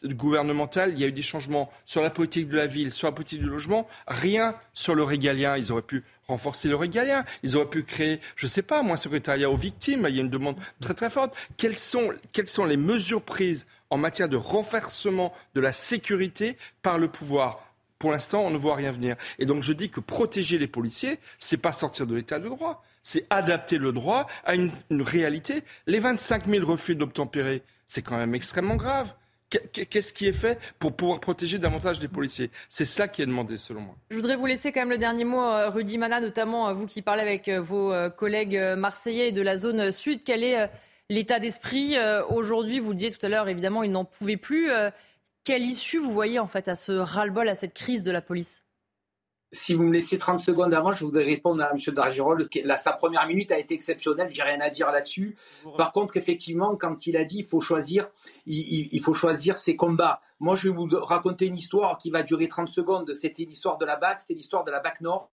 gouvernemental, 0.03 0.91
il 0.93 0.99
y 0.99 1.03
a 1.03 1.07
eu 1.07 1.11
des 1.11 1.23
changements 1.23 1.71
sur 1.85 2.01
la 2.01 2.09
politique 2.09 2.49
de 2.49 2.57
la 2.57 2.67
ville, 2.67 2.91
sur 2.91 3.07
la 3.07 3.11
politique 3.11 3.39
du 3.39 3.47
logement, 3.47 3.87
rien 4.07 4.55
sur 4.73 4.93
le 4.93 5.03
régalien. 5.03 5.57
Ils 5.57 5.71
auraient 5.71 5.81
pu 5.81 6.03
renforcer 6.27 6.67
le 6.67 6.75
régalien. 6.75 7.23
Ils 7.43 7.55
auraient 7.55 7.69
pu 7.69 7.83
créer, 7.83 8.19
je 8.35 8.45
ne 8.45 8.49
sais 8.49 8.61
pas, 8.61 8.83
moi, 8.83 8.93
un 8.93 8.97
secrétariat 8.97 9.49
aux 9.49 9.57
victimes. 9.57 10.05
Il 10.09 10.15
y 10.15 10.19
a 10.19 10.21
une 10.21 10.29
demande 10.29 10.57
très 10.79 10.93
très 10.93 11.09
forte. 11.09 11.35
Quelles 11.57 11.77
sont, 11.77 12.13
quelles 12.31 12.49
sont 12.49 12.65
les 12.65 12.77
mesures 12.77 13.23
prises 13.23 13.65
en 13.89 13.97
matière 13.97 14.29
de 14.29 14.37
renforcement 14.37 15.33
de 15.55 15.61
la 15.61 15.73
sécurité 15.73 16.57
par 16.81 16.97
le 16.97 17.07
pouvoir? 17.07 17.63
Pour 17.99 18.11
l'instant, 18.11 18.41
on 18.41 18.51
ne 18.51 18.57
voit 18.57 18.75
rien 18.75 18.91
venir. 18.91 19.15
Et 19.39 19.45
donc, 19.45 19.63
je 19.63 19.73
dis 19.73 19.89
que 19.89 19.99
protéger 19.99 20.59
les 20.59 20.67
policiers, 20.67 21.17
c'est 21.39 21.57
pas 21.57 21.71
sortir 21.71 22.05
de 22.05 22.15
l'état 22.15 22.39
de 22.39 22.47
droit, 22.47 22.83
c'est 23.01 23.25
adapter 23.29 23.77
le 23.79 23.91
droit 23.91 24.27
à 24.43 24.53
une, 24.53 24.71
une 24.91 25.01
réalité. 25.01 25.63
Les 25.87 25.99
25 25.99 26.45
000 26.45 26.65
refus 26.65 26.95
d'obtempérer, 26.95 27.63
c'est 27.87 28.03
quand 28.03 28.17
même 28.17 28.35
extrêmement 28.35 28.75
grave. 28.75 29.15
Qu'est-ce 29.49 30.11
qui 30.11 30.27
est 30.27 30.33
fait 30.33 30.59
pour 30.77 30.93
pouvoir 30.93 31.21
protéger 31.21 31.57
davantage 31.57 32.01
les 32.01 32.09
policiers? 32.09 32.51
C'est 32.67 32.85
cela 32.85 33.07
qui 33.07 33.21
est 33.21 33.25
demandé, 33.25 33.55
selon 33.55 33.79
moi. 33.79 33.95
Je 34.09 34.15
voudrais 34.17 34.35
vous 34.35 34.45
laisser 34.45 34.73
quand 34.73 34.81
même 34.81 34.89
le 34.89 34.97
dernier 34.97 35.23
mot, 35.23 35.41
euh, 35.41 35.69
Rudy 35.69 35.97
Mana, 35.97 36.19
notamment 36.19 36.67
euh, 36.67 36.73
vous 36.73 36.85
qui 36.85 37.01
parlez 37.01 37.21
avec 37.21 37.47
euh, 37.47 37.61
vos 37.61 37.93
collègues 38.17 38.59
marseillais 38.77 39.31
de 39.31 39.41
la 39.41 39.55
zone 39.55 39.91
sud. 39.91 40.21
Quel 40.25 40.43
est 40.43 40.69
l'état 41.09 41.39
d'esprit 41.39 41.95
aujourd'hui? 42.29 42.79
Vous 42.79 42.93
disiez 42.93 43.11
tout 43.11 43.25
à 43.25 43.29
l'heure, 43.29 43.47
évidemment, 43.47 43.83
ils 43.83 43.91
n'en 43.91 44.05
pouvaient 44.05 44.37
plus. 44.37 44.69
Quelle 45.43 45.63
issue 45.63 45.99
vous 45.99 46.11
voyez 46.11 46.39
en 46.39 46.47
fait 46.47 46.67
à 46.67 46.75
ce 46.75 46.91
ras-le-bol, 46.91 47.47
à 47.47 47.55
cette 47.55 47.73
crise 47.73 48.03
de 48.03 48.11
la 48.11 48.21
police? 48.21 48.63
Si 49.51 49.73
vous 49.73 49.83
me 49.83 49.93
laissez 49.93 50.17
30 50.17 50.39
secondes 50.39 50.73
avant, 50.73 50.91
je 50.91 51.05
voudrais 51.05 51.23
répondre 51.23 51.63
à 51.63 51.71
M. 51.71 51.93
Dargirol. 51.93 52.47
sa 52.77 52.91
première 52.93 53.25
minute 53.27 53.51
a 53.51 53.57
été 53.57 53.73
exceptionnelle, 53.73 54.29
j'ai 54.33 54.43
rien 54.43 54.59
à 54.59 54.69
dire 54.69 54.91
là-dessus. 54.91 55.37
Par 55.77 55.91
contre, 55.91 56.17
effectivement, 56.17 56.75
quand 56.75 57.07
il 57.07 57.15
a 57.15 57.23
dit 57.23 57.39
il 57.39 57.45
faut 57.45 57.61
choisir, 57.61 58.09
il, 58.45 58.99
faut 58.99 59.13
choisir 59.13 59.57
ses 59.57 59.75
combats. 59.75 60.21
Moi, 60.39 60.55
je 60.55 60.69
vais 60.69 60.75
vous 60.75 60.87
raconter 61.01 61.45
une 61.45 61.55
histoire 61.55 61.97
qui 61.97 62.09
va 62.09 62.23
durer 62.23 62.47
30 62.47 62.67
secondes. 62.67 63.13
C'était 63.13 63.43
l'histoire 63.43 63.77
de 63.77 63.85
la 63.85 63.95
BAC, 63.95 64.19
c'est 64.19 64.33
l'histoire 64.33 64.63
de 64.63 64.71
la 64.71 64.79
BAC 64.79 65.01
Nord 65.01 65.31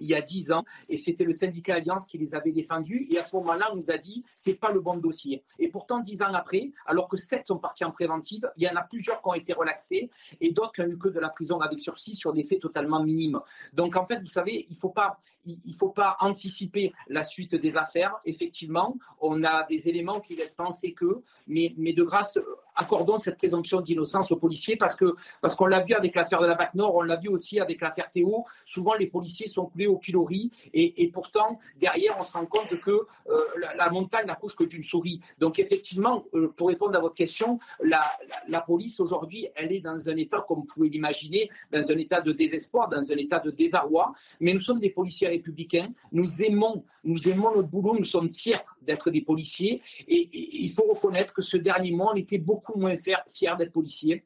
il 0.00 0.08
y 0.08 0.14
a 0.14 0.22
dix 0.22 0.52
ans, 0.52 0.64
et 0.88 0.98
c'était 0.98 1.24
le 1.24 1.32
syndicat 1.32 1.76
Alliance 1.76 2.06
qui 2.06 2.18
les 2.18 2.34
avait 2.34 2.52
défendus. 2.52 3.06
Et 3.10 3.18
à 3.18 3.22
ce 3.22 3.34
moment-là, 3.36 3.70
on 3.72 3.76
nous 3.76 3.90
a 3.90 3.98
dit 3.98 4.24
c'est 4.34 4.54
pas 4.54 4.72
le 4.72 4.80
bon 4.80 4.96
dossier. 4.96 5.42
Et 5.58 5.68
pourtant, 5.68 6.00
dix 6.00 6.22
ans 6.22 6.32
après, 6.34 6.70
alors 6.86 7.08
que 7.08 7.16
sept 7.16 7.46
sont 7.46 7.58
partis 7.58 7.84
en 7.84 7.90
préventive, 7.90 8.50
il 8.56 8.64
y 8.64 8.68
en 8.68 8.76
a 8.76 8.82
plusieurs 8.82 9.20
qui 9.22 9.28
ont 9.28 9.34
été 9.34 9.52
relaxés 9.52 10.10
et 10.40 10.52
d'autres 10.52 10.72
qui 10.72 10.80
ont 10.82 10.86
eu 10.86 10.98
que 10.98 11.08
de 11.08 11.20
la 11.20 11.28
prison 11.28 11.60
avec 11.60 11.80
sursis 11.80 12.14
sur 12.14 12.32
des 12.32 12.44
faits 12.44 12.60
totalement 12.60 13.02
minimes. 13.02 13.40
Donc 13.72 13.96
en 13.96 14.04
fait, 14.04 14.20
vous 14.20 14.26
savez, 14.26 14.66
il 14.68 14.76
faut 14.76 14.90
pas 14.90 15.18
il 15.46 15.60
ne 15.66 15.72
faut 15.74 15.90
pas 15.90 16.16
anticiper 16.20 16.92
la 17.08 17.24
suite 17.24 17.54
des 17.54 17.76
affaires. 17.76 18.14
Effectivement, 18.24 18.96
on 19.20 19.44
a 19.44 19.64
des 19.64 19.88
éléments 19.88 20.20
qui 20.20 20.36
laissent 20.36 20.54
penser 20.54 20.92
que, 20.92 21.22
mais, 21.46 21.74
de 21.76 22.02
grâce, 22.02 22.38
accordons 22.76 23.18
cette 23.18 23.36
présomption 23.36 23.80
d'innocence 23.80 24.32
aux 24.32 24.36
policiers 24.36 24.76
parce 24.76 24.96
que 24.96 25.14
parce 25.40 25.54
qu'on 25.54 25.66
l'a 25.66 25.80
vu 25.80 25.94
avec 25.94 26.14
l'affaire 26.14 26.40
de 26.40 26.46
la 26.46 26.54
BAC 26.54 26.74
Nord, 26.74 26.94
on 26.96 27.02
l'a 27.02 27.16
vu 27.16 27.28
aussi 27.28 27.60
avec 27.60 27.80
l'affaire 27.80 28.10
Théo. 28.10 28.44
Souvent, 28.64 28.94
les 28.94 29.06
policiers 29.06 29.46
sont 29.46 29.66
coulés 29.66 29.86
au 29.86 29.96
pilori 29.96 30.50
et, 30.72 31.02
et 31.02 31.08
pourtant, 31.08 31.58
derrière, 31.78 32.16
on 32.18 32.22
se 32.22 32.32
rend 32.32 32.46
compte 32.46 32.80
que 32.80 32.90
euh, 32.90 33.40
la, 33.76 33.90
montagne 33.90 34.26
n'accouche 34.26 34.56
que 34.56 34.64
d'une 34.64 34.82
souris. 34.82 35.20
Donc, 35.38 35.58
effectivement, 35.58 36.24
euh, 36.34 36.48
pour 36.48 36.68
répondre 36.68 36.96
à 36.96 37.00
votre 37.00 37.14
question, 37.14 37.58
la, 37.82 38.02
la, 38.48 38.60
police 38.60 38.98
aujourd'hui, 39.00 39.48
elle 39.54 39.72
est 39.72 39.80
dans 39.80 40.08
un 40.08 40.16
état, 40.16 40.44
comme 40.46 40.60
vous 40.60 40.64
pouvez 40.64 40.88
l'imaginer, 40.88 41.48
dans 41.72 41.90
un 41.90 41.96
état 41.98 42.20
de 42.20 42.32
désespoir, 42.32 42.88
dans 42.88 43.10
un 43.10 43.16
état 43.16 43.38
de 43.38 43.50
désarroi. 43.50 44.12
Mais 44.40 44.52
nous 44.52 44.60
sommes 44.60 44.80
des 44.80 44.90
policiers 44.90 45.28
républicains. 45.36 45.92
Nous 46.12 46.42
aimons, 46.42 46.84
nous 47.04 47.28
aimons 47.28 47.54
notre 47.54 47.68
boulot. 47.68 47.96
Nous 47.98 48.04
sommes 48.04 48.30
fiers 48.30 48.64
d'être 48.82 49.10
des 49.10 49.22
policiers. 49.22 49.82
Et, 50.08 50.28
il 50.64 50.70
faut 50.70 50.86
reconnaître 50.92 51.32
que 51.32 51.42
ce 51.42 51.56
dernier 51.56 51.92
mois, 51.92 52.12
on 52.12 52.16
était 52.16 52.38
beaucoup 52.38 52.78
moins 52.78 52.96
fiers 52.96 53.56
d'être 53.58 53.72
policiers 53.72 54.24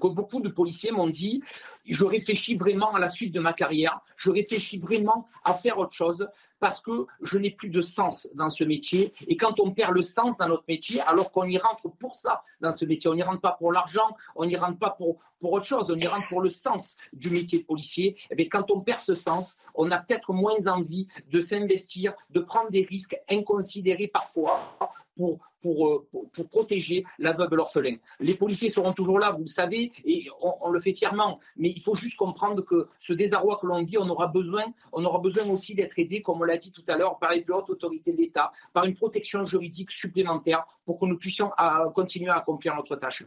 que 0.00 0.08
beaucoup 0.08 0.40
de 0.40 0.48
policiers 0.48 0.90
m'ont 0.90 1.08
dit, 1.08 1.42
je 1.86 2.04
réfléchis 2.04 2.54
vraiment 2.54 2.92
à 2.94 3.00
la 3.00 3.08
suite 3.08 3.32
de 3.32 3.40
ma 3.40 3.52
carrière, 3.52 4.00
je 4.16 4.30
réfléchis 4.30 4.78
vraiment 4.78 5.26
à 5.44 5.54
faire 5.54 5.78
autre 5.78 5.92
chose 5.92 6.28
parce 6.60 6.80
que 6.80 7.06
je 7.22 7.38
n'ai 7.38 7.50
plus 7.50 7.68
de 7.68 7.82
sens 7.82 8.28
dans 8.34 8.48
ce 8.48 8.64
métier. 8.64 9.12
Et 9.26 9.36
quand 9.36 9.60
on 9.60 9.72
perd 9.72 9.94
le 9.94 10.02
sens 10.02 10.36
dans 10.36 10.48
notre 10.48 10.64
métier, 10.68 11.00
alors 11.00 11.30
qu'on 11.30 11.44
y 11.44 11.58
rentre 11.58 11.88
pour 11.88 12.16
ça 12.16 12.42
dans 12.60 12.72
ce 12.72 12.84
métier, 12.84 13.10
on 13.10 13.14
n'y 13.14 13.22
rentre 13.22 13.40
pas 13.40 13.52
pour 13.52 13.72
l'argent, 13.72 14.16
on 14.34 14.46
n'y 14.46 14.56
rentre 14.56 14.78
pas 14.78 14.90
pour, 14.90 15.18
pour 15.40 15.52
autre 15.52 15.66
chose, 15.66 15.90
on 15.90 15.98
y 15.98 16.06
rentre 16.06 16.28
pour 16.28 16.40
le 16.40 16.50
sens 16.50 16.96
du 17.12 17.30
métier 17.30 17.58
de 17.58 17.64
policier. 17.64 18.08
Et 18.08 18.26
eh 18.30 18.34
bien, 18.34 18.46
quand 18.50 18.70
on 18.70 18.80
perd 18.80 19.00
ce 19.00 19.14
sens, 19.14 19.56
on 19.74 19.90
a 19.90 19.98
peut-être 19.98 20.32
moins 20.32 20.66
envie 20.66 21.06
de 21.30 21.40
s'investir, 21.40 22.14
de 22.30 22.40
prendre 22.40 22.70
des 22.70 22.82
risques 22.82 23.18
inconsidérés 23.28 24.08
parfois 24.08 24.76
pour, 25.16 25.38
euh, 25.70 26.06
pour, 26.32 26.48
protéger 26.48 27.04
la 27.18 27.32
veuve 27.32 27.52
et 27.52 27.56
l'orphelin. 27.56 27.96
Les 28.20 28.34
policiers 28.34 28.70
seront 28.70 28.92
toujours 28.92 29.18
là, 29.18 29.32
vous 29.32 29.42
le 29.42 29.46
savez, 29.46 29.92
et 30.04 30.26
on, 30.40 30.70
le 30.70 30.80
fait 30.80 30.92
fièrement. 30.92 31.40
Mais 31.56 31.70
il 31.70 31.80
faut 31.80 31.94
juste 31.94 32.16
comprendre 32.16 32.62
que 32.62 32.88
ce 32.98 33.12
désarroi 33.12 33.58
que 33.60 33.66
l'on 33.66 33.82
vit, 33.84 33.98
on 33.98 34.08
aura 34.08 34.28
besoin, 34.28 34.64
on 34.92 35.04
aura 35.04 35.18
besoin 35.18 35.48
aussi 35.48 35.74
d'être 35.74 35.98
aidé, 35.98 36.22
comme 36.22 36.40
on 36.40 36.44
l'a 36.44 36.56
dit 36.56 36.72
tout 36.72 36.84
à 36.88 36.96
l'heure, 36.96 37.18
par 37.18 37.32
les 37.32 37.42
plus 37.42 37.54
hautes 37.54 37.70
autorités 37.70 38.12
de 38.12 38.18
l'État, 38.18 38.52
par 38.72 38.84
une 38.84 38.94
protection 38.94 39.44
juridique 39.44 39.90
supplémentaire 39.90 40.64
pour 40.84 40.98
que 40.98 41.06
nous 41.06 41.18
puissions 41.18 41.50
continuer 41.94 42.30
à 42.30 42.36
accomplir 42.36 42.74
notre 42.74 42.96
tâche. 42.96 43.24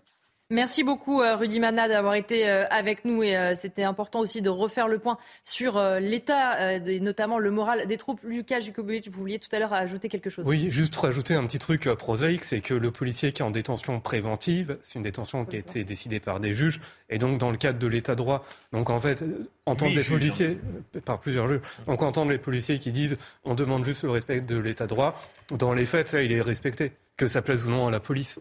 Merci 0.52 0.82
beaucoup 0.82 1.22
euh, 1.22 1.36
Rudy 1.36 1.60
Mana 1.60 1.88
d'avoir 1.88 2.16
été 2.16 2.50
euh, 2.50 2.66
avec 2.72 3.06
nous 3.06 3.22
et 3.22 3.38
euh, 3.38 3.54
c'était 3.54 3.84
important 3.84 4.20
aussi 4.20 4.42
de 4.42 4.50
refaire 4.50 4.88
le 4.88 4.98
point 4.98 5.20
sur 5.44 5.80
l'état 6.00 6.78
et 6.78 7.00
notamment 7.00 7.38
le 7.38 7.52
moral 7.52 7.86
des 7.86 7.98
troupes. 7.98 8.20
Lucas 8.24 8.60
Jukovic, 8.60 9.12
vous 9.12 9.20
vouliez 9.20 9.38
tout 9.38 9.50
à 9.52 9.60
l'heure 9.60 9.74
ajouter 9.74 10.10
quelque 10.10 10.32
chose 10.32 10.46
Oui, 10.48 10.72
juste 10.72 10.96
rajouter 10.96 11.36
un 11.36 11.46
petit 11.46 11.60
truc 11.60 11.88
prosaïque, 11.94 12.44
c'est 12.44 12.62
que 12.62 12.74
le 12.74 12.90
policier 12.90 13.32
qui 13.32 13.44
est 13.44 13.46
en 13.46 13.52
détention 13.52 14.00
préventive, 14.00 14.80
c'est 14.82 14.98
une 14.98 15.04
détention 15.04 15.46
qui 15.46 15.56
a 15.56 15.60
été 15.60 15.84
décidée 15.84 16.20
par 16.20 16.40
des 16.40 16.56
juges 16.56 16.82
et 17.12 17.20
donc 17.20 17.38
dans 17.38 17.52
le 17.52 17.58
cadre 17.58 17.78
de 17.78 17.88
l'état 17.88 18.16
droit. 18.16 18.44
Donc 18.74 18.90
en 18.90 19.00
fait, 19.00 19.24
entendre 19.68 19.94
des 19.94 20.04
policiers 20.04 20.58
par 21.06 21.20
plusieurs 21.20 21.48
juges. 21.48 21.62
Donc 21.86 22.02
entendre 22.02 22.32
les 22.32 22.40
policiers 22.40 22.80
qui 22.80 22.92
disent 22.92 23.20
on 23.44 23.54
demande 23.54 23.86
juste 23.86 24.04
le 24.04 24.10
respect 24.10 24.42
de 24.42 24.58
l'état 24.58 24.88
droit, 24.88 25.16
dans 25.52 25.76
les 25.76 25.86
faits, 25.86 26.10
ça, 26.10 26.24
il 26.24 26.32
est 26.32 26.42
respecté, 26.42 26.94
que 27.18 27.28
ça 27.28 27.44
plaise 27.44 27.68
ou 27.68 27.70
non 27.70 27.88
à 27.88 27.92
la 27.92 28.00
police. 28.00 28.40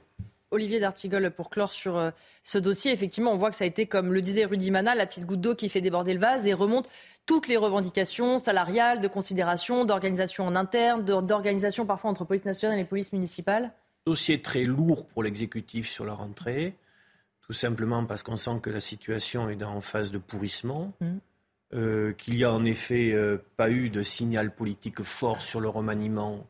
Olivier 0.51 0.81
D'Artigol, 0.81 1.31
pour 1.31 1.51
clore 1.51 1.73
sur 1.73 1.97
euh, 1.97 2.11
ce 2.43 2.59
dossier, 2.59 2.93
effectivement, 2.93 3.33
on 3.33 3.37
voit 3.37 3.51
que 3.51 3.57
ça 3.57 3.65
a 3.65 3.67
été, 3.67 3.87
comme 3.87 4.13
le 4.13 4.23
disait 4.23 4.47
Rudy 4.47 4.71
Mana, 4.71 4.95
la 4.95 5.07
petite 5.07 5.27
goutte 5.27 5.41
d'eau 5.41 5.55
qui 5.55 5.69
fait 5.69 5.81
déborder 5.81 6.15
le 6.15 6.21
vase 6.21 6.47
et 6.47 6.55
remonte 6.55 6.89
toutes 7.27 7.49
les 7.49 7.59
revendications 7.59 8.39
salariales, 8.39 9.03
de 9.03 9.09
considération, 9.09 9.85
d'organisation 9.85 10.45
en 10.47 10.57
interne, 10.57 11.05
d'organisation 11.05 11.85
parfois 11.85 12.11
entre 12.11 12.25
police 12.25 12.47
nationale 12.47 12.79
et 12.79 12.85
police 12.85 13.13
municipale 13.13 13.73
Dossier 14.07 14.41
très 14.41 14.63
lourd 14.63 15.07
pour 15.07 15.23
l'exécutif 15.23 15.87
sur 15.87 16.07
la 16.07 16.15
rentrée, 16.15 16.75
tout 17.43 17.53
simplement 17.53 18.07
parce 18.07 18.23
qu'on 18.23 18.37
sent 18.37 18.61
que 18.63 18.71
la 18.71 18.81
situation 18.81 19.51
est 19.51 19.63
en 19.63 19.83
phase 19.83 20.11
de 20.11 20.17
pourrissement, 20.17 20.95
mmh. 21.03 21.07
euh, 21.75 22.13
qu'il 22.15 22.35
n'y 22.37 22.45
a 22.45 22.51
en 22.51 22.65
effet 22.65 23.13
euh, 23.13 23.37
pas 23.59 23.69
eu 23.69 23.91
de 23.91 24.03
signal 24.03 24.55
politique 24.55 25.03
fort 25.03 25.43
sur 25.43 25.61
le 25.61 25.69
remaniement 25.69 26.47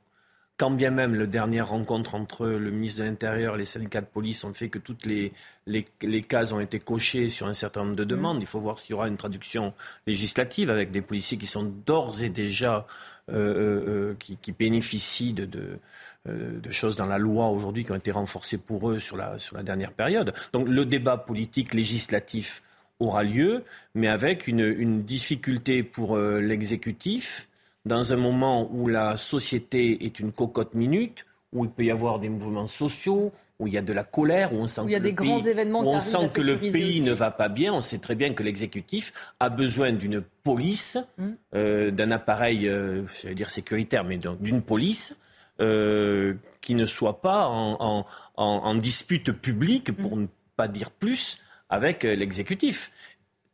quand 0.59 0.73
bien 0.73 0.91
même 0.91 1.15
la 1.15 1.27
dernière 1.27 1.69
rencontre 1.69 2.17
entre 2.17 2.47
le 2.47 2.71
ministre 2.73 3.01
de 3.01 3.07
l'Intérieur 3.07 3.55
et 3.55 3.59
les 3.59 3.65
syndicats 3.65 4.01
de 4.01 4.07
police 4.07 4.43
ont 4.43 4.53
fait 4.53 4.69
que 4.69 4.81
toutes 4.81 5.07
les, 5.07 5.33
les, 5.67 6.23
cases 6.23 6.53
ont 6.53 6.59
été 6.59 6.81
cochées 6.81 7.29
sur 7.29 7.47
un 7.47 7.55
certain 7.55 7.85
nombre 7.85 7.97
de 7.97 8.05
mm. 8.05 8.09
demandes, 8.09 8.39
il 8.41 8.47
faut 8.47 8.61
voir 8.61 8.79
s'il 8.79 8.91
y 8.91 8.95
aura 8.95 9.07
une 9.07 9.17
traduction 9.17 9.73
législative 10.07 10.69
avec 10.69 10.91
des 10.91 11.01
policiers 11.01 11.39
qui 11.39 11.47
sont 11.47 11.63
d'ores 11.63 12.23
et 12.25 12.29
déjà 12.29 12.87
euh, 13.31 13.35
euh, 13.35 13.85
euh, 13.89 14.15
qui, 14.19 14.53
bénéficient 14.53 15.33
de, 15.33 15.47
de, 15.47 16.71
choses 16.71 16.97
dans 16.97 17.07
la 17.07 17.19
loi 17.19 17.49
aujourd'hui 17.51 17.85
qui 17.85 17.93
ont 17.93 17.97
été 17.97 18.11
renforcées 18.11 18.59
pour 18.59 18.91
eux 18.91 18.99
sur 18.99 19.17
la, 19.17 19.39
sur 19.39 19.57
la 19.57 19.63
dernière 19.63 19.93
période. 19.93 20.35
Donc 20.53 20.67
le 20.67 20.85
débat 20.85 21.17
politique 21.19 21.73
législatif 21.73 22.63
aura 22.99 23.23
lieu, 23.23 23.63
mais 23.95 24.09
avec 24.09 24.49
une, 24.49 24.61
une 24.61 25.03
difficulté 25.03 25.85
pour 25.85 26.19
l'exécutif 26.19 27.48
dans 27.89 28.13
un 28.13 28.17
moment 28.17 28.71
où 28.71 28.87
la 28.87 29.17
société 29.17 30.05
est 30.05 30.21
une 30.21 30.31
cocotte 30.31 30.75
minute, 30.75 31.27
où 31.53 31.65
il 31.65 31.71
peut 31.71 31.85
y 31.85 31.91
avoir 31.91 32.19
des 32.19 32.29
mouvements 32.29 32.67
sociaux, 32.67 33.33
où 33.59 33.67
il 33.67 33.73
y 33.73 33.79
a 33.79 33.83
de 33.83 33.93
la 33.93 34.05
colère, 34.05 34.53
où 34.53 34.57
on 34.57 34.67
sent 34.67 34.83
que, 34.83 34.99
le, 34.99 35.15
pays, 35.15 35.31
on 35.73 36.01
sent 36.01 36.29
que 36.33 36.41
le 36.43 36.59
pays 36.59 37.01
ne 37.01 37.13
va 37.13 37.31
pas 37.31 37.49
bien. 37.49 37.73
On 37.73 37.81
sait 37.81 37.99
très 37.99 38.15
bien 38.15 38.35
que 38.35 38.43
l'exécutif 38.43 39.13
a 39.41 39.49
besoin 39.49 39.93
d'une 39.93 40.21
police, 40.21 40.99
hmm. 41.17 41.31
euh, 41.55 41.91
d'un 41.91 42.11
appareil, 42.11 42.69
euh, 42.69 43.03
je 43.21 43.29
vais 43.29 43.35
dire 43.35 43.51
sécuritaire, 43.51 44.05
mais 44.05 44.19
d'une 44.19 44.63
police 44.63 45.19
euh, 45.61 46.35
qui 46.61 46.75
ne 46.75 46.85
soit 46.85 47.21
pas 47.23 47.49
en, 47.49 48.75
dispute 48.75 49.33
publique, 49.33 49.97
pour 49.97 50.17
hmm. 50.17 50.23
ne 50.23 50.27
pas 50.57 50.69
dire 50.69 50.91
plus, 50.91 51.39
avec 51.71 52.03
l'exécutif, 52.03 52.93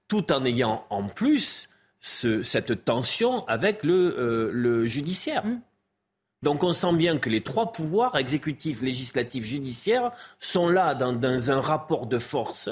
tout 0.08 0.32
en 0.32 0.44
ayant 0.44 0.84
en 0.90 1.04
plus 1.04 1.68
cette 2.04 2.84
tension 2.84 3.46
avec 3.48 3.82
le, 3.82 3.94
euh, 4.18 4.86
judiciaire. 4.86 5.44
Mmh. 5.44 5.60
Donc 6.42 6.62
on 6.62 6.72
sent 6.72 6.92
bien 6.94 7.16
que 7.16 7.30
les 7.30 7.42
trois 7.42 7.72
pouvoirs, 7.72 8.16
exécutif, 8.16 8.82
législatif, 8.82 9.44
judiciaire, 9.44 10.12
sont 10.38 10.68
là 10.68 10.94
dans, 10.94 11.50
un 11.50 11.60
rapport 11.60 12.06
de 12.06 12.18
force 12.18 12.68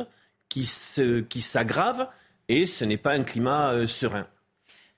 qui 0.50 0.66
s'aggrave 0.66 2.08
et 2.48 2.66
ce 2.66 2.84
n'est 2.84 2.98
pas 2.98 3.12
un 3.12 3.22
climat 3.22 3.72
euh, 3.72 3.86
serein. 3.86 4.26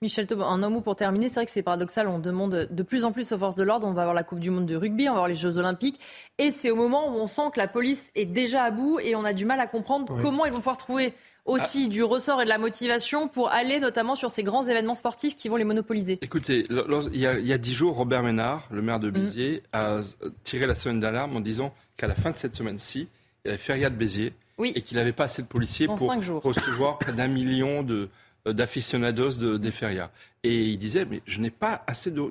Michel 0.05 0.27
Taub, 0.27 0.43
un 0.43 0.69
mot 0.69 0.83
pour 0.83 0.97
terminer. 0.97 1.29
C'est 1.29 1.37
vrai 1.37 1.47
que 1.47 1.51
c'est 1.51 1.62
paradoxal. 1.62 2.09
On 2.09 2.19
demande 2.19 2.69
de 2.71 2.83
plus 2.83 3.07
en 3.07 3.12
plus 3.12 3.33
aux 3.33 3.38
forces 3.38 3.57
de 3.57 3.64
l'ordre. 3.64 3.87
On 3.87 3.93
va 3.93 4.03
avoir 4.03 4.14
la 4.14 4.23
Coupe 4.23 4.38
du 4.38 4.51
Monde 4.51 4.67
de 4.67 4.77
rugby, 4.77 5.09
on 5.09 5.12
va 5.12 5.19
avoir 5.19 5.29
les 5.29 5.35
Jeux 5.35 5.57
Olympiques. 5.57 5.99
Et 6.37 6.51
c'est 6.51 6.71
au 6.71 6.77
moment 6.77 7.09
où 7.09 7.19
on 7.19 7.27
sent 7.27 7.51
que 7.55 7.59
la 7.59 7.69
police 7.69 8.11
est 8.14 8.27
déjà 8.27 8.64
à 8.64 8.71
bout 8.71 9.01
et 9.01 9.17
on 9.17 9.25
a 9.25 9.33
du 9.33 9.47
mal 9.47 9.61
à 9.61 9.67
comprendre 9.67 10.14
comment 10.23 10.45
ils 10.45 10.53
vont 10.53 10.59
pouvoir 10.59 10.77
trouver 10.77 11.14
aussi 11.47 11.88
du 11.88 12.03
ressort 12.03 12.43
et 12.43 12.45
de 12.45 12.51
la 12.51 12.59
motivation 12.59 13.29
pour 13.29 13.51
aller 13.51 13.81
notamment 13.81 14.14
sur 14.14 14.31
ces 14.31 14.43
grands 14.43 14.62
événements 14.62 14.95
sportifs 14.95 15.35
qui 15.35 15.49
vont 15.49 15.57
les 15.57 15.64
monopoliser 15.64 16.19
Écoutez, 16.21 16.67
il 17.12 17.19
y 17.19 17.53
a 17.53 17.59
dix 17.59 17.73
jours, 17.73 17.97
Robert 17.97 18.23
Ménard, 18.23 18.69
le 18.71 18.83
maire 18.83 19.01
de 19.01 19.09
mm. 19.09 19.12
Béziers, 19.12 19.62
a 19.73 20.01
tiré 20.43 20.67
la 20.67 20.75
semaine 20.75 21.01
d'alarme 21.01 21.37
en 21.37 21.40
disant 21.40 21.75
qu'à 21.97 22.07
la 22.07 22.14
fin 22.14 22.31
de 22.31 22.37
cette 22.37 22.55
semaine-ci, 22.55 23.09
il 23.45 23.49
y 23.49 23.51
avait 23.51 23.59
feria 23.59 23.88
de 23.88 23.97
Béziers 23.97 24.35
et 24.62 24.83
qu'il 24.83 24.99
n'avait 24.99 25.12
pas 25.12 25.25
assez 25.25 25.43
de 25.43 25.47
policiers 25.47 25.87
pour 25.87 25.99
recevoir 26.43 26.99
près 26.99 27.12
d'un 27.12 27.29
million 27.29 27.83
de 27.83 28.09
d'aficionados 28.47 29.39
de, 29.39 29.57
des 29.57 29.73
ferias. 29.73 30.11
Et 30.43 30.65
il 30.65 30.79
disait, 30.79 31.07
mais 31.07 31.23
je 31.27 31.41
n'ai 31.41 31.51
pas 31.51 31.83
assez 31.87 32.11
de, 32.11 32.31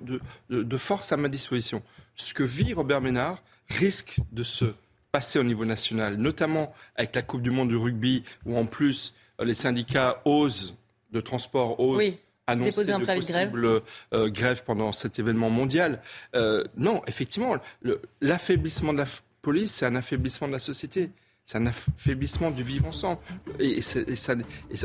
de, 0.49 0.77
force 0.77 1.11
à 1.11 1.17
ma 1.17 1.29
disposition. 1.29 1.81
Ce 2.15 2.33
que 2.33 2.43
vit 2.43 2.73
Robert 2.73 3.01
Ménard 3.01 3.41
risque 3.69 4.17
de 4.31 4.43
se 4.43 4.65
passer 5.11 5.39
au 5.39 5.43
niveau 5.43 5.65
national, 5.65 6.17
notamment 6.17 6.73
avec 6.95 7.15
la 7.15 7.21
Coupe 7.21 7.41
du 7.41 7.51
Monde 7.51 7.69
du 7.69 7.77
rugby, 7.77 8.23
où 8.45 8.57
en 8.57 8.65
plus 8.65 9.15
euh, 9.39 9.45
les 9.45 9.53
syndicats 9.53 10.21
osent, 10.25 10.75
de 11.11 11.21
transport 11.21 11.79
osent 11.79 12.15
annoncer 12.47 12.85
de 12.85 13.05
possibles 13.05 13.81
euh, 14.13 14.29
grèves 14.29 14.63
pendant 14.63 14.91
cet 14.91 15.19
événement 15.19 15.49
mondial. 15.49 16.01
Euh, 16.35 16.63
non, 16.77 17.01
effectivement, 17.07 17.55
l'affaiblissement 18.21 18.93
de 18.93 18.99
la 18.99 19.05
police, 19.41 19.73
c'est 19.73 19.85
un 19.85 19.95
affaiblissement 19.95 20.47
de 20.47 20.53
la 20.53 20.59
société. 20.59 21.09
C'est 21.45 21.57
un 21.57 21.65
affaiblissement 21.65 22.51
du 22.51 22.63
vivre 22.63 22.87
ensemble. 22.87 23.19
Et, 23.59 23.81
ça, 23.81 24.33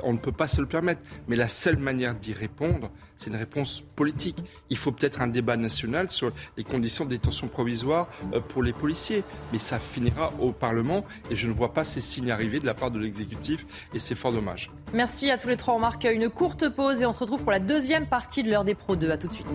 on 0.02 0.12
ne 0.12 0.18
peut 0.18 0.32
pas 0.32 0.48
se 0.48 0.60
le 0.60 0.66
permettre. 0.66 1.02
Mais 1.28 1.36
la 1.36 1.46
seule 1.46 1.76
manière 1.76 2.16
d'y 2.16 2.32
répondre, 2.32 2.90
c'est 3.16 3.30
une 3.30 3.36
réponse 3.36 3.80
politique. 3.80 4.38
Il 4.68 4.76
faut 4.76 4.90
peut-être 4.90 5.20
un 5.20 5.28
débat 5.28 5.56
national 5.56 6.10
sur 6.10 6.32
les 6.56 6.64
conditions 6.64 7.04
de 7.04 7.10
détention 7.10 7.46
provisoire 7.46 8.08
euh, 8.32 8.40
pour 8.40 8.64
les 8.64 8.72
policiers. 8.72 9.22
Mais 9.52 9.60
ça 9.60 9.78
finira 9.78 10.32
au 10.40 10.50
Parlement 10.50 11.04
et 11.30 11.36
je 11.36 11.46
ne 11.46 11.52
vois 11.52 11.72
pas 11.72 11.84
ces 11.84 12.00
signes 12.00 12.32
arriver 12.32 12.58
de 12.58 12.66
la 12.66 12.74
part 12.74 12.90
de 12.90 12.98
l'exécutif 12.98 13.64
et 13.94 14.00
c'est 14.00 14.16
fort 14.16 14.32
dommage. 14.32 14.70
Merci 14.92 15.30
à 15.30 15.38
tous 15.38 15.48
les 15.48 15.56
trois. 15.56 15.74
On 15.74 15.80
marque 15.80 16.04
une 16.04 16.28
courte 16.28 16.68
pause 16.68 17.02
et 17.02 17.06
on 17.06 17.12
se 17.12 17.18
retrouve 17.18 17.42
pour 17.42 17.52
la 17.52 17.60
deuxième 17.60 18.06
partie 18.06 18.42
de 18.42 18.50
l'heure 18.50 18.64
des 18.64 18.74
Pro 18.74 18.96
2. 18.96 19.10
À 19.10 19.16
tout 19.16 19.28
de 19.28 19.32
suite. 19.32 19.46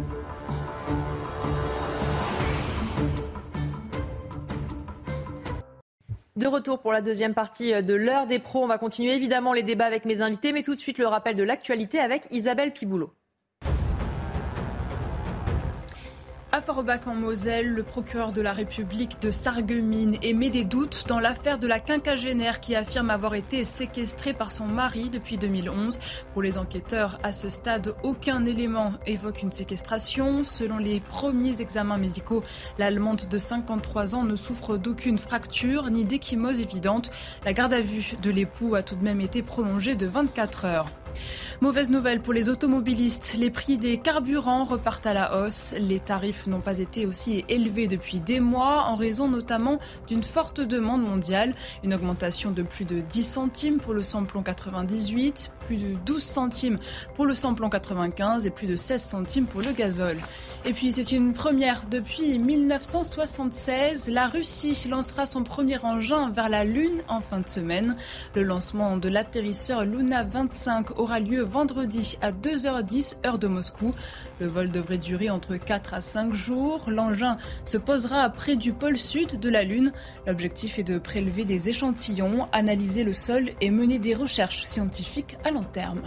De 6.36 6.48
retour 6.48 6.80
pour 6.80 6.92
la 6.92 7.02
deuxième 7.02 7.36
partie 7.36 7.76
euh, 7.76 7.84
de 7.84 7.94
l'heure 7.94 8.26
des 8.26 8.40
pros. 8.40 8.64
On 8.64 8.68
va 8.68 8.80
continuer 8.80 9.14
évidemment 9.14 9.54
les 9.54 9.62
débats 9.62 9.86
avec 9.86 10.04
mes 10.06 10.24
invités, 10.24 10.52
mais 10.52 10.64
tout 10.64 10.74
de 10.74 10.80
suite 10.80 10.98
le 10.98 11.06
rappel 11.06 11.36
de 11.36 11.44
l'actualité 11.44 12.00
avec 12.00 12.26
Isabelle 12.32 12.74
Piboulot. 12.74 13.14
À 16.56 16.62
Forbach 16.62 17.08
en 17.08 17.16
Moselle, 17.16 17.74
le 17.74 17.82
procureur 17.82 18.32
de 18.32 18.40
la 18.40 18.54
République 18.54 19.20
de 19.20 19.32
Sarreguemines 19.32 20.20
émet 20.22 20.52
des 20.52 20.66
doutes 20.66 21.06
dans 21.08 21.20
l'affaire 21.20 21.58
de 21.58 21.66
la 21.66 21.80
quinquagénaire 21.80 22.60
qui 22.60 22.76
affirme 22.76 23.10
avoir 23.10 23.34
été 23.34 23.64
séquestrée 23.64 24.34
par 24.34 24.52
son 24.52 24.68
mari 24.68 25.10
depuis 25.10 25.40
2011. 25.40 25.98
Pour 26.32 26.44
les 26.44 26.60
enquêteurs, 26.60 27.18
à 27.24 27.32
ce 27.32 27.50
stade, 27.50 27.96
aucun 28.04 28.46
élément 28.46 28.94
évoque 29.08 29.42
une 29.42 29.52
séquestration. 29.52 30.44
Selon 30.44 30.78
les 30.78 31.00
premiers 31.00 31.60
examens 31.60 31.98
médicaux, 31.98 32.44
l'Allemande 32.78 33.24
de 33.28 33.38
53 33.40 34.14
ans 34.14 34.24
ne 34.24 34.36
souffre 34.36 34.78
d'aucune 34.78 35.18
fracture 35.18 35.90
ni 35.90 36.06
d'échymose 36.06 36.62
évidente. 36.62 37.10
La 37.46 37.54
garde 37.54 37.74
à 37.74 37.82
vue 37.82 38.14
de 38.22 38.30
l'époux 38.30 38.76
a 38.76 38.84
tout 38.84 38.96
de 38.96 39.04
même 39.04 39.22
été 39.22 39.42
prolongée 39.42 39.96
de 39.96 40.06
24 40.06 40.66
heures. 40.66 40.86
Mauvaise 41.62 41.90
nouvelle 41.90 42.22
pour 42.22 42.34
les 42.34 42.50
automobilistes, 42.50 43.36
les 43.40 43.50
prix 43.50 43.78
des 43.78 43.98
carburants 43.98 44.64
repartent 44.64 45.06
à 45.06 45.14
la 45.14 45.38
hausse. 45.38 45.76
Les 45.80 46.00
tarifs 46.00 46.48
n'ont 46.48 46.60
pas 46.60 46.80
été 46.80 47.06
aussi 47.06 47.46
élevés 47.48 47.88
depuis 47.88 48.20
des 48.20 48.40
mois 48.40 48.86
en 48.88 48.96
raison 48.96 49.28
notamment 49.28 49.80
d'une 50.08 50.24
forte 50.24 50.60
demande 50.60 51.08
mondiale. 51.08 51.54
Une 51.84 51.94
augmentation 51.94 52.52
de 52.52 52.64
plus 52.64 52.86
de 52.86 53.00
10 53.02 53.24
centimes 53.24 53.78
pour 53.80 53.94
le 53.94 54.02
samplon 54.02 54.44
98, 54.44 55.52
plus 55.66 55.78
de 55.78 55.96
12 56.06 56.22
centimes 56.22 56.80
pour 57.16 57.26
le 57.26 57.34
samplon 57.34 57.70
95 57.70 58.46
et 58.46 58.50
plus 58.50 58.68
de 58.68 58.76
16 58.76 59.02
centimes 59.02 59.46
pour 59.46 59.62
le 59.62 59.72
gazole. 59.72 60.18
Et 60.66 60.74
puis 60.74 60.92
c'est 60.92 61.12
une 61.12 61.34
première 61.34 61.88
depuis 61.90 62.40
1976. 62.40 64.10
La 64.10 64.28
Russie 64.28 64.88
lancera 64.90 65.26
son 65.26 65.44
premier 65.44 65.78
engin 65.84 66.30
vers 66.30 66.50
la 66.50 66.64
Lune 66.64 67.04
en 67.08 67.22
fin 67.22 67.40
de 67.40 67.50
semaine. 67.50 67.96
Le 68.36 68.44
lancement 68.44 68.98
de 68.98 69.10
l'atterrisseur 69.10 69.86
Luna 69.86 70.24
25 70.24 71.00
aura 71.04 71.20
lieu 71.20 71.42
vendredi 71.42 72.18
à 72.22 72.32
2h10 72.32 73.18
heure 73.26 73.38
de 73.38 73.48
Moscou. 73.48 73.94
Le 74.40 74.48
vol 74.48 74.72
devrait 74.72 74.98
durer 74.98 75.30
entre 75.30 75.58
4 75.58 75.96
à 75.96 76.00
5 76.00 76.34
jours. 76.34 76.86
L'engin 76.88 77.36
se 77.66 77.78
posera 77.78 78.30
près 78.30 78.56
du 78.56 78.72
pôle 78.72 78.96
sud 78.96 79.38
de 79.38 79.50
la 79.50 79.66
Lune. 79.66 79.92
L'objectif 80.26 80.80
est 80.80 80.84
de 80.84 80.98
prélever 80.98 81.44
des 81.44 81.68
échantillons, 81.68 82.48
analyser 82.54 83.04
le 83.04 83.14
sol 83.14 83.50
et 83.60 83.70
mener 83.70 84.00
des 84.00 84.16
recherches 84.16 84.64
scientifiques 84.64 85.38
à 85.44 85.52
long 85.52 85.66
terme. 85.66 86.04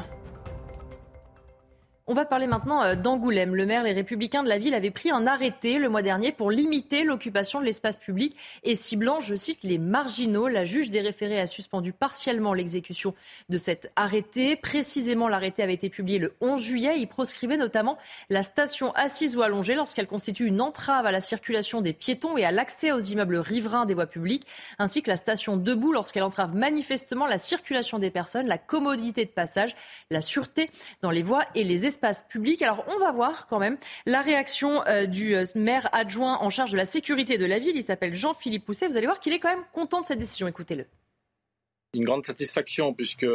On 2.09 2.15
va 2.15 2.25
parler 2.25 2.47
maintenant 2.47 2.85
euh, 2.85 2.95
d'Angoulême. 2.95 3.57
Le 3.57 3.67
maire, 3.67 3.83
les 3.83 3.93
républicains 3.93 4.45
de 4.45 4.49
la 4.49 4.59
ville 4.59 4.75
avaient 4.75 4.93
pris 4.93 5.11
un 5.11 5.27
arrêté 5.27 5.79
le 5.79 5.89
mois 5.89 6.03
dernier 6.03 6.31
pour 6.31 6.53
limiter 6.53 7.03
l'occupation 7.03 7.59
de 7.59 7.65
l'espace 7.65 7.97
public 7.97 8.37
et 8.63 8.77
ciblant, 8.77 9.19
je 9.19 9.35
cite, 9.35 9.59
les 9.65 9.77
marginaux. 9.77 10.47
La 10.47 10.63
juge 10.63 10.91
des 10.91 11.01
référés 11.01 11.41
a 11.41 11.49
suspendu 11.49 11.93
partiellement 11.93 12.55
l'exécution 12.55 13.13
de 13.49 13.59
cet 13.59 13.91
arrêté. 13.97 14.55
Précisément, 14.55 15.27
l'arrêté 15.27 15.65
avait 15.65 15.75
été 15.75 15.91
publié 15.91 16.21
le 16.21 16.35
11 16.41 16.63
juillet. 16.63 16.95
Il 17.01 17.09
proscrivait 17.09 17.57
notamment 17.57 17.99
la 18.31 18.45
station 18.45 18.93
assise 18.93 19.37
ou 19.37 19.43
allongée 19.43 19.75
lorsqu'elle 19.75 20.07
constitue 20.07 20.47
une 20.47 20.61
entrave 20.61 21.07
à 21.07 21.11
la 21.11 21.21
circulation 21.21 21.81
des 21.81 21.93
piétons 21.93 22.37
et 22.37 22.45
à 22.45 22.53
l'accès 22.53 22.93
aux 22.93 23.01
immeubles 23.01 23.39
riverains 23.39 23.85
des 23.85 23.95
voies 23.95 24.07
publiques, 24.07 24.47
ainsi 24.79 25.03
que 25.03 25.11
la 25.11 25.17
station 25.17 25.57
debout 25.57 25.91
lorsqu'elle 25.91 26.23
entrave 26.23 26.55
manifestement 26.55 27.27
la 27.27 27.39
circulation 27.39 27.99
des 27.99 28.11
personnes, 28.11 28.47
la 28.47 28.59
commodité 28.59 29.25
de 29.25 29.31
passage, 29.31 29.75
la 30.13 30.21
sûreté 30.21 30.71
dans 31.03 31.11
les 31.11 31.25
voies 31.25 31.43
et 31.57 31.65
les 31.65 31.85
espaces 31.85 31.96
l'espace 31.97 32.27
public. 32.29 32.61
Alors 32.61 32.85
on 32.89 32.99
va 32.99 33.11
voir 33.11 33.47
quand 33.49 33.59
même 33.59 33.79
la 34.05 34.21
réaction 34.21 34.83
du 35.09 35.35
maire 35.55 35.89
adjoint 35.93 36.39
en 36.41 36.51
charge 36.51 36.73
de 36.73 36.77
la 36.77 36.85
sécurité 36.85 37.39
de 37.39 37.47
la 37.47 37.59
ville. 37.59 37.75
Il 37.75 37.83
s'appelle 37.83 38.15
Jean-Philippe 38.15 38.67
Pousset. 38.67 38.89
Vous 38.89 38.99
allez 38.99 39.07
voir 39.07 39.19
qu'il 39.19 39.33
est 39.33 39.39
quand 39.39 39.49
même 39.49 39.65
content 39.73 40.03
de 40.03 40.07
cette 40.07 40.19
décision. 40.19 40.47
Écoutez-le. 40.47 40.85
Une 41.95 42.05
grande 42.05 42.27
satisfaction 42.27 42.93
puisque 42.93 43.27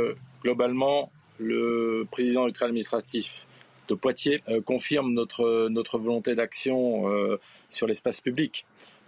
globalement, 0.43 1.11
le 1.39 2.05
président 2.11 2.47
du 2.47 2.53
administratif 2.61 3.47
de 3.87 3.95
Poitiers 3.95 4.43
euh, 4.47 4.61
confirme 4.61 5.11
notre, 5.13 5.67
notre 5.69 5.97
volonté 5.97 6.35
d'action 6.35 7.09
euh, 7.09 7.39
sur 7.71 7.87
l'espace 7.87 8.21
public. 8.21 8.65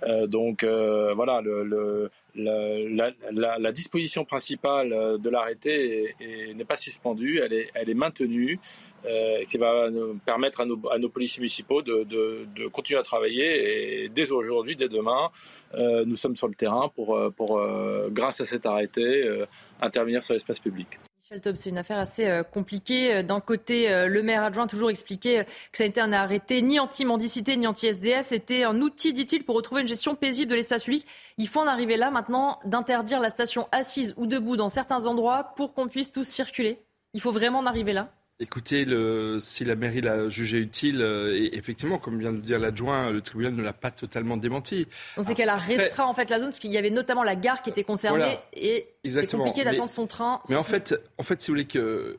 Euh, 0.07 0.27
donc 0.27 0.63
voilà, 0.63 1.41
le, 1.41 2.09
la, 2.35 3.71
disposition 3.71 4.25
principale 4.25 4.89
de 5.19 5.29
l'arrêté 5.29 6.15
n'est 6.55 6.65
pas 6.65 6.75
suspendue, 6.75 7.39
elle 7.43 7.53
est, 7.53 7.69
elle 7.73 7.89
est 7.89 7.93
maintenue, 7.93 8.59
qui 9.47 9.57
va 9.57 9.89
permettre 10.25 10.61
à 10.61 10.65
nos, 10.65 11.09
policiers 11.09 11.41
municipaux 11.41 11.81
de, 11.81 12.67
continuer 12.69 12.99
à 12.99 13.03
travailler. 13.03 14.03
Et 14.05 14.09
dès 14.09 14.31
aujourd'hui, 14.31 14.75
dès 14.75 14.89
demain, 14.89 15.29
nous 15.77 16.15
sommes 16.15 16.35
sur 16.35 16.47
le 16.47 16.55
terrain 16.55 16.89
pour 16.89 17.61
grâce 18.09 18.41
à 18.41 18.45
cet 18.45 18.65
arrêté, 18.65 19.43
intervenir 19.81 20.23
sur 20.23 20.33
l'espace 20.33 20.59
public 20.59 20.99
c'est 21.55 21.69
une 21.69 21.77
affaire 21.77 21.99
assez 21.99 22.27
euh, 22.27 22.43
compliquée. 22.43 23.13
Euh, 23.13 23.23
d'un 23.23 23.39
côté, 23.39 23.89
euh, 23.89 24.07
le 24.07 24.21
maire 24.21 24.43
adjoint 24.43 24.65
a 24.65 24.67
toujours 24.67 24.89
expliqué 24.89 25.43
que 25.71 25.77
ça 25.77 25.85
été 25.85 26.01
un 26.01 26.11
arrêté 26.11 26.61
ni 26.61 26.79
anti-mendicité 26.79 27.55
ni 27.55 27.65
anti-SDF. 27.65 28.25
C'était 28.25 28.63
un 28.63 28.81
outil, 28.81 29.13
dit-il, 29.13 29.45
pour 29.45 29.55
retrouver 29.55 29.81
une 29.81 29.87
gestion 29.87 30.15
paisible 30.15 30.51
de 30.51 30.55
l'espace 30.55 30.83
public. 30.83 31.07
Il 31.37 31.47
faut 31.47 31.61
en 31.61 31.67
arriver 31.67 31.95
là 31.95 32.11
maintenant 32.11 32.59
d'interdire 32.65 33.21
la 33.21 33.29
station 33.29 33.69
assise 33.71 34.13
ou 34.17 34.27
debout 34.27 34.57
dans 34.57 34.69
certains 34.69 35.07
endroits 35.07 35.53
pour 35.55 35.73
qu'on 35.73 35.87
puisse 35.87 36.11
tous 36.11 36.27
circuler. 36.27 36.83
Il 37.13 37.21
faut 37.21 37.31
vraiment 37.31 37.59
en 37.59 37.65
arriver 37.65 37.93
là 37.93 38.09
Écoutez, 38.43 38.83
le, 38.83 39.37
si 39.39 39.63
la 39.63 39.77
mairie 39.77 40.01
l'a 40.01 40.27
jugé 40.27 40.57
utile, 40.57 41.01
euh, 41.01 41.33
et 41.33 41.55
effectivement, 41.55 41.97
comme 41.97 42.19
vient 42.19 42.33
de 42.33 42.41
dire 42.41 42.59
l'adjoint, 42.59 43.09
le 43.09 43.21
tribunal 43.21 43.53
ne 43.53 43.63
l'a 43.63 43.71
pas 43.71 43.89
totalement 43.89 44.35
démenti. 44.35 44.85
On 45.15 45.23
sait 45.23 45.33
qu'elle 45.33 45.47
a 45.47 45.55
restreint 45.55 46.03
en 46.03 46.13
fait 46.13 46.29
la 46.29 46.39
zone, 46.39 46.49
parce 46.49 46.59
qu'il 46.59 46.71
y 46.71 46.77
avait 46.77 46.89
notamment 46.89 47.23
la 47.23 47.37
gare 47.37 47.61
qui 47.61 47.69
était 47.69 47.85
concernée, 47.85 48.37
et 48.51 48.89
c'est 49.05 49.31
compliqué 49.31 49.63
d'attendre 49.63 49.89
son 49.89 50.07
train. 50.07 50.41
Mais 50.49 50.57
en 50.57 50.63
fait, 50.63 50.93
en 51.17 51.23
fait, 51.23 51.41
si 51.41 51.51
vous 51.51 51.53
voulez 51.53 51.67
que 51.67 51.79
euh, 51.79 52.17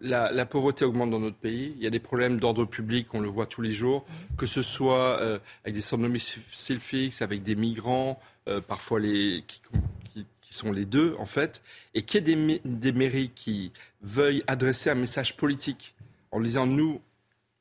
la, 0.00 0.46
pauvreté 0.46 0.86
augmente 0.86 1.10
dans 1.10 1.20
notre 1.20 1.36
pays. 1.36 1.74
Il 1.76 1.84
y 1.84 1.86
a 1.86 1.90
des 1.90 2.00
problèmes 2.00 2.40
d'ordre 2.40 2.64
public, 2.64 3.08
on 3.12 3.20
le 3.20 3.28
voit 3.28 3.44
tous 3.44 3.60
les 3.60 3.72
jours, 3.72 4.06
que 4.38 4.46
ce 4.46 4.62
soit 4.62 5.20
euh, 5.20 5.38
avec 5.64 5.74
des 5.74 5.82
centres 5.82 6.02
de 6.02 6.08
domicile 6.08 6.80
fixe, 6.80 7.20
avec 7.20 7.42
des 7.42 7.54
migrants, 7.54 8.18
parfois 8.66 8.98
les, 8.98 9.44
qui, 9.46 9.60
sont 10.54 10.72
les 10.72 10.84
deux, 10.84 11.16
en 11.18 11.26
fait, 11.26 11.62
et 11.94 12.02
qu'il 12.02 12.28
y 12.28 12.32
ait 12.32 12.60
des, 12.64 12.92
mairies 12.92 13.30
qui 13.34 13.72
veuillent 14.02 14.44
adresser 14.46 14.90
un 14.90 14.94
message 14.94 15.36
politique 15.36 15.94
en 16.30 16.40
disant 16.40 16.66
nous, 16.66 17.00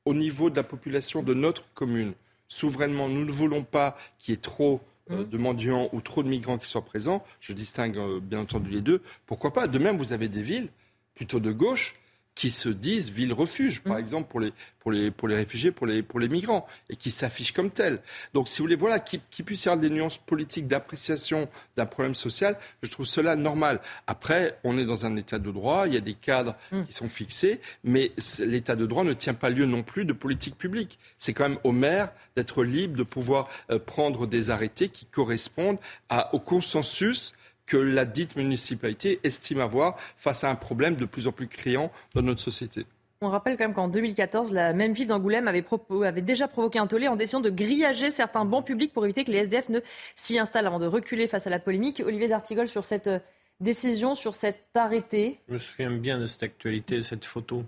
au 0.05 0.13
niveau 0.13 0.49
de 0.49 0.55
la 0.55 0.63
population 0.63 1.23
de 1.23 1.33
notre 1.33 1.71
commune, 1.73 2.13
souverainement, 2.47 3.09
nous 3.09 3.25
ne 3.25 3.31
voulons 3.31 3.63
pas 3.63 3.97
qu'il 4.19 4.33
y 4.33 4.35
ait 4.35 4.41
trop 4.41 4.81
euh, 5.11 5.23
mmh. 5.23 5.29
de 5.29 5.37
mendiants 5.37 5.89
ou 5.93 6.01
trop 6.01 6.23
de 6.23 6.29
migrants 6.29 6.57
qui 6.57 6.67
soient 6.67 6.85
présents. 6.85 7.23
Je 7.39 7.53
distingue 7.53 7.97
euh, 7.97 8.19
bien 8.19 8.39
entendu 8.39 8.69
les 8.69 8.81
deux. 8.81 9.01
Pourquoi 9.25 9.53
pas? 9.53 9.67
De 9.67 9.79
même, 9.79 9.97
vous 9.97 10.13
avez 10.13 10.27
des 10.27 10.41
villes 10.41 10.69
plutôt 11.15 11.39
de 11.39 11.51
gauche 11.51 11.95
qui 12.35 12.49
se 12.49 12.69
disent 12.69 13.11
ville-refuge, 13.11 13.81
par 13.81 13.95
mm. 13.95 13.99
exemple, 13.99 14.29
pour 14.29 14.39
les, 14.39 14.53
pour, 14.79 14.91
les, 14.91 15.11
pour 15.11 15.27
les 15.27 15.35
réfugiés, 15.35 15.71
pour 15.71 15.85
les, 15.85 16.01
pour 16.01 16.19
les 16.19 16.27
migrants, 16.27 16.67
et 16.89 16.95
qui 16.95 17.11
s'affichent 17.11 17.51
comme 17.51 17.69
tels. 17.69 17.99
Donc, 18.33 18.47
si 18.47 18.59
vous 18.59 18.65
voulez, 18.65 18.75
voilà, 18.75 18.99
qu'il 18.99 19.21
qui 19.29 19.43
puisse 19.43 19.65
y 19.65 19.67
avoir 19.69 19.79
des 19.79 19.89
nuances 19.89 20.17
politiques 20.17 20.67
d'appréciation 20.67 21.47
d'un 21.77 21.85
problème 21.85 22.15
social, 22.15 22.57
je 22.81 22.89
trouve 22.89 23.05
cela 23.05 23.35
normal. 23.35 23.81
Après, 24.07 24.57
on 24.63 24.77
est 24.77 24.85
dans 24.85 25.05
un 25.05 25.15
état 25.15 25.39
de 25.39 25.51
droit, 25.51 25.87
il 25.87 25.93
y 25.93 25.97
a 25.97 26.01
des 26.01 26.15
cadres 26.15 26.55
mm. 26.71 26.85
qui 26.85 26.93
sont 26.93 27.09
fixés, 27.09 27.61
mais 27.83 28.11
l'état 28.39 28.75
de 28.75 28.85
droit 28.85 29.03
ne 29.03 29.13
tient 29.13 29.35
pas 29.35 29.49
lieu 29.49 29.65
non 29.65 29.83
plus 29.83 30.05
de 30.05 30.13
politique 30.13 30.57
publique. 30.57 30.97
C'est 31.19 31.33
quand 31.33 31.49
même 31.49 31.59
au 31.63 31.71
maire 31.71 32.11
d'être 32.35 32.63
libre 32.63 32.97
de 32.97 33.03
pouvoir 33.03 33.47
euh, 33.69 33.79
prendre 33.79 34.25
des 34.27 34.49
arrêtés 34.49 34.89
qui 34.89 35.05
correspondent 35.05 35.77
à, 36.09 36.33
au 36.33 36.39
consensus 36.39 37.33
que 37.73 37.77
la 37.77 38.05
dite 38.05 38.35
municipalité 38.35 39.19
estime 39.23 39.59
avoir 39.59 39.97
face 40.15 40.43
à 40.43 40.49
un 40.51 40.53
problème 40.53 40.95
de 40.95 41.05
plus 41.05 41.27
en 41.27 41.31
plus 41.31 41.47
criant 41.47 41.91
dans 42.13 42.21
notre 42.21 42.39
société. 42.39 42.85
On 43.21 43.29
rappelle 43.29 43.57
quand 43.57 43.63
même 43.63 43.73
qu'en 43.73 43.87
2014, 43.87 44.51
la 44.51 44.73
même 44.73 44.93
ville 44.93 45.07
d'Angoulême 45.07 45.47
avait, 45.47 45.65
avait, 46.05 46.21
déjà 46.21 46.47
provoqué 46.47 46.77
un 46.77 46.85
tollé 46.85 47.07
en 47.07 47.15
décidant 47.15 47.39
de 47.39 47.49
grillager 47.49 48.11
certains 48.11 48.45
bancs 48.45 48.63
publics 48.63 48.93
pour 48.93 49.05
éviter 49.05 49.23
que 49.23 49.31
les 49.31 49.39
SDF 49.39 49.69
ne 49.69 49.79
s'y 50.15 50.37
installent 50.37 50.67
avant 50.67 50.77
de 50.77 50.85
reculer 50.85 51.25
face 51.25 51.47
à 51.47 51.49
la 51.49 51.57
polémique. 51.57 52.03
Olivier 52.05 52.27
D'Artigol, 52.27 52.67
sur 52.67 52.85
cette 52.85 53.07
euh, 53.07 53.19
décision, 53.59 54.13
sur 54.13 54.35
cet 54.35 54.59
arrêté 54.75 55.39
Je 55.47 55.53
me 55.53 55.57
souviens 55.57 55.89
bien 55.89 56.19
de 56.19 56.27
cette 56.27 56.43
actualité, 56.43 56.97
de 56.97 57.03
cette 57.03 57.25
photo. 57.25 57.63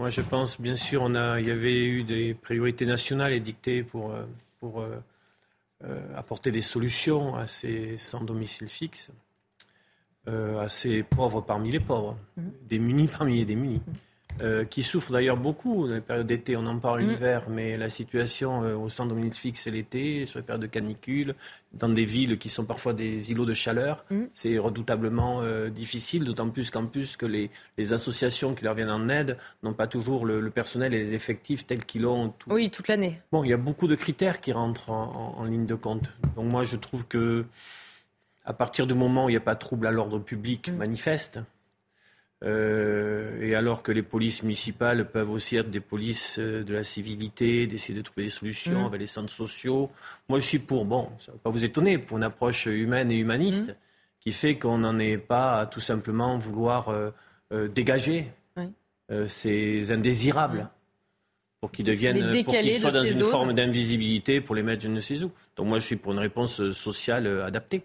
Moi, 0.00 0.08
je 0.08 0.22
pense, 0.22 0.60
bien 0.60 0.74
sûr, 0.74 1.02
on 1.02 1.14
a, 1.14 1.38
il 1.38 1.46
y 1.46 1.52
avait 1.52 1.84
eu 1.84 2.02
des 2.02 2.34
priorités 2.34 2.86
nationales 2.86 3.34
édictées 3.34 3.84
pour, 3.84 4.10
euh, 4.10 4.24
pour 4.58 4.80
euh, 4.80 4.96
apporter 6.14 6.50
des 6.50 6.62
solutions 6.62 7.34
à 7.34 7.46
ces 7.46 7.96
sans 7.96 8.22
domicile 8.24 8.68
fixe, 8.68 9.10
euh, 10.28 10.60
à 10.60 10.68
ces 10.68 11.02
pauvres 11.02 11.40
parmi 11.40 11.70
les 11.70 11.80
pauvres, 11.80 12.16
mmh. 12.36 12.42
démunis 12.68 13.08
parmi 13.08 13.38
les 13.38 13.44
démunis. 13.44 13.82
Euh, 14.40 14.64
qui 14.64 14.82
souffrent 14.82 15.12
d'ailleurs 15.12 15.36
beaucoup 15.36 15.86
dans 15.86 15.94
les 15.94 16.00
périodes 16.00 16.26
d'été. 16.26 16.56
On 16.56 16.66
en 16.66 16.78
parle 16.78 17.02
mmh. 17.02 17.08
l'hiver, 17.08 17.42
mais 17.48 17.76
la 17.76 17.88
situation 17.88 18.64
euh, 18.64 18.74
au 18.74 18.88
centre 18.88 19.10
dominique 19.10 19.34
fixe 19.34 19.66
l'été, 19.66 20.24
sur 20.26 20.38
les 20.38 20.44
périodes 20.44 20.62
de 20.62 20.66
canicule, 20.66 21.34
dans 21.74 21.88
des 21.88 22.04
villes 22.04 22.38
qui 22.38 22.48
sont 22.48 22.64
parfois 22.64 22.92
des 22.94 23.30
îlots 23.30 23.44
de 23.44 23.52
chaleur, 23.52 24.04
mmh. 24.10 24.22
c'est 24.32 24.58
redoutablement 24.58 25.42
euh, 25.42 25.68
difficile, 25.68 26.24
d'autant 26.24 26.48
plus 26.48 26.70
qu'en 26.70 26.86
plus 26.86 27.16
que 27.16 27.26
les, 27.26 27.50
les, 27.76 27.92
associations 27.92 28.54
qui 28.54 28.64
leur 28.64 28.74
viennent 28.74 28.90
en 28.90 29.08
aide 29.08 29.36
n'ont 29.62 29.74
pas 29.74 29.86
toujours 29.86 30.24
le, 30.24 30.50
personnel 30.50 30.94
et 30.94 31.04
les 31.04 31.14
effectifs 31.14 31.66
tels 31.66 31.84
qu'ils 31.84 32.02
l'ont. 32.02 32.32
Oui, 32.48 32.70
toute 32.70 32.88
l'année. 32.88 33.20
Bon, 33.30 33.44
il 33.44 33.50
y 33.50 33.54
a 33.54 33.58
beaucoup 33.58 33.86
de 33.86 33.94
critères 33.94 34.40
qui 34.40 34.52
rentrent 34.52 34.90
en, 34.90 35.34
en, 35.38 35.44
ligne 35.44 35.66
de 35.66 35.74
compte. 35.74 36.10
Donc 36.36 36.46
moi, 36.46 36.64
je 36.64 36.76
trouve 36.76 37.06
que 37.06 37.44
à 38.44 38.54
partir 38.54 38.86
du 38.86 38.94
moment 38.94 39.26
où 39.26 39.28
il 39.28 39.32
n'y 39.32 39.36
a 39.38 39.40
pas 39.40 39.54
de 39.54 39.60
trouble 39.60 39.86
à 39.86 39.90
l'ordre 39.90 40.18
public 40.18 40.68
mmh. 40.68 40.76
manifeste, 40.76 41.38
euh, 42.44 43.40
et 43.40 43.54
alors 43.54 43.84
que 43.84 43.92
les 43.92 44.02
polices 44.02 44.42
municipales 44.42 45.08
peuvent 45.08 45.30
aussi 45.30 45.56
être 45.56 45.70
des 45.70 45.80
polices 45.80 46.38
euh, 46.40 46.64
de 46.64 46.74
la 46.74 46.82
civilité, 46.82 47.68
d'essayer 47.68 47.96
de 47.96 48.02
trouver 48.02 48.24
des 48.24 48.30
solutions 48.30 48.82
mmh. 48.82 48.86
avec 48.86 49.00
les 49.00 49.06
centres 49.06 49.32
sociaux. 49.32 49.90
Moi, 50.28 50.40
je 50.40 50.44
suis 50.44 50.58
pour, 50.58 50.84
bon, 50.84 51.10
ça 51.20 51.30
ne 51.30 51.36
va 51.36 51.40
pas 51.44 51.50
vous 51.50 51.64
étonner, 51.64 51.98
pour 51.98 52.16
une 52.16 52.24
approche 52.24 52.66
humaine 52.66 53.12
et 53.12 53.16
humaniste 53.16 53.68
mmh. 53.68 53.74
qui 54.18 54.32
fait 54.32 54.56
qu'on 54.56 54.78
n'en 54.78 54.98
est 54.98 55.18
pas 55.18 55.60
à 55.60 55.66
tout 55.66 55.80
simplement 55.80 56.36
vouloir 56.36 56.88
euh, 56.88 57.10
dégager 57.68 58.32
ces 59.26 59.92
indésirables. 59.92 60.70
Pour 61.60 61.70
qu'ils 61.70 61.84
deviennent, 61.84 62.42
pour 62.42 62.54
qu'ils 62.54 62.74
soient 62.74 62.90
dans 62.90 63.04
une 63.04 63.22
forme 63.22 63.52
d'invisibilité, 63.52 64.40
pour 64.40 64.56
les 64.56 64.62
mettre 64.62 64.82
je 64.82 64.88
ne 64.88 64.98
sais 64.98 65.22
où. 65.22 65.30
Donc 65.54 65.66
moi, 65.68 65.78
je 65.78 65.86
suis 65.86 65.96
pour 65.96 66.12
une 66.12 66.18
réponse 66.18 66.70
sociale 66.70 67.42
adaptée. 67.42 67.82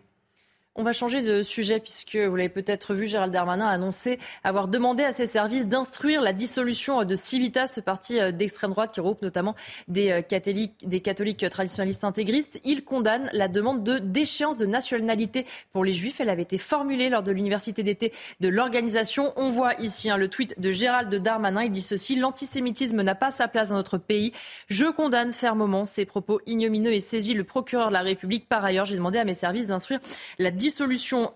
On 0.79 0.83
va 0.83 0.93
changer 0.93 1.23
de 1.23 1.41
sujet 1.41 1.79
puisque 1.79 2.15
vous 2.15 2.35
l'avez 2.35 2.49
peut-être 2.49 2.93
vu, 2.93 3.07
Gérald 3.07 3.33
Darmanin 3.33 3.65
a 3.65 3.71
annoncé 3.71 4.19
avoir 4.43 4.67
demandé 4.67 5.03
à 5.03 5.11
ses 5.11 5.25
services 5.25 5.67
d'instruire 5.67 6.21
la 6.21 6.33
dissolution 6.33 7.03
de 7.03 7.15
Civitas, 7.15 7.65
ce 7.65 7.79
parti 7.81 8.19
euh, 8.19 8.31
d'extrême 8.31 8.69
droite 8.69 8.91
qui 8.91 8.99
regroupe 8.99 9.23
notamment 9.23 9.55
des 9.87 10.11
euh, 10.11 10.21
catholiques, 10.21 10.87
des 10.87 10.99
catholiques 10.99 11.49
traditionnalistes 11.49 12.03
intégristes. 12.03 12.61
Il 12.63 12.83
condamne 12.83 13.27
la 13.33 13.47
demande 13.47 13.83
de 13.83 13.97
déchéance 13.97 14.55
de 14.55 14.67
nationalité 14.67 15.47
pour 15.73 15.83
les 15.83 15.93
juifs. 15.93 16.19
Elle 16.19 16.29
avait 16.29 16.43
été 16.43 16.59
formulée 16.59 17.09
lors 17.09 17.23
de 17.23 17.31
l'université 17.31 17.81
d'été 17.81 18.13
de 18.39 18.47
l'organisation. 18.47 19.33
On 19.35 19.49
voit 19.49 19.73
ici 19.81 20.11
hein, 20.11 20.17
le 20.17 20.27
tweet 20.27 20.61
de 20.61 20.69
Gérald 20.69 21.11
Darmanin. 21.15 21.63
Il 21.63 21.71
dit 21.71 21.81
ceci 21.81 22.15
l'antisémitisme 22.15 23.01
n'a 23.01 23.15
pas 23.15 23.31
sa 23.31 23.47
place 23.47 23.69
dans 23.69 23.77
notre 23.77 23.97
pays. 23.97 24.31
Je 24.67 24.85
condamne 24.85 25.31
fermement 25.31 25.85
ces 25.85 26.05
propos 26.05 26.39
ignomineux 26.45 26.93
et 26.93 27.01
saisis 27.01 27.33
le 27.33 27.43
procureur 27.43 27.87
de 27.87 27.93
la 27.93 28.01
République. 28.01 28.47
Par 28.47 28.63
ailleurs, 28.63 28.85
j'ai 28.85 28.95
demandé 28.95 29.17
à 29.17 29.25
mes 29.25 29.33
services 29.33 29.69
d'instruire 29.69 30.01
la 30.37 30.51
dissolution 30.51 30.66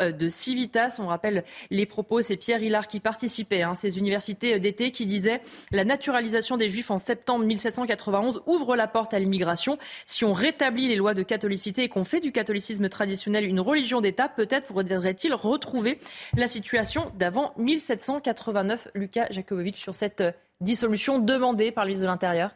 euh, 0.02 0.12
de 0.12 0.28
Civitas. 0.28 0.98
On 1.00 1.08
rappelle 1.08 1.44
les 1.70 1.86
propos, 1.86 2.22
c'est 2.22 2.38
Pierre 2.38 2.62
Hillard 2.62 2.88
qui 2.88 3.00
participait 3.00 3.62
à 3.62 3.70
hein, 3.70 3.76
ces 3.76 3.98
universités 3.98 4.60
d'été 4.60 4.91
qui 4.91 5.06
disait 5.06 5.41
la 5.72 5.84
naturalisation 5.84 6.58
des 6.58 6.70
Juifs 6.70 6.91
en 6.91 6.98
septembre 6.98 7.46
1791 7.46 8.44
ouvre 8.46 8.76
la 8.76 8.88
porte 8.88 9.13
à 9.13 9.20
l'immigration. 9.20 9.78
Si 10.06 10.26
on 10.26 10.34
rétablit 10.34 10.88
les 10.88 10.96
lois 10.96 11.13
de 11.13 11.24
catholicité 11.24 11.84
et 11.84 11.89
qu'on 11.89 12.04
fait 12.04 12.20
du 12.20 12.32
catholicisme 12.32 12.89
traditionnel 12.89 13.46
une 13.46 13.60
religion 13.60 14.02
d'État, 14.02 14.30
peut-être 14.30 14.67
faudrait-il 14.67 15.34
retrouver 15.34 15.98
la 16.36 16.48
situation 16.48 17.12
d'avant 17.17 17.54
1789. 17.58 18.89
Lucas 18.96 19.28
Jakubowicz 19.30 19.78
sur 19.78 19.96
cette 19.96 20.22
euh, 20.22 20.32
dissolution 20.60 21.20
demandée 21.20 21.72
par 21.72 21.86
l'Église 21.86 22.02
de 22.02 22.08
l'Intérieur. 22.08 22.52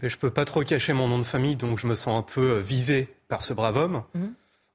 Je 0.00 0.06
ne 0.06 0.20
peux 0.20 0.30
pas 0.30 0.44
trop 0.44 0.62
cacher 0.62 0.92
mon 0.92 1.08
nom 1.08 1.18
de 1.18 1.24
famille, 1.24 1.56
donc 1.56 1.78
je 1.78 1.86
me 1.86 1.94
sens 1.94 2.18
un 2.18 2.22
peu 2.22 2.56
euh, 2.56 2.60
visé 2.60 3.08
par 3.28 3.44
ce 3.44 3.54
brave 3.54 3.76
homme. 3.76 4.02
Mmh. 4.14 4.26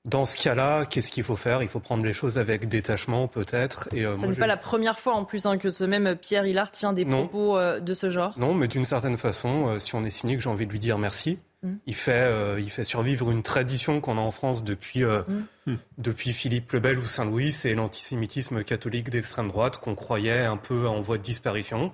Dans 0.03 0.25
ce 0.25 0.35
cas-là, 0.35 0.85
qu'est-ce 0.85 1.11
qu'il 1.11 1.23
faut 1.23 1.35
faire? 1.35 1.61
Il 1.61 1.69
faut 1.69 1.79
prendre 1.79 2.03
les 2.03 2.13
choses 2.13 2.39
avec 2.39 2.67
détachement, 2.67 3.27
peut-être. 3.27 3.87
Et 3.93 4.03
euh, 4.03 4.15
n'est 4.17 4.33
pas 4.33 4.47
la 4.47 4.57
première 4.57 4.99
fois 4.99 5.13
en 5.13 5.25
plus 5.25 5.45
hein, 5.45 5.59
que 5.59 5.69
ce 5.69 5.83
même 5.83 6.15
Pierre 6.15 6.47
Hillard 6.47 6.71
tient 6.71 6.91
des 6.91 7.05
propos 7.05 7.55
euh, 7.55 7.79
de 7.79 7.93
ce 7.93 8.09
genre. 8.09 8.33
Non, 8.37 8.55
mais 8.55 8.67
d'une 8.67 8.85
certaine 8.85 9.19
façon, 9.19 9.67
euh, 9.67 9.79
si 9.79 9.93
on 9.93 10.03
est 10.03 10.09
cynique, 10.09 10.41
j'ai 10.41 10.49
envie 10.49 10.65
de 10.65 10.71
lui 10.71 10.79
dire 10.79 10.97
merci. 10.97 11.37
Mm. 11.61 11.73
Il, 11.85 11.93
fait, 11.93 12.33
il 12.57 12.71
fait 12.71 12.83
survivre 12.83 13.29
une 13.29 13.43
tradition 13.43 14.01
qu'on 14.01 14.17
a 14.17 14.21
en 14.21 14.31
France 14.31 14.63
depuis, 14.63 15.03
mm. 15.03 15.75
depuis 15.99 16.33
Philippe 16.33 16.71
le 16.71 16.79
Bel 16.79 16.97
ou 16.97 17.05
Saint-Louis, 17.05 17.51
c'est 17.51 17.75
l'antisémitisme 17.75 18.63
catholique 18.63 19.11
d'extrême 19.11 19.49
droite 19.49 19.77
qu'on 19.77 19.93
croyait 19.93 20.45
un 20.45 20.57
peu 20.57 20.87
en 20.87 21.01
voie 21.01 21.19
de 21.19 21.23
disparition. 21.23 21.93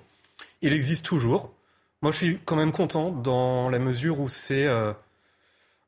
il 0.61 0.71
existe 0.71 1.03
toujours. 1.03 1.51
Moi, 2.03 2.11
je 2.11 2.17
suis 2.17 2.39
quand 2.45 2.55
même 2.55 2.71
content 2.71 3.09
dans 3.09 3.69
la 3.69 3.79
mesure 3.79 4.19
où 4.19 4.29
c'est 4.29 4.67
euh, 4.67 4.93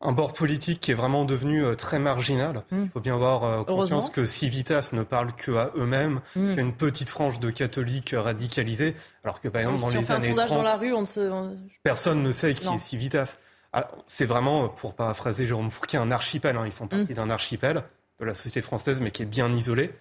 un 0.02 0.14
bord 0.14 0.34
politique 0.34 0.80
qui 0.80 0.92
est 0.92 0.96
vraiment 0.96 1.26
devenu 1.26 1.64
euh, 1.64 1.76
très 1.76 2.00
marginal. 2.00 2.64
Il 2.72 2.78
mm. 2.78 2.90
faut 2.94 3.00
bien 3.02 3.16
avoir 3.16 3.44
euh, 3.44 3.64
conscience 3.64 4.10
que 4.10 4.26
Civitas 4.26 4.92
ne 4.94 5.04
parle 5.04 5.34
que 5.34 5.52
à 5.52 5.72
eux-mêmes, 5.76 6.22
mm. 6.36 6.54
y 6.54 6.60
a 6.60 6.62
une 6.62 6.74
petite 6.74 7.10
frange 7.10 7.40
de 7.40 7.50
catholiques 7.50 8.16
radicalisés, 8.18 8.96
alors 9.24 9.42
que 9.42 9.50
par 9.50 9.62
exemple 9.62 9.82
dans 9.82 9.90
les 9.90 10.12
années 10.12 10.34
30, 10.34 10.50
dans 10.50 10.64
la 10.64 10.78
rue, 10.78 10.94
on 10.94 11.06
se... 11.06 11.54
personne 11.84 12.24
ne 12.24 12.32
sait 12.32 12.54
qui 12.54 12.68
est 12.68 12.80
Civitas. 12.80 13.38
Ah, 13.72 13.92
c'est 14.08 14.26
vraiment, 14.26 14.68
pour 14.68 14.96
paraphraser 14.96 15.46
Jérôme 15.46 15.70
Fourquet, 15.70 15.98
un 15.98 16.12
archipel. 16.12 16.58
Hein. 16.58 16.64
Ils 16.66 16.72
font 16.72 16.88
partie 16.88 17.12
mm. 17.12 17.16
d'un 17.16 17.30
archipel 17.30 17.84
de 18.20 18.26
la 18.26 18.36
société 18.36 18.62
française, 18.62 19.02
mais 19.02 19.12
qui 19.12 19.24
est 19.24 19.28
bien 19.28 19.52
isolé. 19.54 19.92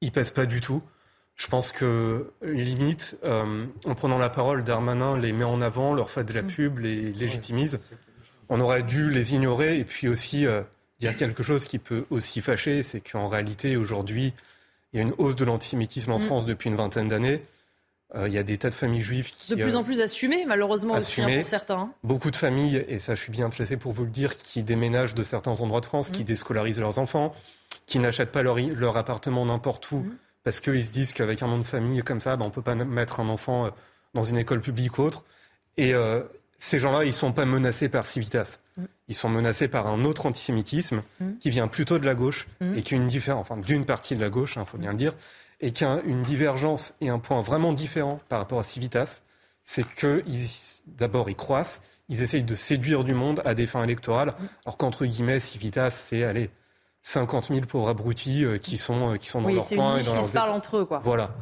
Ils 0.00 0.12
pèsent 0.12 0.30
pas 0.30 0.46
du 0.46 0.60
tout. 0.60 0.82
Je 1.36 1.46
pense 1.46 1.70
que 1.70 2.32
limite, 2.42 3.18
euh, 3.24 3.66
en 3.84 3.94
prenant 3.94 4.18
la 4.18 4.30
parole, 4.30 4.64
Darmanin 4.64 5.18
les 5.18 5.32
met 5.32 5.44
en 5.44 5.60
avant, 5.60 5.94
leur 5.94 6.10
fait 6.10 6.24
de 6.24 6.32
la 6.32 6.42
pub, 6.42 6.78
les 6.78 7.12
légitimise 7.12 7.78
on 8.48 8.60
aurait 8.60 8.82
dû 8.82 9.10
les 9.10 9.34
ignorer. 9.34 9.78
Et 9.78 9.84
puis 9.84 10.08
aussi, 10.08 10.46
euh, 10.46 10.62
a 11.04 11.12
quelque 11.14 11.42
chose 11.42 11.64
qui 11.64 11.78
peut 11.78 12.04
aussi 12.10 12.40
fâcher, 12.40 12.82
c'est 12.82 13.00
qu'en 13.00 13.28
réalité, 13.28 13.76
aujourd'hui, 13.76 14.32
il 14.92 14.96
y 14.96 15.00
a 15.00 15.02
une 15.02 15.14
hausse 15.18 15.36
de 15.36 15.44
l'antisémitisme 15.44 16.12
en 16.12 16.18
mm. 16.18 16.26
France 16.26 16.46
depuis 16.46 16.70
une 16.70 16.76
vingtaine 16.76 17.08
d'années. 17.08 17.42
Euh, 18.14 18.28
il 18.28 18.34
y 18.34 18.38
a 18.38 18.44
des 18.44 18.56
tas 18.56 18.70
de 18.70 18.74
familles 18.74 19.02
juives 19.02 19.32
qui... 19.36 19.54
De 19.54 19.62
plus 19.62 19.74
en 19.74 19.82
plus 19.82 20.00
assumées, 20.00 20.44
malheureusement 20.46 20.94
aussi, 20.94 21.20
hein, 21.20 21.28
pour 21.38 21.48
certains. 21.48 21.90
Beaucoup 22.04 22.30
de 22.30 22.36
familles, 22.36 22.84
et 22.88 23.00
ça 23.00 23.16
je 23.16 23.20
suis 23.20 23.32
bien 23.32 23.50
placé 23.50 23.76
pour 23.76 23.92
vous 23.92 24.04
le 24.04 24.10
dire, 24.10 24.36
qui 24.36 24.62
déménagent 24.62 25.14
de 25.14 25.24
certains 25.24 25.60
endroits 25.60 25.80
de 25.80 25.86
France, 25.86 26.10
qui 26.10 26.22
mm. 26.22 26.26
déscolarisent 26.26 26.80
leurs 26.80 26.98
enfants, 26.98 27.34
qui 27.86 27.98
n'achètent 27.98 28.32
pas 28.32 28.42
leur, 28.42 28.58
leur 28.58 28.96
appartement 28.96 29.44
n'importe 29.44 29.90
où, 29.90 29.98
mm. 29.98 30.16
parce 30.44 30.60
qu'ils 30.60 30.84
se 30.84 30.92
disent 30.92 31.12
qu'avec 31.12 31.42
un 31.42 31.48
nom 31.48 31.58
de 31.58 31.64
famille 31.64 32.02
comme 32.02 32.20
ça, 32.20 32.36
ben, 32.36 32.44
on 32.44 32.48
ne 32.48 32.54
peut 32.54 32.62
pas 32.62 32.76
mettre 32.76 33.18
un 33.18 33.28
enfant 33.28 33.66
euh, 33.66 33.70
dans 34.14 34.22
une 34.22 34.38
école 34.38 34.60
publique 34.60 34.98
ou 34.98 35.02
autre. 35.02 35.24
Et, 35.76 35.92
ces 36.58 36.78
gens-là, 36.78 37.04
ils 37.04 37.12
sont 37.12 37.32
pas 37.32 37.44
menacés 37.44 37.88
par 37.88 38.06
Civitas. 38.06 38.58
Mm. 38.76 38.84
Ils 39.08 39.14
sont 39.14 39.28
menacés 39.28 39.68
par 39.68 39.86
un 39.86 40.04
autre 40.04 40.26
antisémitisme 40.26 41.02
mm. 41.20 41.38
qui 41.38 41.50
vient 41.50 41.68
plutôt 41.68 41.98
de 41.98 42.06
la 42.06 42.14
gauche 42.14 42.46
mm. 42.60 42.74
et 42.76 42.82
qui 42.82 42.94
a 42.94 42.96
une 42.96 43.08
différence, 43.08 43.42
enfin 43.42 43.60
d'une 43.60 43.84
partie 43.84 44.14
de 44.14 44.20
la 44.20 44.30
gauche, 44.30 44.54
il 44.56 44.60
hein, 44.60 44.64
faut 44.64 44.78
bien 44.78 44.92
le 44.92 44.98
dire, 44.98 45.14
et 45.60 45.72
qui 45.72 45.84
a 45.84 46.00
une 46.04 46.22
divergence 46.22 46.94
et 47.00 47.08
un 47.08 47.18
point 47.18 47.42
vraiment 47.42 47.72
différent 47.72 48.20
par 48.28 48.38
rapport 48.38 48.58
à 48.58 48.64
Civitas, 48.64 49.22
c'est 49.64 49.86
que 49.86 50.22
d'abord 50.86 51.28
ils 51.30 51.36
croissent, 51.36 51.82
ils 52.08 52.22
essayent 52.22 52.44
de 52.44 52.54
séduire 52.54 53.04
du 53.04 53.14
monde 53.14 53.42
à 53.44 53.54
des 53.54 53.66
fins 53.66 53.82
électorales, 53.82 54.34
alors 54.64 54.76
qu'entre 54.76 55.04
guillemets 55.04 55.40
Civitas, 55.40 55.90
c'est 55.90 56.24
allez 56.24 56.50
50 57.02 57.48
000 57.48 57.60
pauvres 57.66 57.88
abrutis 57.88 58.44
euh, 58.44 58.58
qui 58.58 58.78
sont 58.78 59.12
euh, 59.12 59.16
qui 59.16 59.28
sont 59.28 59.40
dans 59.40 59.50
leur 59.50 59.66
coin 59.66 59.98
et 59.98 60.02
dans 60.02 60.14
leurs. 60.14 60.32
parlent 60.32 60.50
entre 60.50 60.78
eux, 60.78 60.84
quoi. 60.84 61.00
Voilà. 61.04 61.34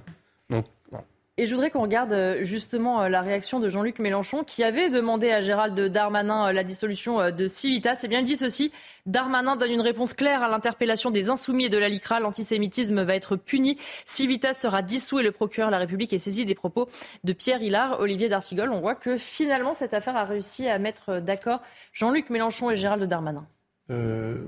Et 1.37 1.47
je 1.47 1.55
voudrais 1.55 1.71
qu'on 1.71 1.83
regarde 1.83 2.13
euh, 2.13 2.45
justement 2.45 3.03
euh, 3.03 3.09
la 3.09 3.21
réaction 3.21 3.59
de 3.59 3.69
Jean-Luc 3.69 3.99
Mélenchon 3.99 4.45
qui 4.45 4.63
avait 4.63 4.89
demandé 4.89 5.33
à 5.33 5.41
Gérald 5.41 5.75
Darmanin 5.81 6.47
euh, 6.47 6.53
la 6.53 6.63
dissolution 6.63 7.33
de 7.33 7.49
Civitas. 7.49 7.99
Et 8.05 8.09
bien, 8.09 8.21
il 8.21 8.25
dit 8.25 8.37
ceci 8.37 8.71
Darmanin 9.05 9.57
donne 9.57 9.73
une 9.73 9.81
réponse 9.81 10.15
claire 10.15 10.45
à 10.45 10.49
l'interpellation 10.49 11.11
des 11.11 11.31
insoumis 11.31 11.65
et 11.65 11.69
de 11.69 11.77
la 11.77 11.89
LICRA. 11.89 12.21
L'antisémitisme 12.21 13.03
va 13.03 13.17
être 13.17 13.35
puni. 13.35 13.79
Civitas 14.07 14.53
sera 14.53 14.81
dissous 14.83 15.19
et 15.19 15.25
le 15.25 15.33
procureur 15.33 15.71
de 15.71 15.73
la 15.73 15.79
République 15.79 16.13
est 16.13 16.19
saisi 16.19 16.47
des 16.47 16.55
propos 16.55 16.87
de 17.25 17.33
Pierre 17.33 17.61
Hillard, 17.61 17.99
Olivier 17.99 18.29
D'Artigol. 18.29 18.71
On 18.71 18.81
voit 18.81 18.95
que 18.95 19.17
finalement, 19.17 19.75
cette 19.75 19.93
affaire 19.93 20.17
a 20.17 20.25
réussi 20.25 20.69
à 20.69 20.79
mettre 20.79 21.19
d'accord 21.19 21.63
Jean-Luc 21.93 22.31
Mélenchon 22.31 22.71
et 22.71 22.77
Gérald 22.77 23.03
Darmanin. 23.09 23.45
Il 23.91 24.45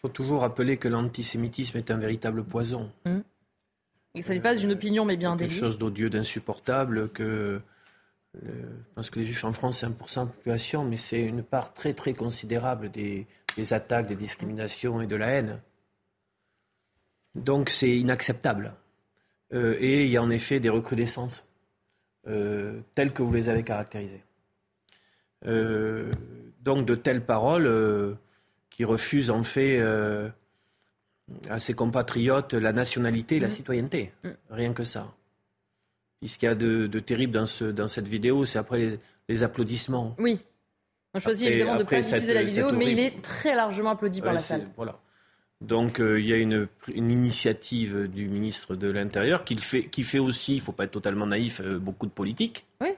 faut 0.00 0.08
toujours 0.08 0.40
rappeler 0.40 0.78
que 0.78 0.88
l'antisémitisme 0.88 1.76
est 1.76 1.90
un 1.90 1.98
véritable 1.98 2.42
poison. 2.42 2.90
Hum. 4.16 4.22
Il 4.28 4.34
ne 4.34 4.40
pas 4.40 4.54
d'une 4.54 4.72
opinion, 4.72 5.04
mais 5.04 5.16
bien 5.16 5.36
Quelque 5.36 5.52
chose 5.52 5.78
d'odieux, 5.78 6.10
d'insupportable, 6.10 7.10
que. 7.10 7.60
je 8.34 8.50
pense 8.94 9.10
que 9.10 9.18
les 9.18 9.24
Juifs 9.24 9.44
en 9.44 9.52
France, 9.52 9.78
c'est 9.80 9.86
1% 9.86 10.14
de 10.14 10.20
la 10.20 10.26
population, 10.26 10.84
mais 10.84 10.96
c'est 10.96 11.22
une 11.22 11.42
part 11.42 11.74
très, 11.74 11.92
très 11.92 12.12
considérable 12.12 12.90
des, 12.90 13.26
attaques, 13.72 14.06
des 14.06 14.14
discriminations 14.14 15.00
et 15.00 15.06
de 15.06 15.16
la 15.16 15.28
haine. 15.28 15.60
Donc 17.34 17.68
c'est 17.68 17.98
inacceptable. 17.98 18.72
Euh, 19.52 19.76
et 19.78 20.04
il 20.04 20.10
y 20.10 20.16
a 20.16 20.22
en 20.22 20.30
effet 20.30 20.60
des 20.60 20.68
recrudescences, 20.68 21.46
euh, 22.26 22.80
telles 22.94 23.12
que 23.12 23.22
vous 23.22 23.32
les 23.32 23.48
avez 23.48 23.62
caractérisées. 23.62 24.24
Euh, 25.46 26.10
donc 26.60 26.86
de 26.86 26.94
telles 26.94 27.24
paroles 27.24 28.16
qui 28.70 28.84
refusent 28.84 29.30
en 29.30 29.42
fait 29.42 29.80
à 31.48 31.58
ses 31.58 31.74
compatriotes 31.74 32.54
la 32.54 32.72
nationalité 32.72 33.36
et 33.36 33.40
la 33.40 33.48
mm. 33.48 33.50
citoyenneté. 33.50 34.12
Mm. 34.24 34.28
Rien 34.50 34.72
que 34.72 34.84
ça. 34.84 35.12
Ce 36.24 36.38
qu'il 36.38 36.48
y 36.48 36.50
a 36.50 36.54
de, 36.54 36.86
terrible 36.98 37.32
dans, 37.32 37.46
ce, 37.46 37.64
dans, 37.64 37.88
cette 37.88 38.08
vidéo, 38.08 38.44
c'est 38.44 38.58
après 38.58 38.98
les, 39.28 39.42
applaudissements. 39.42 40.16
Oui. 40.18 40.40
On 41.14 41.20
choisit 41.20 41.48
évidemment 41.48 41.74
de 41.74 41.84
ne 41.84 41.84
pas 41.84 42.00
diffuser 42.00 42.34
la 42.34 42.42
vidéo, 42.42 42.72
mais 42.72 42.90
il 42.90 42.98
est 42.98 43.22
très 43.22 43.54
largement 43.54 43.90
applaudi 43.90 44.20
par 44.20 44.32
la 44.32 44.38
salle. 44.38 44.66
Voilà. 44.76 44.98
Donc 45.62 46.00
euh, 46.00 46.20
il 46.20 46.26
y 46.26 46.32
a 46.32 46.36
une, 46.36 46.68
initiative 46.94 48.08
du 48.08 48.28
ministre 48.28 48.76
de 48.76 48.90
l'Intérieur 48.90 49.44
qui 49.44 49.56
fait, 49.56 49.84
qui 49.84 50.02
fait 50.02 50.18
aussi, 50.18 50.54
il 50.54 50.58
ne 50.58 50.62
faut 50.62 50.72
pas 50.72 50.84
être 50.84 50.90
totalement 50.90 51.26
naïf, 51.26 51.60
euh, 51.64 51.78
beaucoup 51.78 52.06
de 52.06 52.10
politique. 52.10 52.66
Oui. 52.80 52.90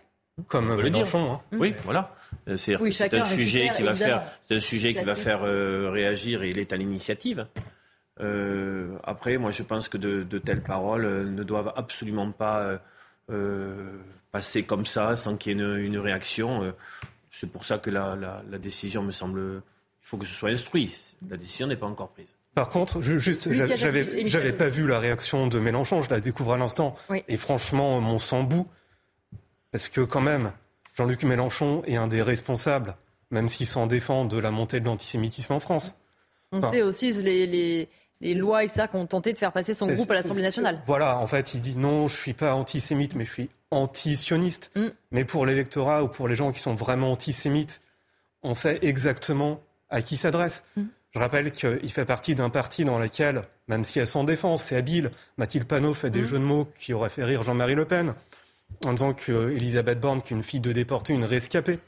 Comme 0.48 0.74
Mélenchon. 0.80 1.32
Hein. 1.32 1.40
Oui, 1.52 1.74
voilà. 1.84 2.14
Euh, 2.48 2.56
c'est 2.56 2.74
un 3.14 3.24
sujet 3.24 3.70
qui 3.76 3.82
va 3.82 3.94
faire, 3.94 4.22
c'est 4.40 4.56
un 4.56 4.60
sujet 4.60 4.94
qui 4.94 5.04
va 5.04 5.14
faire 5.14 5.42
réagir 5.42 6.42
et 6.42 6.50
il 6.50 6.58
est 6.58 6.72
à 6.72 6.76
l'initiative. 6.76 7.46
Euh, 8.20 8.96
après, 9.04 9.38
moi, 9.38 9.50
je 9.50 9.62
pense 9.62 9.88
que 9.88 9.96
de, 9.96 10.38
telles 10.38 10.62
paroles 10.62 11.04
euh, 11.04 11.24
ne 11.24 11.42
doivent 11.42 11.72
absolument 11.76 12.30
pas 12.32 12.80
euh, 13.30 13.98
passer 14.32 14.64
comme 14.64 14.86
ça, 14.86 15.16
sans 15.16 15.36
qu'il 15.36 15.58
y 15.58 15.60
ait 15.60 15.84
une, 15.84 15.98
réaction. 15.98 16.74
C'est 17.30 17.50
pour 17.50 17.64
ça 17.64 17.78
que 17.78 17.90
la, 17.90 18.42
décision 18.58 19.02
me 19.02 19.12
semble. 19.12 19.62
Il 20.02 20.08
faut 20.08 20.16
que 20.16 20.26
ce 20.26 20.34
soit 20.34 20.50
instruit. 20.50 20.94
La 21.28 21.36
décision 21.36 21.66
n'est 21.66 21.76
pas 21.76 21.86
encore 21.86 22.08
prise. 22.08 22.34
Par 22.54 22.70
contre, 22.70 23.02
je, 23.02 23.18
juste, 23.18 23.52
j'avais, 23.52 24.52
pas 24.52 24.68
vu 24.68 24.88
la 24.88 24.98
réaction 24.98 25.46
de 25.46 25.58
Mélenchon, 25.60 26.02
je 26.02 26.10
la 26.10 26.20
découvre 26.20 26.54
à 26.54 26.56
l'instant. 26.56 26.96
Et 27.28 27.36
franchement, 27.36 28.00
mon 28.00 28.18
sang 28.18 28.42
bout. 28.42 28.66
Parce 29.70 29.88
que 29.88 30.00
quand 30.00 30.22
même, 30.22 30.50
Jean-Luc 30.96 31.22
Mélenchon 31.22 31.82
est 31.86 31.96
un 31.96 32.08
des 32.08 32.22
responsables, 32.22 32.96
même 33.30 33.48
s'il 33.48 33.66
s'en 33.66 33.86
défend, 33.86 34.24
de 34.24 34.38
la 34.38 34.50
montée 34.50 34.80
de 34.80 34.86
l'antisémitisme 34.86 35.52
en 35.52 35.60
France. 35.60 35.94
On 36.50 36.62
sait 36.72 36.82
aussi 36.82 37.12
les, 37.22 37.46
les 37.46 37.88
lois, 38.20 38.64
etc., 38.64 38.86
qui 38.90 38.96
ont 38.96 39.06
tenté 39.06 39.32
de 39.32 39.38
faire 39.38 39.52
passer 39.52 39.74
son 39.74 39.86
groupe 39.86 40.10
à 40.10 40.14
l'Assemblée 40.14 40.42
nationale. 40.42 40.80
Voilà, 40.86 41.18
en 41.18 41.26
fait, 41.26 41.54
il 41.54 41.60
dit 41.60 41.76
non, 41.76 42.08
je 42.08 42.16
suis 42.16 42.32
pas 42.32 42.54
antisémite, 42.54 43.14
mais 43.14 43.24
je 43.24 43.32
suis 43.32 43.50
anti-sioniste. 43.70 44.70
Mm. 44.74 44.88
Mais 45.12 45.24
pour 45.24 45.46
l'électorat 45.46 46.02
ou 46.02 46.08
pour 46.08 46.28
les 46.28 46.36
gens 46.36 46.52
qui 46.52 46.60
sont 46.60 46.74
vraiment 46.74 47.12
antisémites, 47.12 47.80
on 48.42 48.54
sait 48.54 48.78
exactement 48.82 49.60
à 49.90 50.02
qui 50.02 50.16
s'adresse. 50.16 50.62
Mm. 50.76 50.82
Je 51.14 51.18
rappelle 51.18 51.52
qu'il 51.52 51.90
fait 51.90 52.04
partie 52.04 52.34
d'un 52.34 52.50
parti 52.50 52.84
dans 52.84 52.98
lequel, 52.98 53.44
même 53.66 53.84
si 53.84 53.98
elle 53.98 54.06
s'en 54.06 54.24
défend, 54.24 54.58
c'est 54.58 54.76
habile, 54.76 55.10
Mathilde 55.38 55.66
Panot 55.66 55.94
fait 55.94 56.10
des 56.10 56.22
mm. 56.22 56.26
jeux 56.26 56.38
de 56.38 56.44
mots 56.44 56.68
qui 56.78 56.92
auraient 56.92 57.10
fait 57.10 57.24
rire 57.24 57.42
Jean-Marie 57.44 57.74
Le 57.74 57.84
Pen, 57.84 58.14
en 58.84 58.92
disant 58.92 59.14
qu'Elisabeth 59.14 60.00
Borne, 60.00 60.22
qu'une 60.22 60.42
fille 60.42 60.60
de 60.60 60.72
déportée, 60.72 61.14
une 61.14 61.24
rescapée. 61.24 61.78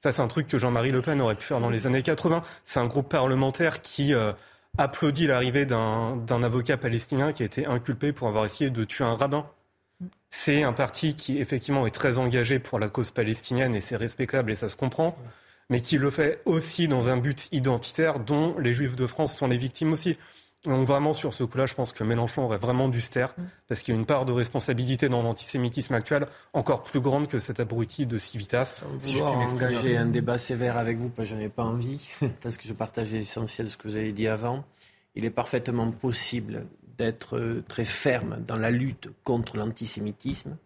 Ça, 0.00 0.12
c'est 0.12 0.22
un 0.22 0.28
truc 0.28 0.46
que 0.46 0.58
Jean-Marie 0.58 0.92
Le 0.92 1.02
Pen 1.02 1.20
aurait 1.20 1.34
pu 1.34 1.44
faire 1.44 1.58
dans 1.58 1.70
les 1.70 1.86
années 1.86 2.02
80. 2.02 2.42
C'est 2.64 2.80
un 2.80 2.86
groupe 2.86 3.08
parlementaire 3.08 3.80
qui... 3.80 4.14
Euh, 4.14 4.32
applaudit 4.76 5.26
l'arrivée 5.26 5.66
d'un 5.66 6.42
avocat 6.42 6.76
palestinien 6.76 7.32
qui 7.32 7.42
a 7.42 7.46
été 7.46 7.66
inculpé 7.66 8.12
pour 8.12 8.28
avoir 8.28 8.44
essayé 8.44 8.70
de 8.70 8.84
tuer 8.84 9.04
un 9.04 9.14
rabbin. 9.14 9.48
C'est 10.30 10.62
un 10.62 10.72
parti 10.72 11.16
qui 11.16 11.38
effectivement 11.38 11.86
est 11.86 11.94
très 11.94 12.18
engagé 12.18 12.58
pour 12.58 12.78
la 12.78 12.88
cause 12.88 13.10
palestinienne 13.10 13.74
et 13.74 13.80
c'est 13.80 13.96
respectable 13.96 14.50
et 14.50 14.54
ça 14.54 14.68
se 14.68 14.76
comprend, 14.76 15.16
mais 15.70 15.80
qui 15.80 15.98
le 15.98 16.10
fait 16.10 16.42
aussi 16.44 16.86
dans 16.86 17.08
un 17.08 17.16
but 17.16 17.48
identitaire 17.50 18.20
dont 18.20 18.56
les 18.58 18.74
Juifs 18.74 18.96
de 18.96 19.06
France 19.06 19.36
sont 19.36 19.48
les 19.48 19.58
victimes 19.58 19.92
aussi. 19.92 20.16
Donc 20.68 20.86
vraiment 20.86 21.14
sur 21.14 21.32
ce 21.32 21.44
coup-là, 21.44 21.64
je 21.64 21.74
pense 21.74 21.92
que 21.92 22.04
Mélenchon 22.04 22.42
aurait 22.42 22.58
vraiment 22.58 22.88
dû 22.88 23.00
se 23.00 23.10
taire, 23.10 23.34
parce 23.68 23.80
qu'il 23.80 23.94
y 23.94 23.96
a 23.96 24.00
une 24.00 24.06
part 24.06 24.26
de 24.26 24.32
responsabilité 24.32 25.08
dans 25.08 25.22
l'antisémitisme 25.22 25.94
actuel 25.94 26.26
encore 26.52 26.82
plus 26.82 27.00
grande 27.00 27.26
que 27.26 27.38
cet 27.38 27.58
abruti 27.58 28.04
de 28.04 28.18
Civitas. 28.18 28.84
Si 28.98 29.16
je 29.16 29.22
engager 29.22 29.96
un 29.96 30.06
débat 30.06 30.36
sévère 30.36 30.76
avec 30.76 30.98
vous, 30.98 31.08
parce 31.08 31.30
que 31.30 31.36
je 31.36 31.40
n'ai 31.40 31.48
pas 31.48 31.64
envie, 31.64 32.10
parce 32.42 32.58
que 32.58 32.68
je 32.68 32.74
partage 32.74 33.12
l'essentiel 33.12 33.68
de 33.68 33.72
ce 33.72 33.78
que 33.78 33.88
vous 33.88 33.96
avez 33.96 34.12
dit 34.12 34.28
avant. 34.28 34.64
Il 35.14 35.24
est 35.24 35.30
parfaitement 35.30 35.90
possible 35.90 36.66
d'être 36.98 37.38
euh, 37.38 37.64
très 37.66 37.84
ferme 37.84 38.38
dans 38.46 38.58
la 38.58 38.70
lutte 38.70 39.08
contre 39.24 39.56
l'antisémitisme, 39.56 40.58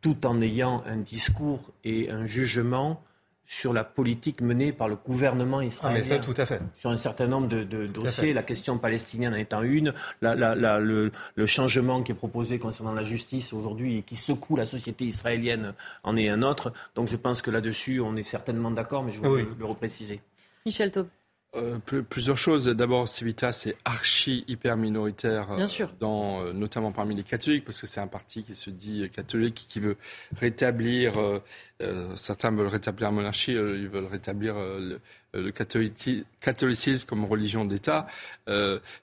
tout 0.00 0.24
en 0.24 0.40
ayant 0.40 0.84
un 0.86 0.98
discours 0.98 1.72
et 1.82 2.10
un 2.10 2.26
jugement 2.26 3.02
sur 3.46 3.72
la 3.72 3.84
politique 3.84 4.40
menée 4.40 4.72
par 4.72 4.88
le 4.88 4.96
gouvernement 4.96 5.60
israélien. 5.60 6.00
Ah, 6.02 6.08
mais 6.08 6.16
ça, 6.16 6.18
tout 6.18 6.34
à 6.36 6.46
fait. 6.46 6.60
Sur 6.74 6.90
un 6.90 6.96
certain 6.96 7.26
nombre 7.26 7.46
de, 7.48 7.86
dossiers, 7.86 8.32
la 8.32 8.42
question 8.42 8.78
palestinienne 8.78 9.34
en 9.34 9.36
étant 9.36 9.62
une, 9.62 9.92
le, 10.20 11.10
changement 11.46 12.02
qui 12.02 12.12
est 12.12 12.16
proposé 12.16 12.58
concernant 12.58 12.92
la 12.92 13.04
justice 13.04 13.52
aujourd'hui 13.52 13.98
et 13.98 14.02
qui 14.02 14.16
secoue 14.16 14.56
la 14.56 14.64
société 14.64 15.04
israélienne 15.04 15.74
en 16.02 16.16
est 16.16 16.28
un 16.28 16.42
autre. 16.42 16.72
Donc 16.94 17.08
je 17.08 17.16
pense 17.16 17.40
que 17.40 17.50
là-dessus, 17.50 18.00
on 18.00 18.16
est 18.16 18.24
certainement 18.24 18.70
d'accord, 18.70 19.04
mais 19.04 19.12
je 19.12 19.20
veux 19.20 19.48
le, 19.58 19.64
repréciser. 19.64 20.20
Michel 20.64 20.90
Taub. 20.90 21.06
Euh, 21.56 21.78
plusieurs 21.78 22.36
choses. 22.36 22.66
D'abord, 22.66 23.08
Civitas 23.08 23.64
est 23.66 23.76
archi 23.84 24.44
hyper 24.48 24.76
minoritaire, 24.76 25.54
Bien 25.56 25.66
sûr. 25.66 25.92
Dans, 26.00 26.52
notamment 26.52 26.92
parmi 26.92 27.14
les 27.14 27.22
catholiques, 27.22 27.64
parce 27.64 27.80
que 27.80 27.86
c'est 27.86 28.00
un 28.00 28.06
parti 28.06 28.42
qui 28.42 28.54
se 28.54 28.70
dit 28.70 29.08
catholique, 29.10 29.66
qui 29.68 29.80
veut 29.80 29.96
rétablir, 30.38 31.14
certains 32.16 32.50
veulent 32.50 32.66
rétablir 32.66 33.08
la 33.08 33.12
monarchie, 33.12 33.52
ils 33.52 33.88
veulent 33.88 34.06
rétablir 34.06 34.56
le, 34.56 35.00
le 35.34 35.50
catholicisme 35.50 37.06
comme 37.06 37.24
religion 37.24 37.64
d'État. 37.64 38.06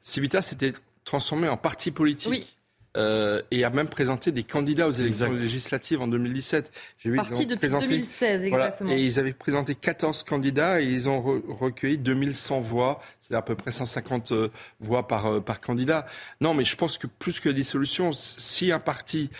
Civitas 0.02 0.50
était 0.54 0.74
transformé 1.04 1.48
en 1.50 1.58
parti 1.58 1.92
politique. 1.92 2.32
Oui. 2.32 2.48
Euh, 2.96 3.42
et 3.50 3.64
a 3.64 3.72
même 3.72 3.88
présenté 3.88 4.32
des 4.32 4.44
candidats 4.44 4.88
aux 4.88 4.92
élections 4.92 5.32
législatives 5.32 6.00
en 6.02 6.08
2017. 6.08 6.72
J'ai 7.00 7.10
vu, 7.10 7.16
Parti 7.16 7.48
depuis 7.48 7.70
2016, 7.70 8.44
exactement. 8.44 8.92
et 8.92 9.02
ils 9.02 9.20
avaient 9.20 9.34
présenté 9.34 9.74
14 9.74 10.22
candidats 10.22 10.80
et 10.80 10.86
ils 10.86 11.10
ont 11.10 11.42
recueilli 11.48 11.98
2100 11.98 12.62
voix, 12.62 13.02
c'est 13.20 13.34
à 13.34 13.42
peu 13.42 13.56
près 13.56 13.72
150 13.72 14.32
euh, 14.32 14.50
voix 14.80 15.08
par, 15.08 15.26
euh, 15.26 15.40
par 15.40 15.60
candidat. 15.60 16.06
Non, 16.40 16.54
mais 16.54 16.66
je 16.66 16.76
pense 16.76 17.00
que 17.00 17.08
plus 17.08 17.40
que 17.40 17.50
la 17.50 17.56
dissolution, 17.56 18.12
si 18.14 18.72
un 18.72 18.80
parti 18.80 19.32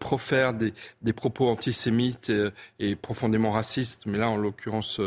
profère 0.00 0.54
des, 0.54 0.72
des, 1.02 1.12
propos 1.12 1.50
antisémites 1.50 2.32
et, 2.78 2.96
profondément 2.96 3.52
racistes, 3.52 4.06
mais 4.06 4.16
là 4.16 4.30
en 4.30 4.36
l'occurrence 4.36 5.00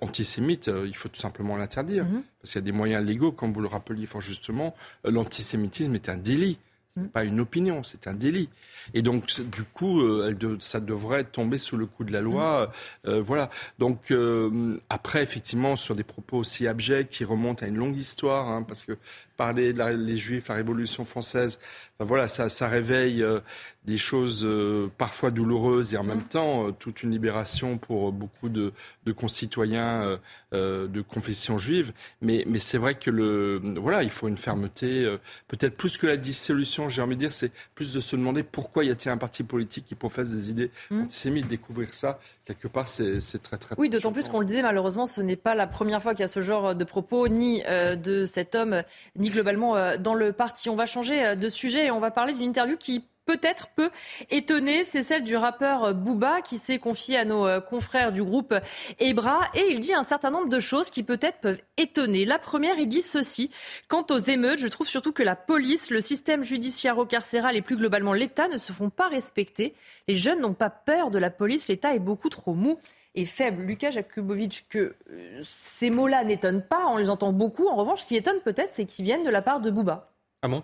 antisémites, 0.00 0.70
il 0.86 0.96
faut 0.96 1.08
tout 1.08 1.20
simplement 1.20 1.56
l'interdire. 1.56 2.04
Mm-hmm. 2.04 2.22
Parce 2.40 2.52
qu'il 2.52 2.60
y 2.60 2.64
a 2.64 2.66
des 2.66 2.72
moyens 2.72 3.04
légaux, 3.04 3.32
comme 3.32 3.52
vous 3.52 3.60
le 3.60 3.68
rappeliez 3.68 4.06
fort 4.06 4.20
justement, 4.20 4.74
l'antisémitisme 5.04 5.94
est 5.94 6.08
un 6.08 6.16
délit. 6.16 6.58
Mm. 6.96 7.08
pas 7.08 7.24
une 7.24 7.40
opinion, 7.40 7.82
c'est 7.82 8.06
un 8.06 8.14
délit. 8.14 8.48
Et 8.94 9.02
donc, 9.02 9.40
du 9.40 9.62
coup, 9.64 10.00
euh, 10.00 10.56
ça 10.60 10.80
devrait 10.80 11.24
tomber 11.24 11.58
sous 11.58 11.76
le 11.76 11.86
coup 11.86 12.04
de 12.04 12.12
la 12.12 12.20
loi. 12.20 12.72
Mm. 13.04 13.08
Euh, 13.08 13.22
voilà. 13.22 13.50
Donc, 13.78 14.10
euh, 14.10 14.80
après, 14.88 15.22
effectivement, 15.22 15.76
sur 15.76 15.94
des 15.94 16.04
propos 16.04 16.38
aussi 16.38 16.66
abjects 16.66 17.08
qui 17.08 17.24
remontent 17.24 17.64
à 17.64 17.68
une 17.68 17.76
longue 17.76 17.96
histoire, 17.96 18.48
hein, 18.48 18.62
parce 18.62 18.84
que 18.84 18.96
parler 19.36 19.72
de 19.72 19.82
les 19.82 20.16
Juifs, 20.16 20.48
la 20.48 20.54
Révolution 20.54 21.04
française, 21.04 21.58
voilà, 21.98 22.28
ça, 22.28 22.48
ça 22.48 22.68
réveille 22.68 23.22
euh, 23.22 23.40
des 23.86 23.96
choses 23.96 24.44
euh, 24.44 24.90
parfois 24.98 25.30
douloureuses 25.30 25.94
et 25.94 25.96
en 25.96 26.04
même 26.04 26.18
mm. 26.18 26.28
temps 26.28 26.68
euh, 26.68 26.72
toute 26.72 27.02
une 27.02 27.10
libération 27.10 27.78
pour 27.78 28.12
beaucoup 28.12 28.50
de, 28.50 28.72
de 29.06 29.12
concitoyens 29.12 30.18
de 30.52 31.02
confession 31.02 31.58
juive. 31.58 31.92
Mais, 32.22 32.44
mais 32.46 32.58
c'est 32.58 32.78
vrai 32.78 32.94
que 32.94 33.10
le, 33.10 33.60
voilà, 33.76 34.02
il 34.02 34.10
faut 34.10 34.26
une 34.26 34.38
fermeté, 34.38 35.04
peut-être 35.48 35.76
plus 35.76 35.98
que 35.98 36.06
la 36.06 36.16
dissolution, 36.16 36.88
j'ai 36.88 37.02
envie 37.02 37.14
de 37.14 37.20
dire, 37.20 37.32
c'est 37.32 37.52
plus 37.74 37.92
de 37.92 38.00
se 38.00 38.16
demander 38.16 38.42
pourquoi 38.42 38.75
y 38.84 38.90
a-t-il 38.90 39.10
un 39.10 39.16
parti 39.16 39.42
politique 39.42 39.86
qui 39.86 39.94
professe 39.94 40.30
des 40.30 40.50
idées 40.50 40.70
mm. 40.90 41.02
antisémites? 41.02 41.46
Découvrir 41.46 41.92
ça, 41.92 42.18
quelque 42.44 42.68
part, 42.68 42.88
c'est 42.88 43.20
très, 43.42 43.56
très. 43.56 43.74
Oui, 43.78 43.88
d'autant 43.88 44.12
plus 44.12 44.28
qu'on 44.28 44.40
le 44.40 44.46
disait, 44.46 44.62
malheureusement, 44.62 45.06
ce 45.06 45.20
n'est 45.20 45.36
pas 45.36 45.54
la 45.54 45.66
première 45.66 46.02
fois 46.02 46.14
qu'il 46.14 46.20
y 46.20 46.24
a 46.24 46.28
ce 46.28 46.40
genre 46.40 46.74
de 46.74 46.84
propos, 46.84 47.28
ni 47.28 47.62
de 47.62 48.24
cet 48.24 48.54
homme, 48.54 48.82
ni 49.16 49.30
globalement 49.30 49.96
dans 49.98 50.14
le 50.14 50.32
parti. 50.32 50.68
On 50.68 50.76
va 50.76 50.86
changer 50.86 51.36
de 51.36 51.48
sujet 51.48 51.86
et 51.86 51.90
on 51.90 52.00
va 52.00 52.10
parler 52.10 52.32
d'une 52.32 52.42
interview 52.42 52.76
qui 52.76 53.04
peut-être 53.26 53.68
peut 53.68 53.90
étonner. 54.30 54.84
C'est 54.84 55.02
celle 55.02 55.24
du 55.24 55.36
rappeur 55.36 55.94
Booba 55.94 56.40
qui 56.40 56.58
s'est 56.58 56.78
confié 56.78 57.18
à 57.18 57.24
nos 57.24 57.46
euh, 57.46 57.60
confrères 57.60 58.12
du 58.12 58.22
groupe 58.22 58.54
Ebra 58.98 59.40
et 59.54 59.66
il 59.70 59.80
dit 59.80 59.92
un 59.92 60.02
certain 60.02 60.30
nombre 60.30 60.48
de 60.48 60.60
choses 60.60 60.90
qui 60.90 61.02
peut-être 61.02 61.38
peuvent 61.40 61.62
étonner. 61.76 62.24
La 62.24 62.38
première, 62.38 62.78
il 62.78 62.88
dit 62.88 63.02
ceci. 63.02 63.50
Quant 63.88 64.06
aux 64.10 64.18
émeutes, 64.18 64.58
je 64.58 64.68
trouve 64.68 64.88
surtout 64.88 65.12
que 65.12 65.22
la 65.22 65.36
police, 65.36 65.90
le 65.90 66.00
système 66.00 66.42
judiciaire-carcéral 66.42 67.56
et 67.56 67.62
plus 67.62 67.76
globalement 67.76 68.12
l'État 68.12 68.48
ne 68.48 68.56
se 68.56 68.72
font 68.72 68.90
pas 68.90 69.08
respecter. 69.08 69.74
Les 70.08 70.16
jeunes 70.16 70.40
n'ont 70.40 70.54
pas 70.54 70.70
peur 70.70 71.10
de 71.10 71.18
la 71.18 71.30
police. 71.30 71.68
L'État 71.68 71.94
est 71.94 72.00
beaucoup 72.00 72.28
trop 72.28 72.54
mou 72.54 72.78
et 73.14 73.24
faible. 73.24 73.62
Lucas 73.62 73.90
Jakubovic, 73.90 74.66
que 74.68 74.94
euh, 75.10 75.40
ces 75.42 75.90
mots-là 75.90 76.22
n'étonnent 76.24 76.62
pas, 76.62 76.86
on 76.88 76.98
les 76.98 77.10
entend 77.10 77.32
beaucoup. 77.32 77.66
En 77.66 77.74
revanche, 77.74 78.02
ce 78.02 78.06
qui 78.06 78.16
étonne 78.16 78.40
peut-être, 78.40 78.72
c'est 78.72 78.84
qu'ils 78.84 79.04
viennent 79.04 79.24
de 79.24 79.30
la 79.30 79.42
part 79.42 79.60
de 79.60 79.70
Booba. 79.70 80.12
Ah 80.42 80.48
bon 80.48 80.62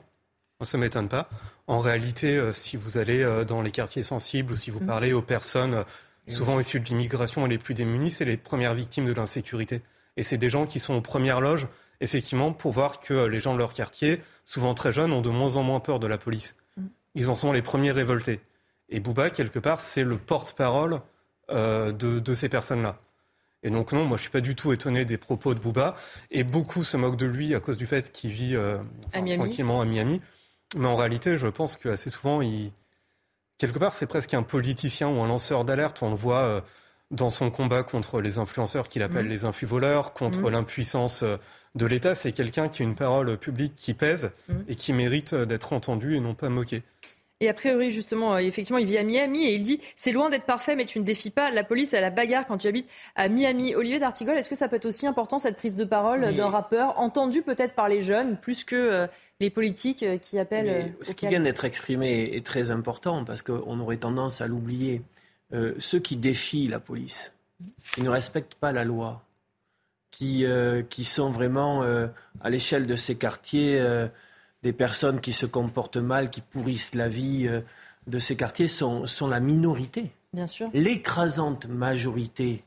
ça 0.65 0.79
ne 0.79 0.83
m'étonne 0.83 1.09
pas. 1.09 1.29
En 1.67 1.81
réalité, 1.81 2.37
euh, 2.37 2.53
si 2.53 2.77
vous 2.77 2.99
allez 2.99 3.23
euh, 3.23 3.45
dans 3.45 3.63
les 3.63 3.71
quartiers 3.71 4.03
sensibles 4.03 4.53
ou 4.53 4.57
si 4.57 4.71
vous 4.71 4.81
mm. 4.81 4.87
parlez 4.87 5.13
aux 5.13 5.23
personnes 5.23 5.75
euh, 5.75 5.85
souvent 6.29 6.59
issues 6.59 6.81
de 6.81 6.87
l'immigration 6.87 7.47
et 7.47 7.49
les 7.49 7.59
plus 7.59 7.75
démunies, 7.75 8.11
c'est 8.11 8.25
les 8.25 8.37
premières 8.37 8.75
victimes 8.75 9.07
de 9.07 9.13
l'insécurité. 9.13 9.83
Et 10.17 10.23
c'est 10.23 10.39
des 10.39 10.51
gens 10.51 10.67
qui 10.67 10.79
sont 10.79 10.95
aux 10.95 11.01
premières 11.01 11.41
loges, 11.41 11.67
effectivement, 12.01 12.53
pour 12.53 12.73
voir 12.73 13.01
que 13.01 13.27
les 13.27 13.41
gens 13.41 13.55
de 13.55 13.59
leur 13.59 13.75
quartier, 13.75 14.21
souvent 14.45 14.75
très 14.75 14.93
jeunes, 14.93 15.13
ont 15.13 15.23
de 15.23 15.31
moins 15.31 15.57
en 15.57 15.63
moins 15.63 15.81
peur 15.81 15.99
de 15.99 16.07
la 16.07 16.19
police. 16.19 16.57
Mm. 16.77 16.87
Ils 17.15 17.31
en 17.31 17.37
sont 17.37 17.53
les 17.53 17.63
premiers 17.63 17.93
révoltés. 17.93 18.41
Et 18.89 19.01
Bouba, 19.01 19.31
quelque 19.31 19.59
part, 19.59 19.81
c'est 19.81 20.05
le 20.05 20.17
porte-parole 20.19 21.01
de, 21.49 22.35
ces 22.35 22.49
personnes-là. 22.49 22.99
Et 23.63 23.71
donc 23.71 23.93
non, 23.93 24.07
moi 24.07 24.17
je 24.17 24.23
suis 24.23 24.31
pas 24.31 24.41
du 24.41 24.55
tout 24.55 24.73
étonné 24.73 25.05
des 25.05 25.19
propos 25.19 25.55
de 25.55 25.61
Bouba. 25.61 25.97
Et 26.31 26.45
beaucoup 26.45 26.85
se 26.85 26.97
moquent 26.97 27.17
de 27.17 27.27
lui 27.27 27.55
à 27.55 27.61
cause 27.61 27.79
du 27.79 27.87
fait 27.87 28.11
qu'il 28.13 28.31
vit 28.31 28.57
tranquillement 29.13 29.81
à 29.81 29.85
Miami. 29.85 30.21
Mais 30.77 30.87
en 30.87 30.97
réalité, 30.97 31.39
je 31.39 31.47
pense 31.47 31.77
qu'assez 31.77 32.11
souvent, 32.11 32.41
il... 32.43 32.73
quelque 33.59 33.79
part, 33.79 33.93
c'est 33.93 34.07
presque 34.07 34.35
un 34.35 34.43
politicien 34.43 35.09
ou 35.09 35.21
un 35.21 35.27
lanceur 35.27 35.65
d'alerte. 35.65 36.03
On 36.03 36.11
le 36.11 36.17
voit 36.17 36.43
euh, 36.43 36.61
dans 37.11 37.31
son 37.31 37.51
combat 37.51 37.83
contre 37.83 38.21
les 38.21 38.39
influenceurs 38.39 38.89
qu'il 38.89 39.03
appelle 39.03 39.27
mmh. 39.27 39.31
les 39.31 39.45
infuvoleurs, 39.45 40.13
contre 40.13 40.41
mmh. 40.41 40.51
l'impuissance 40.51 41.23
euh, 41.23 41.37
de 41.75 41.87
l'État. 41.87 42.15
C'est 42.15 42.33
quelqu'un 42.33 42.69
qui 42.69 42.83
a 42.83 42.85
une 42.85 42.95
parole 42.95 43.37
publique 43.37 43.75
qui 43.77 43.95
pèse 43.95 44.33
mmh. 44.49 44.55
et 44.69 44.75
qui 44.75 44.93
mérite 44.93 45.35
euh, 45.35 45.47
d'être 45.47 45.73
entendu 45.73 46.17
et 46.17 46.21
non 46.21 46.35
pas 46.35 46.49
moqué. 46.49 46.83
Et 47.43 47.49
a 47.49 47.55
priori, 47.55 47.91
justement, 47.91 48.39
effectivement, 48.39 48.79
il 48.79 48.87
vit 48.87 48.99
à 48.99 49.03
Miami 49.03 49.45
et 49.45 49.55
il 49.55 49.63
dit 49.63 49.81
c'est 49.97 50.13
loin 50.13 50.31
d'être 50.31 50.45
parfait, 50.45 50.77
mais 50.77 50.87
tu 50.87 50.99
ne 51.01 51.05
défies 51.05 51.31
pas 51.31 51.51
la 51.51 51.65
police 51.65 51.93
à 51.93 52.01
la 52.01 52.11
bagarre 52.11 52.47
quand 52.47 52.59
tu 52.59 52.69
habites 52.69 52.89
à 53.17 53.29
Miami. 53.29 53.75
Olivier 53.75 53.99
D'Artigol, 53.99 54.39
est-ce 54.39 54.49
que 54.49 54.55
ça 54.55 54.69
peut 54.69 54.77
être 54.77 54.87
aussi 54.87 55.07
important 55.07 55.39
cette 55.39 55.57
prise 55.57 55.77
de 55.77 55.85
parole 55.85 56.35
d'un 56.35 56.49
rappeur, 56.49 56.99
entendu 56.99 57.43
peut-être 57.43 57.75
par 57.75 57.89
les 57.89 58.03
jeunes, 58.03 58.39
plus 58.39 58.65
que 58.65 59.09
les 59.43 59.51
politiques 59.51 60.03
euh, 60.05 60.17
qui 60.17 60.39
appellent. 60.39 60.71
Euh, 60.71 61.05
ce 61.05 61.15
qui 61.15 61.27
vient 61.27 61.41
d'être 61.41 61.67
exprimé 61.67 62.31
est 62.35 62.47
très 62.47 62.71
important 62.71 63.25
parce 63.25 63.43
qu'on 63.43 63.79
aurait 63.81 63.99
tendance 63.99 64.41
à 64.41 64.47
l'oublier. 64.47 65.03
Euh, 65.53 65.75
ceux 65.79 65.99
qui 65.99 66.17
défient 66.17 66.69
la 66.69 66.81
police, 66.81 67.33
qui 67.93 68.01
ne 68.01 68.09
respectent 68.09 68.55
pas 68.55 68.73
la 68.73 68.85
loi, 68.85 69.23
qui, 70.11 70.47
qui 70.89 71.05
sont 71.05 71.31
vraiment 71.31 71.83
à 71.83 72.51
l'échelle 72.51 72.87
de 72.87 72.97
ces 72.97 73.17
quartiers 73.17 73.83
des 74.63 74.73
personnes 74.73 75.21
qui 75.21 75.33
se 75.33 75.47
comportent 75.47 75.97
mal, 75.97 76.31
qui 76.31 76.41
pourrissent 76.41 76.95
la 76.95 77.09
vie 77.09 77.49
de 78.07 78.19
ces 78.19 78.37
quartiers, 78.37 78.69
sont, 78.69 79.07
sont 79.07 79.29
la 79.29 79.41
minorité. 79.41 80.13
Bien 80.33 80.47
sûr. 80.47 80.71
L'écrasante 80.73 81.67
majorité 81.67 82.63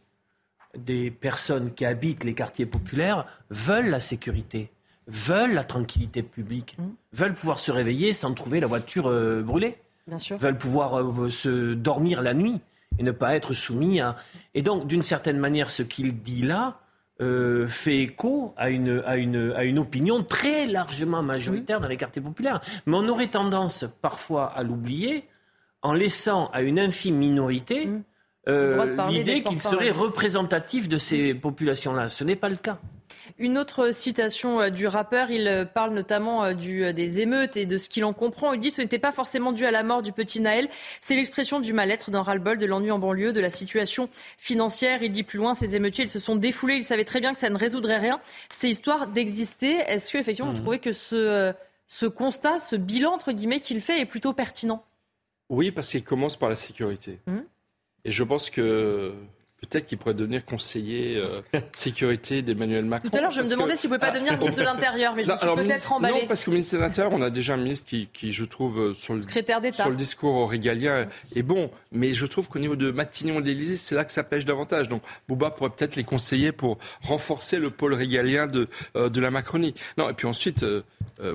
des 0.77 1.09
personnes 1.09 1.73
qui 1.73 1.85
habitent 1.85 2.23
les 2.23 2.33
quartiers 2.33 2.65
populaires 2.65 3.25
veulent 3.49 3.89
la 3.89 3.99
sécurité 3.99 4.71
veulent 5.07 5.53
la 5.53 5.63
tranquillité 5.63 6.23
publique, 6.23 6.75
mmh. 6.77 6.83
veulent 7.13 7.33
pouvoir 7.33 7.59
se 7.59 7.71
réveiller 7.71 8.13
sans 8.13 8.33
trouver 8.33 8.59
la 8.59 8.67
voiture 8.67 9.07
euh, 9.07 9.41
brûlée, 9.41 9.77
Bien 10.07 10.19
sûr. 10.19 10.37
veulent 10.37 10.57
pouvoir 10.57 10.99
euh, 10.99 11.29
se 11.29 11.73
dormir 11.73 12.21
la 12.21 12.33
nuit 12.33 12.59
et 12.97 13.03
ne 13.03 13.11
pas 13.11 13.35
être 13.35 13.53
soumis 13.53 13.99
à... 13.99 14.15
Et 14.53 14.61
donc, 14.61 14.87
d'une 14.87 15.03
certaine 15.03 15.37
manière, 15.37 15.69
ce 15.69 15.83
qu'il 15.83 16.21
dit 16.21 16.41
là 16.41 16.79
euh, 17.21 17.67
fait 17.67 17.99
écho 17.99 18.53
à 18.57 18.69
une, 18.69 19.01
à, 19.05 19.17
une, 19.17 19.53
à 19.55 19.63
une 19.63 19.79
opinion 19.79 20.23
très 20.23 20.65
largement 20.65 21.23
majoritaire 21.23 21.79
dans 21.79 21.87
les 21.87 21.97
quartiers 21.97 22.21
populaires. 22.21 22.61
Mais 22.85 22.95
on 22.97 23.07
aurait 23.07 23.27
tendance 23.27 23.85
parfois 24.01 24.47
à 24.47 24.63
l'oublier 24.63 25.25
en 25.81 25.93
laissant 25.93 26.49
à 26.53 26.61
une 26.61 26.79
infime 26.79 27.15
minorité... 27.15 27.85
Mmh. 27.85 28.03
l'idée 29.09 29.41
qu'il 29.41 29.59
serait 29.59 29.89
représentatif 29.89 30.87
de 30.87 30.97
ces 30.97 31.33
populations-là. 31.33 32.09
Ce 32.09 32.23
n'est 32.23 32.35
pas 32.35 32.49
le 32.49 32.57
cas. 32.57 32.77
Une 33.37 33.57
autre 33.57 33.91
citation 33.91 34.61
euh, 34.61 34.69
du 34.69 34.87
rappeur, 34.87 35.31
il 35.31 35.47
euh, 35.47 35.65
parle 35.65 35.93
notamment 35.93 36.43
euh, 36.43 36.53
du, 36.53 36.93
des 36.93 37.19
émeutes 37.19 37.57
et 37.57 37.65
de 37.65 37.77
ce 37.77 37.89
qu'il 37.89 38.05
en 38.05 38.13
comprend. 38.13 38.53
Il 38.53 38.59
dit 38.59 38.71
ce 38.71 38.81
n'était 38.81 38.99
pas 38.99 39.11
forcément 39.11 39.51
dû 39.51 39.65
à 39.65 39.71
la 39.71 39.83
mort 39.83 40.01
du 40.01 40.11
petit 40.11 40.39
Naël, 40.39 40.69
c'est 41.01 41.15
l'expression 41.15 41.59
du 41.59 41.73
mal-être, 41.73 42.11
d'un 42.11 42.21
ras-le-bol, 42.21 42.57
de 42.57 42.65
l'ennui 42.65 42.91
en 42.91 42.99
banlieue, 42.99 43.33
de 43.33 43.39
la 43.39 43.49
situation 43.49 44.09
financière. 44.37 45.03
Il 45.03 45.11
dit 45.11 45.23
plus 45.23 45.37
loin, 45.37 45.53
ces 45.53 45.75
émeutiers, 45.75 46.05
ils 46.05 46.09
se 46.09 46.19
sont 46.19 46.35
défoulés, 46.35 46.75
ils 46.75 46.85
savaient 46.85 47.05
très 47.05 47.19
bien 47.19 47.33
que 47.33 47.39
ça 47.39 47.49
ne 47.49 47.57
résoudrait 47.57 47.97
rien. 47.97 48.19
C'est 48.49 48.69
histoire 48.69 49.07
d'exister. 49.07 49.77
Est-ce 49.87 50.11
que 50.11 50.17
effectivement 50.17 50.51
vous 50.51 50.57
mmh. 50.57 50.61
trouvez 50.61 50.79
que 50.79 50.93
ce, 50.93 51.53
ce 51.87 52.05
constat, 52.05 52.57
ce 52.57 52.75
bilan 52.75 53.13
entre 53.13 53.31
guillemets 53.31 53.59
qu'il 53.59 53.81
fait 53.81 53.99
est 53.99 54.05
plutôt 54.05 54.33
pertinent? 54.33 54.83
Oui, 55.49 55.71
parce 55.71 55.89
qu'il 55.89 56.03
commence 56.03 56.37
par 56.37 56.49
la 56.49 56.55
sécurité. 56.55 57.19
Mmh. 57.27 57.39
Et 58.05 58.11
je 58.11 58.23
pense 58.23 58.49
que 58.49 59.15
peut-être 59.65 59.85
qu'il 59.87 59.97
pourrait 59.97 60.13
devenir 60.13 60.45
conseiller 60.45 61.17
euh, 61.17 61.41
sécurité 61.73 62.41
d'Emmanuel 62.41 62.85
Macron. 62.85 63.09
Tout 63.09 63.17
à 63.17 63.21
l'heure, 63.21 63.31
je 63.31 63.41
me 63.41 63.49
demandais 63.49 63.75
s'il 63.75 63.89
ne 63.89 63.95
pouvait 63.95 64.07
pas 64.07 64.13
devenir 64.13 64.37
ministre 64.37 64.59
de 64.59 64.65
l'Intérieur, 64.65 65.15
mais 65.15 65.23
je 65.23 65.31
suis 65.37 65.47
peut-être 65.55 65.93
emballé. 65.93 66.21
Non, 66.21 66.27
parce 66.27 66.43
qu'au 66.43 66.51
ministre 66.51 66.75
de 66.75 66.81
l'Intérieur, 66.81 67.13
on 67.13 67.21
a 67.21 67.29
déjà 67.29 67.53
un 67.53 67.57
ministre 67.57 67.85
qui, 67.85 68.09
qui 68.13 68.33
je 68.33 68.45
trouve, 68.45 68.79
euh, 68.79 68.93
sur 68.93 69.13
le, 69.13 69.19
sur 69.19 69.89
le 69.89 69.95
discours 69.95 70.49
régalien 70.49 71.07
est 71.35 71.43
bon. 71.43 71.71
Mais 71.91 72.13
je 72.13 72.25
trouve 72.25 72.47
qu'au 72.47 72.59
niveau 72.59 72.75
de 72.75 72.91
Matignon 72.91 73.39
et 73.39 73.41
de 73.41 73.47
l'Élysée, 73.47 73.77
c'est 73.77 73.95
là 73.95 74.05
que 74.05 74.11
ça 74.11 74.23
pêche 74.23 74.45
davantage. 74.45 74.89
Donc, 74.89 75.01
Bouba 75.27 75.51
pourrait 75.51 75.71
peut-être 75.71 75.95
les 75.95 76.03
conseiller 76.03 76.51
pour 76.51 76.77
renforcer 77.01 77.59
le 77.59 77.69
pôle 77.69 77.93
régalien 77.93 78.47
de, 78.47 78.67
euh, 78.95 79.09
de 79.09 79.21
la 79.21 79.31
Macronie. 79.31 79.75
Non, 79.97 80.09
et 80.09 80.13
puis 80.13 80.27
ensuite, 80.27 80.65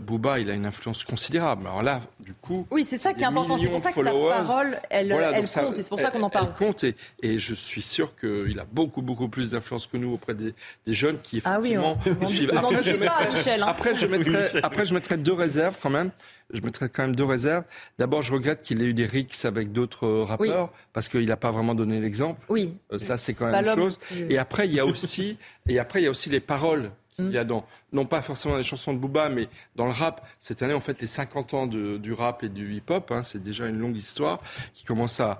Bouba, 0.02 0.38
il 0.38 0.50
a 0.50 0.54
une 0.54 0.66
influence 0.66 1.04
considérable. 1.04 1.66
Alors 1.66 1.82
là, 1.82 2.00
du 2.24 2.34
coup. 2.34 2.66
Oui, 2.70 2.84
c'est 2.84 2.98
ça 2.98 3.14
qui 3.14 3.22
est 3.22 3.26
important. 3.26 3.56
C'est 3.56 3.68
pour 3.68 3.80
ça 3.80 3.92
que 3.92 4.04
sa 4.04 4.10
parole, 4.10 4.80
elle, 4.90 5.08
compte. 5.08 5.78
Et 5.78 5.82
c'est 5.82 5.88
pour 5.88 6.00
ça 6.00 6.10
qu'on 6.10 6.22
en 6.22 6.30
parle. 6.30 6.48
Elle 6.48 6.66
compte. 6.66 6.84
Et, 6.84 6.94
et, 7.22 7.38
je 7.38 7.54
suis 7.54 7.82
sûr 7.82 8.16
qu'il 8.16 8.58
a 8.58 8.66
beaucoup, 8.70 9.02
beaucoup 9.02 9.28
plus 9.28 9.50
d'influence 9.50 9.86
que 9.86 9.96
nous 9.96 10.12
auprès 10.12 10.34
des, 10.34 10.54
des 10.86 10.92
jeunes 10.92 11.18
qui, 11.20 11.38
effectivement, 11.38 11.98
ah 11.98 12.08
oui, 12.08 12.16
on, 12.20 12.28
suivent. 12.28 12.52
Après, 12.56 12.82
je 12.82 12.96
mettrai, 12.96 13.30
Michel, 13.30 13.62
hein. 13.62 13.66
après, 13.68 13.94
je 13.94 14.06
mettrai, 14.06 14.60
après, 14.62 14.84
je 14.84 14.94
mettrai 14.94 15.16
deux 15.16 15.32
réserves 15.32 15.76
quand 15.80 15.90
même 15.90 16.10
je 16.52 16.60
mettrai 16.62 16.88
quand 16.88 17.02
même 17.02 17.16
deux 17.16 17.24
réserves. 17.24 17.64
D'abord, 17.98 18.22
je 18.22 18.32
regrette 18.32 18.62
qu'il 18.62 18.82
ait 18.82 18.86
eu 18.86 18.94
des 18.94 19.06
rixes 19.06 19.44
avec 19.44 19.72
d'autres 19.72 20.06
euh, 20.06 20.24
rappeurs 20.24 20.72
parce 20.92 21.08
qu'il 21.08 21.26
n'a 21.26 21.36
pas 21.36 21.50
vraiment 21.50 21.74
donné 21.74 22.00
l'exemple. 22.00 22.40
Oui. 22.48 22.76
Euh, 22.92 22.98
ça, 22.98 23.18
c'est 23.18 23.34
quand 23.34 23.50
même 23.50 23.64
une 23.64 23.74
chose. 23.74 23.98
Et 24.28 24.38
après, 24.38 24.66
il 24.66 24.74
y 24.74 24.80
a 24.80 24.86
aussi, 24.86 25.38
et 25.68 25.78
après, 25.78 26.00
il 26.00 26.04
y 26.04 26.08
a 26.08 26.10
aussi 26.10 26.30
les 26.30 26.40
paroles 26.40 26.90
il 27.28 27.34
y 27.34 27.38
a 27.38 27.44
dans, 27.44 27.64
non 27.92 28.06
pas 28.06 28.22
forcément 28.22 28.56
les 28.56 28.62
chansons 28.62 28.92
de 28.92 28.98
Booba, 28.98 29.28
mais 29.28 29.48
dans 29.76 29.86
le 29.86 29.92
rap. 29.92 30.26
Cette 30.38 30.62
année, 30.62 30.74
en 30.74 30.80
fait, 30.80 31.00
les 31.00 31.06
50 31.06 31.54
ans 31.54 31.66
du 31.66 32.12
rap 32.12 32.42
et 32.42 32.48
du 32.48 32.74
hip-hop, 32.74 33.10
hein, 33.10 33.22
c'est 33.22 33.42
déjà 33.42 33.66
une 33.66 33.78
longue 33.78 33.96
histoire 33.96 34.40
qui 34.74 34.84
commence 34.84 35.20
à, 35.20 35.38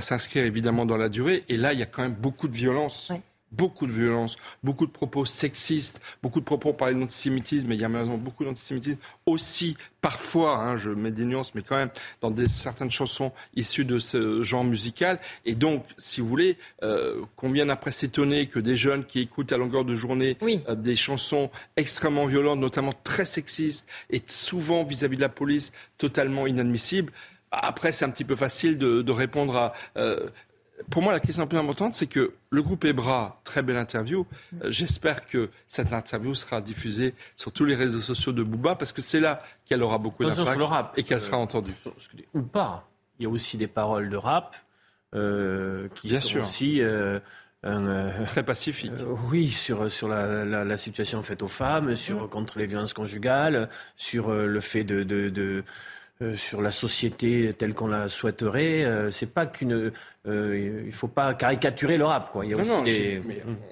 s'inscrire 0.00 0.44
évidemment 0.44 0.86
dans 0.86 0.96
la 0.96 1.08
durée. 1.08 1.44
Et 1.48 1.56
là, 1.56 1.72
il 1.72 1.78
y 1.78 1.82
a 1.82 1.86
quand 1.86 2.02
même 2.02 2.14
beaucoup 2.14 2.48
de 2.48 2.54
violence 2.54 3.12
beaucoup 3.56 3.86
de 3.86 3.92
violence, 3.92 4.36
beaucoup 4.62 4.86
de 4.86 4.90
propos 4.90 5.24
sexistes, 5.24 6.00
beaucoup 6.22 6.40
de 6.40 6.44
propos 6.44 6.72
par 6.72 6.90
l'antisémitisme, 6.90 7.70
et 7.72 7.74
il 7.74 7.80
y 7.80 7.84
a 7.84 7.88
malheureusement 7.88 8.18
beaucoup 8.18 8.44
d'antisémitisme 8.44 8.98
aussi, 9.26 9.76
parfois, 10.00 10.58
hein, 10.58 10.76
je 10.76 10.90
mets 10.90 11.10
des 11.10 11.24
nuances, 11.24 11.54
mais 11.54 11.62
quand 11.62 11.76
même, 11.76 11.90
dans 12.20 12.30
des, 12.30 12.48
certaines 12.48 12.90
chansons 12.90 13.32
issues 13.56 13.84
de 13.84 13.98
ce 13.98 14.42
genre 14.42 14.64
musical. 14.64 15.18
Et 15.44 15.54
donc, 15.54 15.84
si 15.98 16.20
vous 16.20 16.28
voulez, 16.28 16.56
euh, 16.82 17.22
qu'on 17.36 17.50
vienne 17.50 17.70
après 17.70 17.92
s'étonner 17.92 18.46
que 18.46 18.58
des 18.58 18.76
jeunes 18.76 19.04
qui 19.04 19.20
écoutent 19.20 19.52
à 19.52 19.56
longueur 19.56 19.84
de 19.84 19.96
journée 19.96 20.36
euh, 20.42 20.74
des 20.74 20.96
chansons 20.96 21.50
extrêmement 21.76 22.26
violentes, 22.26 22.60
notamment 22.60 22.92
très 23.04 23.24
sexistes, 23.24 23.88
et 24.10 24.22
souvent 24.26 24.84
vis-à-vis 24.84 25.16
de 25.16 25.22
la 25.22 25.28
police, 25.28 25.72
totalement 25.98 26.46
inadmissibles, 26.46 27.12
après, 27.62 27.92
c'est 27.92 28.04
un 28.04 28.10
petit 28.10 28.24
peu 28.24 28.36
facile 28.36 28.78
de, 28.78 29.12
répondre 29.12 29.56
à. 29.56 29.72
Euh, 29.96 30.26
pour 30.90 31.02
moi, 31.02 31.12
la 31.12 31.20
question 31.20 31.42
la 31.42 31.46
plus 31.46 31.58
importante, 31.58 31.94
c'est 31.94 32.06
que 32.06 32.34
le 32.50 32.62
groupe 32.62 32.84
Ebra, 32.84 33.40
très 33.44 33.62
belle 33.62 33.76
interview. 33.76 34.26
Euh, 34.62 34.70
j'espère 34.70 35.26
que 35.26 35.50
cette 35.68 35.92
interview 35.92 36.34
sera 36.34 36.60
diffusée 36.60 37.14
sur 37.36 37.52
tous 37.52 37.64
les 37.64 37.74
réseaux 37.74 38.00
sociaux 38.00 38.32
de 38.32 38.42
Booba, 38.42 38.74
parce 38.74 38.92
que 38.92 39.00
c'est 39.00 39.20
là 39.20 39.42
qu'elle 39.64 39.82
aura 39.82 39.98
beaucoup 39.98 40.24
d'impact 40.24 40.98
et 40.98 41.02
qu'elle 41.02 41.20
sera 41.20 41.36
entendue. 41.36 41.74
Ou 42.34 42.42
pas. 42.42 42.88
Il 43.18 43.24
y 43.24 43.26
a 43.26 43.30
aussi 43.30 43.56
des 43.56 43.68
paroles 43.68 44.08
de 44.08 44.16
rap 44.16 44.56
euh, 45.14 45.88
qui 45.94 46.08
Bien 46.08 46.20
sont 46.20 46.28
sûr. 46.28 46.42
aussi 46.42 46.82
euh, 46.82 47.20
très 48.26 48.42
pacifiques. 48.42 48.92
oui, 49.30 49.52
sur 49.52 49.88
sur 49.88 50.08
la, 50.08 50.76
situation 50.76 51.22
faite 51.22 51.42
aux 51.42 51.48
femmes, 51.48 51.94
sur 51.94 52.24
mm. 52.24 52.28
contre 52.28 52.58
les 52.58 52.66
violences 52.66 52.94
conjugales, 52.94 53.68
sur 53.96 54.34
le 54.34 54.60
fait 54.60 54.82
de, 54.82 55.04
de 55.04 55.64
euh, 56.22 56.36
sur 56.36 56.62
la 56.62 56.70
société 56.70 57.52
telle 57.58 57.74
qu'on 57.74 57.88
la 57.88 58.08
souhaiterait. 58.08 58.84
Euh, 58.84 59.10
c'est 59.10 59.34
pas 59.34 59.46
qu'une. 59.46 59.90
Euh, 60.28 60.82
il 60.86 60.92
faut 60.92 61.08
pas 61.08 61.34
caricaturer 61.34 61.96
le 61.96 62.04
rap, 62.04 62.30
quoi. 62.30 62.44
Il 62.44 62.52
y 62.52 62.54
a 62.54 62.56
aussi 62.56 63.20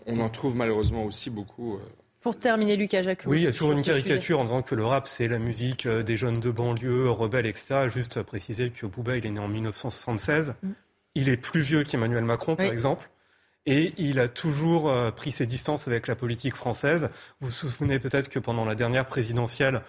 on 0.07 0.19
en 0.19 0.29
trouve 0.29 0.57
malheureusement 0.57 1.05
aussi 1.05 1.31
beaucoup. 1.31 1.79
Pour 2.21 2.37
terminer, 2.37 2.77
Lucas 2.77 3.03
Jacques. 3.03 3.23
Oui, 3.27 3.39
il 3.39 3.45
y 3.45 3.47
a 3.47 3.53
toujours 3.53 3.71
une 3.71 3.83
caricature 3.85 4.41
en 4.41 4.45
disant 4.45 4.63
que 4.63 4.75
le 4.75 4.85
rap, 4.85 5.07
c'est 5.07 5.29
la 5.29 5.39
musique 5.39 5.87
des 5.87 6.17
jeunes 6.17 6.41
de 6.41 6.51
banlieue, 6.51 7.09
rebelles, 7.11 7.47
etc. 7.47 7.89
Juste 7.95 8.17
à 8.17 8.25
préciser 8.25 8.71
que 8.71 8.87
Booba, 8.87 9.17
il 9.17 9.25
est 9.25 9.31
né 9.31 9.39
en 9.39 9.49
1976. 9.49 10.57
Mm. 10.63 10.71
Il 11.15 11.29
est 11.29 11.37
plus 11.37 11.61
vieux 11.61 11.85
qu'Emmanuel 11.85 12.25
Macron, 12.25 12.57
par 12.57 12.67
exemple. 12.67 13.09
Et 13.67 13.93
il 13.99 14.19
a 14.19 14.27
toujours 14.27 14.93
pris 15.15 15.31
ses 15.31 15.47
distances 15.47 15.87
avec 15.87 16.09
la 16.09 16.17
politique 16.17 16.57
française. 16.57 17.11
Vous 17.41 17.49
vous 17.49 17.53
souvenez 17.53 18.01
peut-être 18.01 18.29
que 18.29 18.41
pendant 18.41 18.65
la 18.65 18.75
dernière 18.75 19.07
présidentielle, 19.07 19.83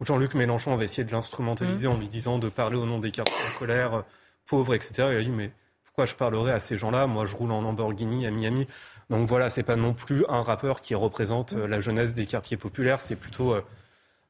Jean-Luc 0.00 0.34
Mélenchon 0.34 0.72
avait 0.72 0.86
essayé 0.86 1.04
de 1.04 1.12
l'instrumentaliser 1.12 1.86
mmh. 1.86 1.90
en 1.90 1.98
lui 1.98 2.08
disant 2.08 2.38
de 2.38 2.48
parler 2.48 2.76
au 2.76 2.86
nom 2.86 2.98
des 2.98 3.10
quartiers 3.10 3.34
en 3.34 3.58
colère, 3.58 3.94
euh, 3.94 4.02
pauvres, 4.46 4.74
etc. 4.74 5.08
Il 5.12 5.18
a 5.18 5.22
dit, 5.22 5.30
mais 5.30 5.52
pourquoi 5.84 6.06
je 6.06 6.14
parlerai 6.14 6.52
à 6.52 6.60
ces 6.60 6.78
gens-là? 6.78 7.06
Moi, 7.06 7.26
je 7.26 7.36
roule 7.36 7.52
en 7.52 7.60
Lamborghini 7.60 8.26
à 8.26 8.30
Miami. 8.30 8.66
Donc 9.10 9.28
voilà, 9.28 9.50
c'est 9.50 9.62
pas 9.62 9.76
non 9.76 9.92
plus 9.92 10.24
un 10.28 10.42
rappeur 10.42 10.80
qui 10.80 10.94
représente 10.94 11.52
euh, 11.52 11.68
la 11.68 11.80
jeunesse 11.80 12.14
des 12.14 12.26
quartiers 12.26 12.56
populaires, 12.56 13.00
c'est 13.00 13.16
plutôt 13.16 13.52
euh, 13.52 13.62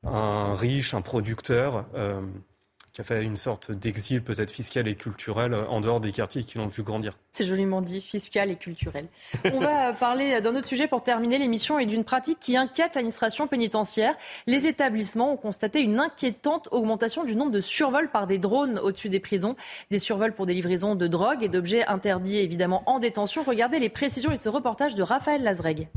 un 0.04 0.56
riche, 0.56 0.94
un 0.94 1.02
producteur 1.02 1.84
qui 2.92 3.00
a 3.00 3.04
fait 3.04 3.22
une 3.22 3.36
sorte 3.36 3.70
d'exil 3.70 4.22
peut-être 4.22 4.50
fiscal 4.50 4.88
et 4.88 4.96
culturel 4.96 5.54
euh, 5.54 5.66
en 5.66 5.80
dehors 5.80 6.00
des 6.00 6.12
quartiers 6.12 6.42
qui 6.42 6.58
l'ont 6.58 6.66
vu 6.66 6.82
grandir. 6.82 7.16
C'est 7.30 7.44
joliment 7.44 7.80
dit, 7.80 8.00
fiscal 8.00 8.50
et 8.50 8.56
culturel. 8.56 9.06
On 9.44 9.60
va 9.60 9.92
parler 10.00 10.40
d'un 10.40 10.56
autre 10.56 10.66
sujet 10.66 10.88
pour 10.88 11.02
terminer 11.02 11.38
l'émission 11.38 11.78
et 11.78 11.86
d'une 11.86 12.04
pratique 12.04 12.38
qui 12.40 12.56
inquiète 12.56 12.94
l'administration 12.94 13.46
pénitentiaire. 13.46 14.16
Les 14.46 14.66
établissements 14.66 15.34
ont 15.34 15.36
constaté 15.36 15.80
une 15.80 16.00
inquiétante 16.00 16.68
augmentation 16.72 17.24
du 17.24 17.36
nombre 17.36 17.52
de 17.52 17.60
survols 17.60 18.10
par 18.10 18.26
des 18.26 18.38
drones 18.38 18.78
au-dessus 18.78 19.08
des 19.08 19.20
prisons. 19.20 19.56
Des 19.90 19.98
survols 19.98 20.34
pour 20.34 20.46
des 20.46 20.54
livraisons 20.54 20.94
de 20.94 21.06
drogue 21.06 21.42
et 21.42 21.48
d'objets 21.48 21.86
interdits 21.86 22.38
évidemment 22.38 22.82
en 22.86 22.98
détention. 22.98 23.42
Regardez 23.42 23.78
les 23.78 23.88
précisions 23.88 24.32
et 24.32 24.36
ce 24.36 24.48
reportage 24.48 24.94
de 24.94 25.02
Raphaël 25.02 25.42
Lazreg. 25.42 25.88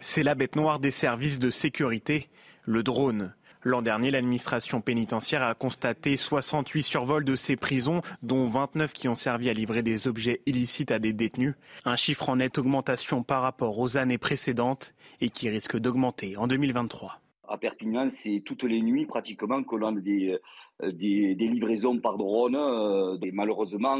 C'est 0.00 0.22
la 0.22 0.34
bête 0.34 0.56
noire 0.56 0.80
des 0.80 0.90
services 0.90 1.38
de 1.38 1.50
sécurité, 1.50 2.28
le 2.64 2.82
drone. 2.82 3.34
L'an 3.66 3.80
dernier, 3.80 4.10
l'administration 4.10 4.82
pénitentiaire 4.82 5.42
a 5.42 5.54
constaté 5.54 6.18
68 6.18 6.82
survols 6.82 7.24
de 7.24 7.34
ces 7.34 7.56
prisons, 7.56 8.02
dont 8.22 8.46
29 8.46 8.92
qui 8.92 9.08
ont 9.08 9.14
servi 9.14 9.48
à 9.48 9.54
livrer 9.54 9.82
des 9.82 10.06
objets 10.06 10.42
illicites 10.44 10.92
à 10.92 10.98
des 10.98 11.14
détenus. 11.14 11.54
Un 11.86 11.96
chiffre 11.96 12.28
en 12.28 12.36
nette 12.36 12.58
augmentation 12.58 13.22
par 13.22 13.40
rapport 13.40 13.78
aux 13.78 13.96
années 13.96 14.18
précédentes 14.18 14.94
et 15.22 15.30
qui 15.30 15.48
risque 15.48 15.78
d'augmenter 15.78 16.36
en 16.36 16.46
2023. 16.46 17.20
À 17.48 17.56
Perpignan, 17.56 18.08
c'est 18.10 18.42
toutes 18.44 18.64
les 18.64 18.82
nuits 18.82 19.06
pratiquement 19.06 19.62
que 19.62 19.76
l'on 19.76 19.96
a 19.96 20.00
des, 20.00 20.38
euh, 20.82 20.90
livraisons 20.90 21.98
par 22.00 22.18
drone. 22.18 22.56
Euh, 22.56 23.16
malheureusement, 23.32 23.98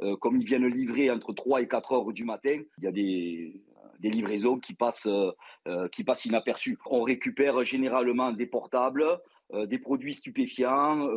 euh, 0.00 0.16
comme 0.16 0.40
ils 0.40 0.46
viennent 0.46 0.66
livrer 0.66 1.12
entre 1.12 1.32
3 1.32 1.62
et 1.62 1.68
4 1.68 1.92
heures 1.92 2.12
du 2.12 2.24
matin, 2.24 2.58
il 2.78 2.84
y 2.84 2.88
a 2.88 2.92
des, 2.92 3.60
des 4.00 4.10
livraisons 4.10 4.58
qui 4.58 4.74
passent, 4.74 5.06
euh, 5.06 5.30
euh, 5.66 5.88
qui 5.88 6.04
passent 6.04 6.24
inaperçues. 6.24 6.78
On 6.86 7.02
récupère 7.02 7.64
généralement 7.64 8.32
des 8.32 8.46
portables, 8.46 9.04
euh, 9.52 9.66
des 9.66 9.78
produits 9.78 10.14
stupéfiants. 10.14 11.08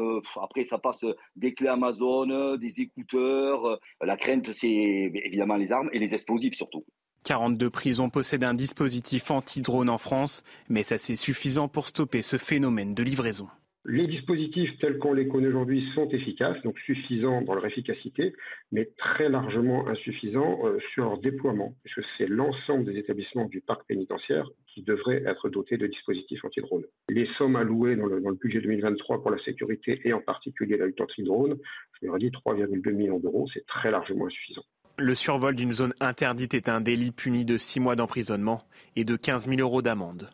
après, 0.41 0.63
ça 0.63 0.77
passe 0.77 1.05
des 1.36 1.53
clés 1.53 1.67
Amazon, 1.69 2.55
des 2.57 2.80
écouteurs. 2.82 3.80
la 4.01 4.17
crainte, 4.17 4.51
c'est 4.53 4.67
évidemment 4.69 5.55
les 5.55 5.71
armes 5.71 5.89
et 5.93 5.99
les 5.99 6.13
explosifs 6.13 6.55
surtout. 6.55 6.86
42 7.23 7.69
prisons 7.69 8.09
possèdent 8.09 8.45
un 8.45 8.53
dispositif 8.53 9.30
anti-drone 9.30 9.89
en 9.89 9.97
France, 9.97 10.43
mais 10.69 10.84
ça 10.84 10.97
c'est 10.97 11.17
suffisant 11.17 11.67
pour 11.67 11.88
stopper 11.88 12.21
ce 12.21 12.38
phénomène 12.38 12.93
de 12.93 13.03
livraison. 13.03 13.49
Les 13.86 14.07
dispositifs 14.07 14.77
tels 14.80 14.97
qu'on 14.97 15.13
les 15.13 15.27
connaît 15.30 15.47
aujourd'hui 15.47 15.89
sont 15.95 16.09
efficaces, 16.09 16.61
donc 16.63 16.77
suffisants 16.80 17.41
dans 17.41 17.55
leur 17.55 17.65
efficacité, 17.65 18.34
mais 18.73 18.89
très 18.97 19.30
largement 19.30 19.88
insuffisants 19.88 20.59
euh, 20.65 20.77
sur 20.93 21.05
leur 21.05 21.17
déploiement, 21.17 21.73
puisque 21.84 22.05
c'est 22.17 22.27
l'ensemble 22.27 22.84
des 22.84 22.99
établissements 22.99 23.45
du 23.45 23.61
parc 23.61 23.88
pénitentiaire 23.88 24.49
qui 24.67 24.84
devraient 24.84 25.23
être 25.25 25.47
dotés 25.47 25.77
de 25.77 25.88
dispositifs 25.88 26.43
anti-drone. 26.43 26.84
Les 27.07 27.25
sommes 27.38 27.55
allouées 27.55 27.95
dans 27.95 28.05
le, 28.05 28.19
budget 28.34 28.59
2023 28.59 29.21
pour 29.21 29.32
la 29.32 29.41
sécurité 29.43 30.01
et 30.03 30.11
en 30.11 30.21
particulier 30.21 30.75
la 30.75 30.86
lutte 30.86 30.99
anti-drone, 30.99 31.57
je 32.01 32.05
leur 32.05 32.17
ai 32.17 32.19
dit 32.19 32.32
3,2 32.32 32.91
millions 32.91 33.19
d'euros, 33.19 33.47
c'est 33.53 33.65
très 33.65 33.91
largement 33.91 34.27
insuffisant. 34.27 34.63
Le 34.97 35.15
survol 35.15 35.55
d'une 35.55 35.71
zone 35.71 35.93
interdite 36.01 36.53
est 36.53 36.67
un 36.67 36.82
délit 36.82 37.11
puni 37.11 37.45
de 37.45 37.55
6 37.55 37.80
mois 37.80 37.95
d'emprisonnement 37.95 38.61
et 38.97 39.05
de 39.05 39.15
15 39.15 39.47
000 39.47 39.61
euros 39.61 39.82
d'amende. 39.82 40.30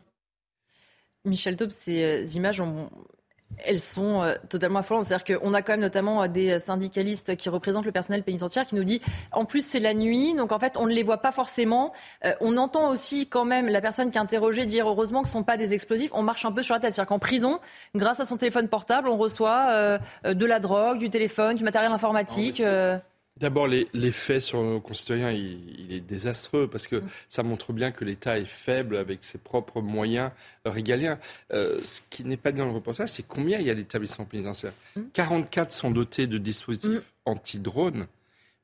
Michel 1.24 1.56
Taub, 1.56 1.70
ces 1.70 2.02
euh, 2.02 2.24
images 2.36 2.60
ont 2.60 2.88
elles 3.64 3.80
sont 3.80 4.22
euh, 4.22 4.34
totalement 4.48 4.80
affolantes. 4.80 5.06
C'est-à-dire 5.06 5.38
qu'on 5.38 5.54
a 5.54 5.62
quand 5.62 5.72
même 5.72 5.80
notamment 5.80 6.22
euh, 6.22 6.28
des 6.28 6.58
syndicalistes 6.58 7.36
qui 7.36 7.48
représentent 7.48 7.86
le 7.86 7.92
personnel 7.92 8.22
pénitentiaire 8.22 8.66
qui 8.66 8.74
nous 8.74 8.84
dit, 8.84 9.00
en 9.32 9.44
plus 9.44 9.64
c'est 9.64 9.80
la 9.80 9.94
nuit, 9.94 10.34
donc 10.34 10.52
en 10.52 10.58
fait 10.58 10.76
on 10.76 10.86
ne 10.86 10.92
les 10.92 11.02
voit 11.02 11.18
pas 11.18 11.32
forcément. 11.32 11.92
Euh, 12.24 12.32
on 12.40 12.56
entend 12.56 12.90
aussi 12.90 13.28
quand 13.28 13.44
même 13.44 13.66
la 13.66 13.80
personne 13.80 14.10
qui 14.10 14.18
est 14.18 14.20
interrogée 14.20 14.66
dire 14.66 14.88
heureusement 14.88 15.22
que 15.22 15.28
ce 15.28 15.34
ne 15.34 15.40
sont 15.40 15.44
pas 15.44 15.56
des 15.56 15.74
explosifs. 15.74 16.10
On 16.12 16.22
marche 16.22 16.44
un 16.44 16.52
peu 16.52 16.62
sur 16.62 16.74
la 16.74 16.80
tête. 16.80 16.94
C'est-à-dire 16.94 17.08
qu'en 17.08 17.18
prison, 17.18 17.60
grâce 17.94 18.20
à 18.20 18.24
son 18.24 18.36
téléphone 18.36 18.68
portable, 18.68 19.08
on 19.08 19.16
reçoit 19.16 19.98
de 20.24 20.46
la 20.46 20.60
drogue, 20.60 20.98
du 20.98 21.10
téléphone, 21.10 21.56
du 21.56 21.64
matériel 21.64 21.92
informatique. 21.92 22.62
D'abord, 23.38 23.68
l'effet 23.68 24.40
sur 24.40 24.62
nos 24.62 24.80
concitoyens, 24.80 25.30
il, 25.30 25.92
est 25.92 26.00
désastreux 26.00 26.68
parce 26.68 26.86
que 26.86 27.02
ça 27.28 27.42
montre 27.42 27.74
bien 27.74 27.90
que 27.90 28.04
l'État 28.04 28.38
est 28.38 28.46
faible 28.46 28.96
avec 28.96 29.24
ses 29.24 29.36
propres 29.36 29.82
moyens 29.82 30.30
régaliens. 30.64 31.18
Euh, 31.52 31.78
ce 31.84 32.00
qui 32.08 32.24
n'est 32.24 32.38
pas 32.38 32.50
dit 32.50 32.58
dans 32.58 32.66
le 32.66 32.72
reportage, 32.72 33.10
c'est 33.10 33.26
combien 33.26 33.58
il 33.58 33.66
y 33.66 33.70
a 33.70 33.74
d'établissements 33.74 34.24
pénitentiaires. 34.24 34.72
44 35.12 35.68
mm. 35.68 35.70
sont 35.70 35.90
dotés 35.90 36.26
de 36.26 36.38
dispositifs 36.38 37.12
mm. 37.26 37.30
anti-drones, 37.30 38.06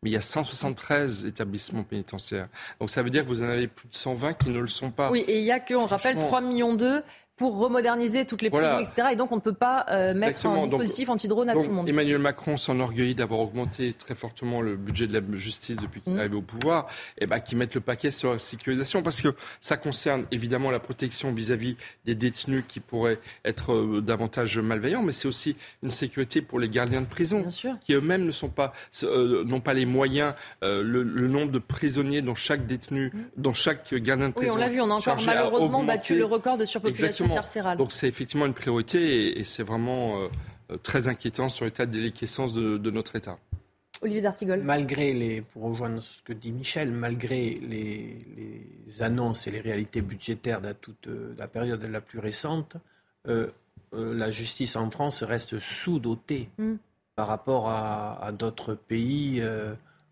mais 0.02 0.10
il 0.10 0.12
y 0.14 0.16
a 0.16 0.22
173 0.22 1.26
établissements 1.26 1.84
pénitentiaires. 1.84 2.48
Donc 2.80 2.88
ça 2.88 3.02
veut 3.02 3.10
dire 3.10 3.24
que 3.24 3.28
vous 3.28 3.42
en 3.42 3.50
avez 3.50 3.68
plus 3.68 3.88
de 3.88 3.94
120 3.94 4.32
qui 4.34 4.48
ne 4.48 4.58
le 4.58 4.68
sont 4.68 4.90
pas. 4.90 5.10
Oui, 5.10 5.22
et 5.28 5.38
il 5.38 5.44
y 5.44 5.52
a 5.52 5.60
que, 5.60 5.74
on 5.74 5.84
rappelle, 5.84 6.18
3 6.18 6.40
millions 6.40 6.74
d'eux 6.74 7.02
pour 7.42 7.58
remoderniser 7.58 8.24
toutes 8.24 8.40
les 8.40 8.50
prisons, 8.50 8.78
etc. 8.78 9.08
Et 9.10 9.16
donc 9.16 9.32
on 9.32 9.34
ne 9.34 9.40
peut 9.40 9.52
pas 9.52 9.84
euh, 9.90 10.14
mettre 10.14 10.46
un 10.46 10.62
dispositif 10.62 11.08
anti-drone 11.08 11.48
à 11.48 11.54
tout 11.54 11.62
le 11.62 11.70
monde. 11.70 11.88
Emmanuel 11.88 12.18
Macron 12.18 12.56
s'enorgueillit 12.56 13.16
d'avoir 13.16 13.40
augmenté 13.40 13.94
très 13.94 14.14
fortement 14.14 14.60
le 14.60 14.76
budget 14.76 15.08
de 15.08 15.12
la 15.12 15.20
justice 15.36 15.76
depuis 15.76 16.00
qu'il 16.00 16.12
est 16.12 16.16
mmh. 16.16 16.20
arrivé 16.20 16.36
au 16.36 16.42
pouvoir, 16.42 16.86
et 17.18 17.26
bah, 17.26 17.40
qui 17.40 17.56
mettent 17.56 17.74
le 17.74 17.80
paquet 17.80 18.12
sur 18.12 18.30
la 18.30 18.38
sécurisation, 18.38 19.02
parce 19.02 19.20
que 19.20 19.34
ça 19.60 19.76
concerne 19.76 20.24
évidemment 20.30 20.70
la 20.70 20.78
protection 20.78 21.32
vis-à-vis 21.32 21.76
des 22.04 22.14
détenus 22.14 22.64
qui 22.68 22.78
pourraient 22.78 23.18
être 23.44 23.72
euh, 23.72 24.00
davantage 24.00 24.56
malveillants, 24.60 25.02
mais 25.02 25.10
c'est 25.10 25.26
aussi 25.26 25.56
une 25.82 25.90
sécurité 25.90 26.42
pour 26.42 26.60
les 26.60 26.68
gardiens 26.68 27.00
de 27.00 27.06
prison, 27.06 27.44
qui 27.84 27.94
eux-mêmes 27.94 28.24
ne 28.24 28.30
sont 28.30 28.50
pas, 28.50 28.72
euh, 29.02 29.42
n'ont 29.42 29.58
pas 29.58 29.74
les 29.74 29.84
moyens, 29.84 30.34
le, 30.60 31.02
nombre 31.26 31.50
de 31.50 31.58
prisonniers 31.58 32.22
dont 32.22 32.36
chaque 32.36 32.68
détenu, 32.68 33.10
mmh. 33.12 33.20
dont 33.36 33.54
chaque 33.54 33.92
gardien 33.94 34.28
de 34.28 34.32
prison. 34.32 34.52
Oui, 34.52 34.56
on 34.56 34.60
l'a 34.60 34.68
vu, 34.68 34.80
on 34.80 34.90
a 34.92 34.94
encore 34.94 35.20
malheureusement 35.26 35.82
battu 35.82 36.14
le 36.14 36.24
record 36.24 36.56
de 36.56 36.64
surpopulation 36.64 37.31
carcérale. 37.34 37.78
Donc 37.78 37.92
c'est 37.92 38.08
effectivement 38.08 38.46
une 38.46 38.54
priorité 38.54 39.38
et, 39.38 39.44
c'est 39.44 39.62
vraiment 39.62 40.20
euh, 40.20 40.76
très 40.82 41.08
inquiétant 41.08 41.48
sur 41.48 41.64
l'état 41.64 41.86
de 41.86 41.92
déliquescence 41.92 42.52
de, 42.52 42.90
notre 42.90 43.16
État. 43.16 43.38
Olivier 44.00 44.22
D'Artigol. 44.22 44.62
Malgré 44.62 45.12
les, 45.12 45.42
pour 45.42 45.62
rejoindre 45.62 46.02
ce 46.02 46.22
que 46.22 46.32
dit 46.32 46.50
Michel, 46.50 46.90
malgré 46.90 47.54
les, 47.60 49.02
annonces 49.02 49.46
et 49.46 49.50
les 49.50 49.60
réalités 49.60 50.02
budgétaires 50.02 50.60
de 50.60 50.72
toute 50.72 51.06
euh, 51.08 51.34
la 51.38 51.46
période 51.46 51.82
la 51.84 52.00
plus 52.00 52.18
récente, 52.18 52.76
euh, 53.28 53.48
la 53.92 54.30
justice 54.30 54.76
en 54.76 54.90
France 54.90 55.22
reste 55.22 55.58
sous-dotée 55.58 56.48
hmm. 56.58 56.74
par 57.14 57.28
rapport 57.28 57.68
à, 57.68 58.32
d'autres 58.32 58.74
pays 58.74 59.42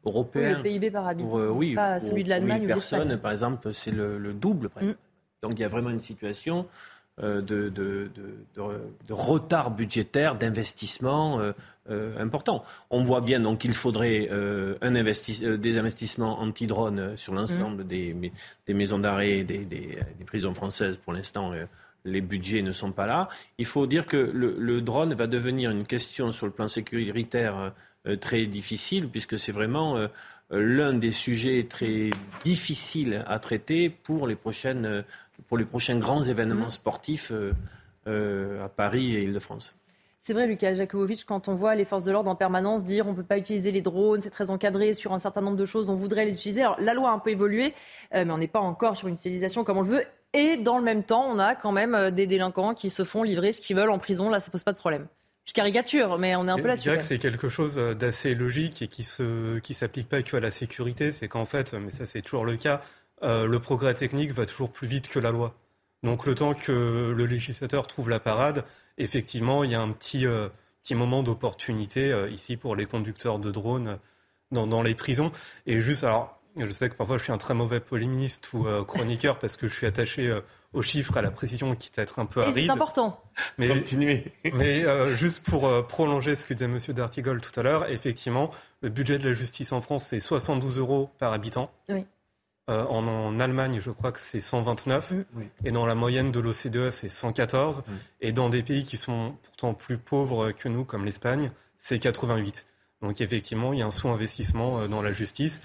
européens. 0.04 0.58
le 0.58 0.62
PIB 0.62 0.90
par 0.90 1.06
habitant, 1.06 1.48
oui, 1.48 1.74
pas 1.74 1.98
celui 1.98 2.24
de 2.24 2.28
l'Allemagne. 2.28 2.66
personnes, 2.66 3.16
par 3.16 3.32
exemple, 3.32 3.72
c'est 3.72 3.90
le, 3.90 4.32
double 4.34 4.68
presque. 4.68 4.90
Hmm. 4.90 4.96
Donc 5.42 5.52
il 5.58 5.62
y 5.62 5.64
a 5.64 5.68
vraiment 5.68 5.90
une 5.90 6.00
situation 6.00 6.66
euh, 7.22 7.42
de, 7.42 7.68
de, 7.68 8.10
retard 9.10 9.72
budgétaire, 9.72 10.36
d'investissement 10.36 11.38
euh, 11.40 11.52
euh, 11.90 12.18
important. 12.18 12.64
On 12.88 13.02
voit 13.02 13.20
bien 13.20 13.40
donc 13.40 13.58
qu'il 13.58 13.74
faudrait 13.74 14.30
un 14.80 14.90
des 14.90 15.78
investissements 15.78 16.40
anti-drone 16.40 17.16
sur 17.16 17.34
l'ensemble 17.34 17.84
mmh. 17.84 17.88
des, 17.88 18.32
des, 18.66 18.74
maisons 18.74 18.98
d'arrêt, 18.98 19.42
des, 19.42 19.64
des, 19.66 19.98
prisons 20.24 20.54
françaises. 20.54 20.96
Pour 20.96 21.12
l'instant, 21.12 21.52
les 22.04 22.20
budgets 22.22 22.62
ne 22.62 22.72
sont 22.72 22.92
pas 22.92 23.06
là. 23.06 23.28
Il 23.58 23.66
faut 23.66 23.86
dire 23.86 24.06
que 24.06 24.16
le, 24.16 24.54
le, 24.58 24.80
drone 24.80 25.12
va 25.12 25.26
devenir 25.26 25.70
une 25.70 25.84
question 25.84 26.30
sur 26.30 26.46
le 26.46 26.52
plan 26.52 26.68
sécuritaire 26.68 27.72
très 28.20 28.46
difficile, 28.46 29.08
puisque 29.08 29.38
c'est 29.38 29.52
vraiment 29.52 29.98
l'un 30.50 30.94
des 30.94 31.12
sujets 31.12 31.66
très 31.68 32.10
difficiles 32.44 33.24
à 33.26 33.38
traiter 33.38 33.90
pour 33.90 34.26
les 34.26 34.36
prochaines 34.36 35.04
pour 35.46 35.58
les 35.58 35.64
prochains 35.64 35.98
grands 35.98 36.22
événements 36.22 36.66
mm. 36.66 36.70
sportifs 36.70 37.32
euh, 37.32 37.52
euh, 38.06 38.64
à 38.64 38.68
Paris 38.68 39.14
et 39.14 39.24
Île-de-France. 39.24 39.74
C'est 40.22 40.34
vrai, 40.34 40.46
Lucas 40.46 40.74
Jakubovic, 40.74 41.24
quand 41.24 41.48
on 41.48 41.54
voit 41.54 41.74
les 41.74 41.86
forces 41.86 42.04
de 42.04 42.12
l'ordre 42.12 42.30
en 42.30 42.34
permanence 42.34 42.84
dire 42.84 43.06
on 43.06 43.12
ne 43.12 43.16
peut 43.16 43.22
pas 43.22 43.38
utiliser 43.38 43.72
les 43.72 43.80
drones, 43.80 44.20
c'est 44.20 44.30
très 44.30 44.50
encadré 44.50 44.92
sur 44.92 45.14
un 45.14 45.18
certain 45.18 45.40
nombre 45.40 45.56
de 45.56 45.64
choses, 45.64 45.88
on 45.88 45.94
voudrait 45.94 46.26
les 46.26 46.34
utiliser. 46.34 46.60
Alors, 46.60 46.78
la 46.78 46.92
loi 46.92 47.10
a 47.10 47.12
un 47.12 47.18
peu 47.18 47.30
évolué, 47.30 47.74
euh, 48.14 48.24
mais 48.26 48.30
on 48.30 48.38
n'est 48.38 48.48
pas 48.48 48.60
encore 48.60 48.96
sur 48.96 49.08
une 49.08 49.14
utilisation 49.14 49.64
comme 49.64 49.78
on 49.78 49.82
le 49.82 49.88
veut. 49.88 50.04
Et 50.34 50.58
dans 50.58 50.76
le 50.76 50.84
même 50.84 51.04
temps, 51.04 51.26
on 51.26 51.38
a 51.38 51.54
quand 51.54 51.72
même 51.72 52.10
des 52.10 52.26
délinquants 52.26 52.74
qui 52.74 52.90
se 52.90 53.02
font 53.02 53.22
livrer 53.22 53.52
ce 53.52 53.60
qu'ils 53.60 53.76
veulent 53.76 53.90
en 53.90 53.98
prison. 53.98 54.28
Là, 54.28 54.40
ça 54.40 54.50
pose 54.50 54.62
pas 54.62 54.72
de 54.72 54.78
problème. 54.78 55.06
Je 55.46 55.52
caricature, 55.52 56.18
mais 56.18 56.36
on 56.36 56.46
est 56.46 56.50
un 56.50 56.58
peu 56.58 56.68
là-dessus. 56.68 56.84
Je 56.84 56.90
dirais 56.90 56.98
que 56.98 57.08
c'est 57.08 57.18
quelque 57.18 57.48
chose 57.48 57.74
d'assez 57.98 58.36
logique 58.36 58.82
et 58.82 58.88
qui 58.88 59.04
ne 59.18 59.58
qui 59.58 59.74
s'applique 59.74 60.08
pas 60.08 60.22
que 60.22 60.36
à 60.36 60.40
la 60.40 60.52
sécurité. 60.52 61.10
C'est 61.10 61.26
qu'en 61.26 61.46
fait, 61.46 61.72
mais 61.74 61.90
ça 61.90 62.06
c'est 62.06 62.22
toujours 62.22 62.44
le 62.44 62.56
cas, 62.56 62.80
euh, 63.22 63.46
le 63.46 63.58
progrès 63.58 63.94
technique 63.94 64.32
va 64.32 64.46
toujours 64.46 64.70
plus 64.70 64.88
vite 64.88 65.08
que 65.08 65.18
la 65.18 65.30
loi. 65.30 65.54
Donc 66.02 66.26
le 66.26 66.34
temps 66.34 66.54
que 66.54 67.14
le 67.16 67.26
législateur 67.26 67.86
trouve 67.86 68.08
la 68.08 68.20
parade, 68.20 68.64
effectivement, 68.96 69.64
il 69.64 69.70
y 69.70 69.74
a 69.74 69.82
un 69.82 69.90
petit, 69.90 70.26
euh, 70.26 70.48
petit 70.82 70.94
moment 70.94 71.22
d'opportunité 71.22 72.12
euh, 72.12 72.30
ici 72.30 72.56
pour 72.56 72.74
les 72.74 72.86
conducteurs 72.86 73.38
de 73.38 73.50
drones 73.50 73.98
dans, 74.50 74.66
dans, 74.66 74.82
les 74.82 74.94
prisons. 74.94 75.30
Et 75.66 75.82
juste, 75.82 76.04
alors, 76.04 76.40
je 76.56 76.70
sais 76.70 76.88
que 76.88 76.94
parfois 76.94 77.18
je 77.18 77.24
suis 77.24 77.32
un 77.32 77.38
très 77.38 77.54
mauvais 77.54 77.80
polémiste 77.80 78.52
ou 78.54 78.64
chroniqueur 78.84 79.38
parce 79.38 79.56
que 79.56 79.68
je 79.68 79.74
suis 79.74 79.86
attaché 79.86 80.36
aux 80.72 80.82
chiffres, 80.82 81.16
à 81.16 81.22
la 81.22 81.30
précision, 81.30 81.76
quitte 81.76 81.98
à 82.00 82.02
être 82.02 82.18
un 82.18 82.26
peu 82.26 82.42
aride. 82.42 82.64
C'est 82.64 82.70
important. 82.70 83.22
Mais, 83.58 83.68
Continuez. 83.68 84.32
mais 84.54 84.84
juste 85.16 85.44
pour 85.44 85.86
prolonger 85.86 86.34
ce 86.34 86.44
que 86.44 86.54
disait 86.54 86.64
M. 86.64 86.78
Dartigol 86.88 87.40
tout 87.40 87.60
à 87.60 87.62
l'heure, 87.62 87.88
effectivement, 87.88 88.50
le 88.82 88.88
budget 88.88 89.20
de 89.20 89.28
la 89.28 89.34
justice 89.34 89.70
en 89.70 89.80
France, 89.80 90.06
c'est 90.06 90.18
72 90.18 90.78
euros 90.78 91.10
par 91.18 91.32
habitant. 91.32 91.70
Oui. 91.88 92.04
Euh, 92.70 92.84
en, 92.86 93.40
Allemagne, 93.40 93.80
je 93.80 93.90
crois 93.90 94.12
que 94.12 94.20
c'est 94.20 94.40
129. 94.40 95.12
Mm. 95.12 95.24
Et 95.64 95.72
dans 95.72 95.86
la 95.86 95.94
moyenne 95.94 96.30
de 96.30 96.40
l'OCDE, 96.40 96.90
c'est 96.90 97.08
114. 97.08 97.78
Mm. 97.78 97.82
Et 98.20 98.32
dans 98.32 98.48
des 98.48 98.62
pays 98.62 98.84
qui 98.84 98.96
sont 98.96 99.36
pourtant 99.42 99.74
plus 99.74 99.98
pauvres 99.98 100.52
que 100.52 100.68
nous, 100.68 100.84
comme 100.84 101.04
l'Espagne, 101.04 101.50
c'est 101.78 101.98
88. 101.98 102.66
Donc 103.02 103.20
effectivement, 103.20 103.72
il 103.72 103.80
y 103.80 103.82
a 103.82 103.86
un 103.86 103.90
sous-investissement 103.90 104.80
euh, 104.80 104.88
dans 104.88 105.02
la 105.02 105.12
justice. 105.12 105.60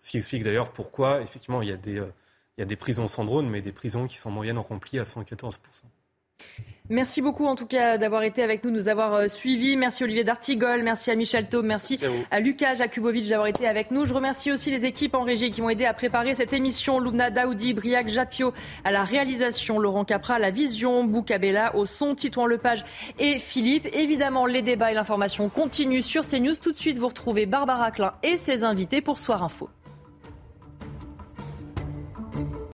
Ce 0.00 0.10
qui 0.10 0.18
explique 0.18 0.44
d'ailleurs 0.44 0.72
pourquoi, 0.72 1.20
effectivement, 1.22 1.62
il 1.62 1.68
y, 1.68 1.72
a 1.72 1.76
des, 1.76 1.98
euh, 1.98 2.12
il 2.56 2.60
y 2.60 2.62
a 2.62 2.66
des 2.66 2.76
prisons 2.76 3.08
sans 3.08 3.24
drone, 3.24 3.48
mais 3.48 3.62
des 3.62 3.72
prisons 3.72 4.06
qui 4.06 4.16
sont 4.16 4.30
en 4.30 4.32
moyenne 4.32 4.58
remplies 4.58 4.98
à 4.98 5.04
114%. 5.04 5.58
Merci 6.90 7.20
beaucoup 7.20 7.44
en 7.44 7.54
tout 7.54 7.66
cas 7.66 7.98
d'avoir 7.98 8.22
été 8.22 8.42
avec 8.42 8.64
nous, 8.64 8.70
nous 8.70 8.88
avoir 8.88 9.12
euh, 9.12 9.28
suivis. 9.28 9.76
Merci 9.76 10.04
Olivier 10.04 10.24
D'Artigol, 10.24 10.82
merci 10.82 11.10
à 11.10 11.16
Michel 11.16 11.46
Taube, 11.46 11.66
merci, 11.66 12.00
à, 12.30 12.40
Lucas 12.40 12.76
Jakubovic 12.76 13.28
d'avoir 13.28 13.46
été 13.46 13.66
avec 13.66 13.90
nous. 13.90 14.06
Je 14.06 14.14
remercie 14.14 14.50
aussi 14.50 14.70
les 14.70 14.86
équipes 14.86 15.14
en 15.14 15.22
régie 15.22 15.50
qui 15.50 15.60
m'ont 15.60 15.68
aidé 15.68 15.84
à 15.84 15.92
préparer 15.92 16.32
cette 16.32 16.54
émission. 16.54 16.98
Loubna 16.98 17.30
Daoudi, 17.30 17.74
Briac 17.74 18.08
Japio 18.08 18.54
à 18.84 18.90
la 18.90 19.04
réalisation, 19.04 19.78
Laurent 19.78 20.06
Capra 20.06 20.36
à 20.36 20.38
la 20.38 20.50
vision, 20.50 21.04
Boukabella 21.04 21.76
au 21.76 21.84
son, 21.84 22.14
Titouan 22.14 22.46
Lepage 22.46 22.84
et 23.18 23.38
Philippe. 23.38 23.86
Évidemment, 23.92 24.46
les 24.46 24.62
débats 24.62 24.90
et 24.90 24.94
l'information 24.94 25.50
continuent 25.50 26.00
sur 26.00 26.22
CNews. 26.22 26.56
Tout 26.56 26.72
de 26.72 26.78
suite, 26.78 26.96
vous 26.96 27.08
retrouvez 27.08 27.44
Barbara 27.44 27.90
Klein 27.90 28.14
et 28.22 28.36
ses 28.38 28.64
invités 28.64 29.02
pour 29.02 29.18
Soir 29.18 29.42
Info. 29.42 29.68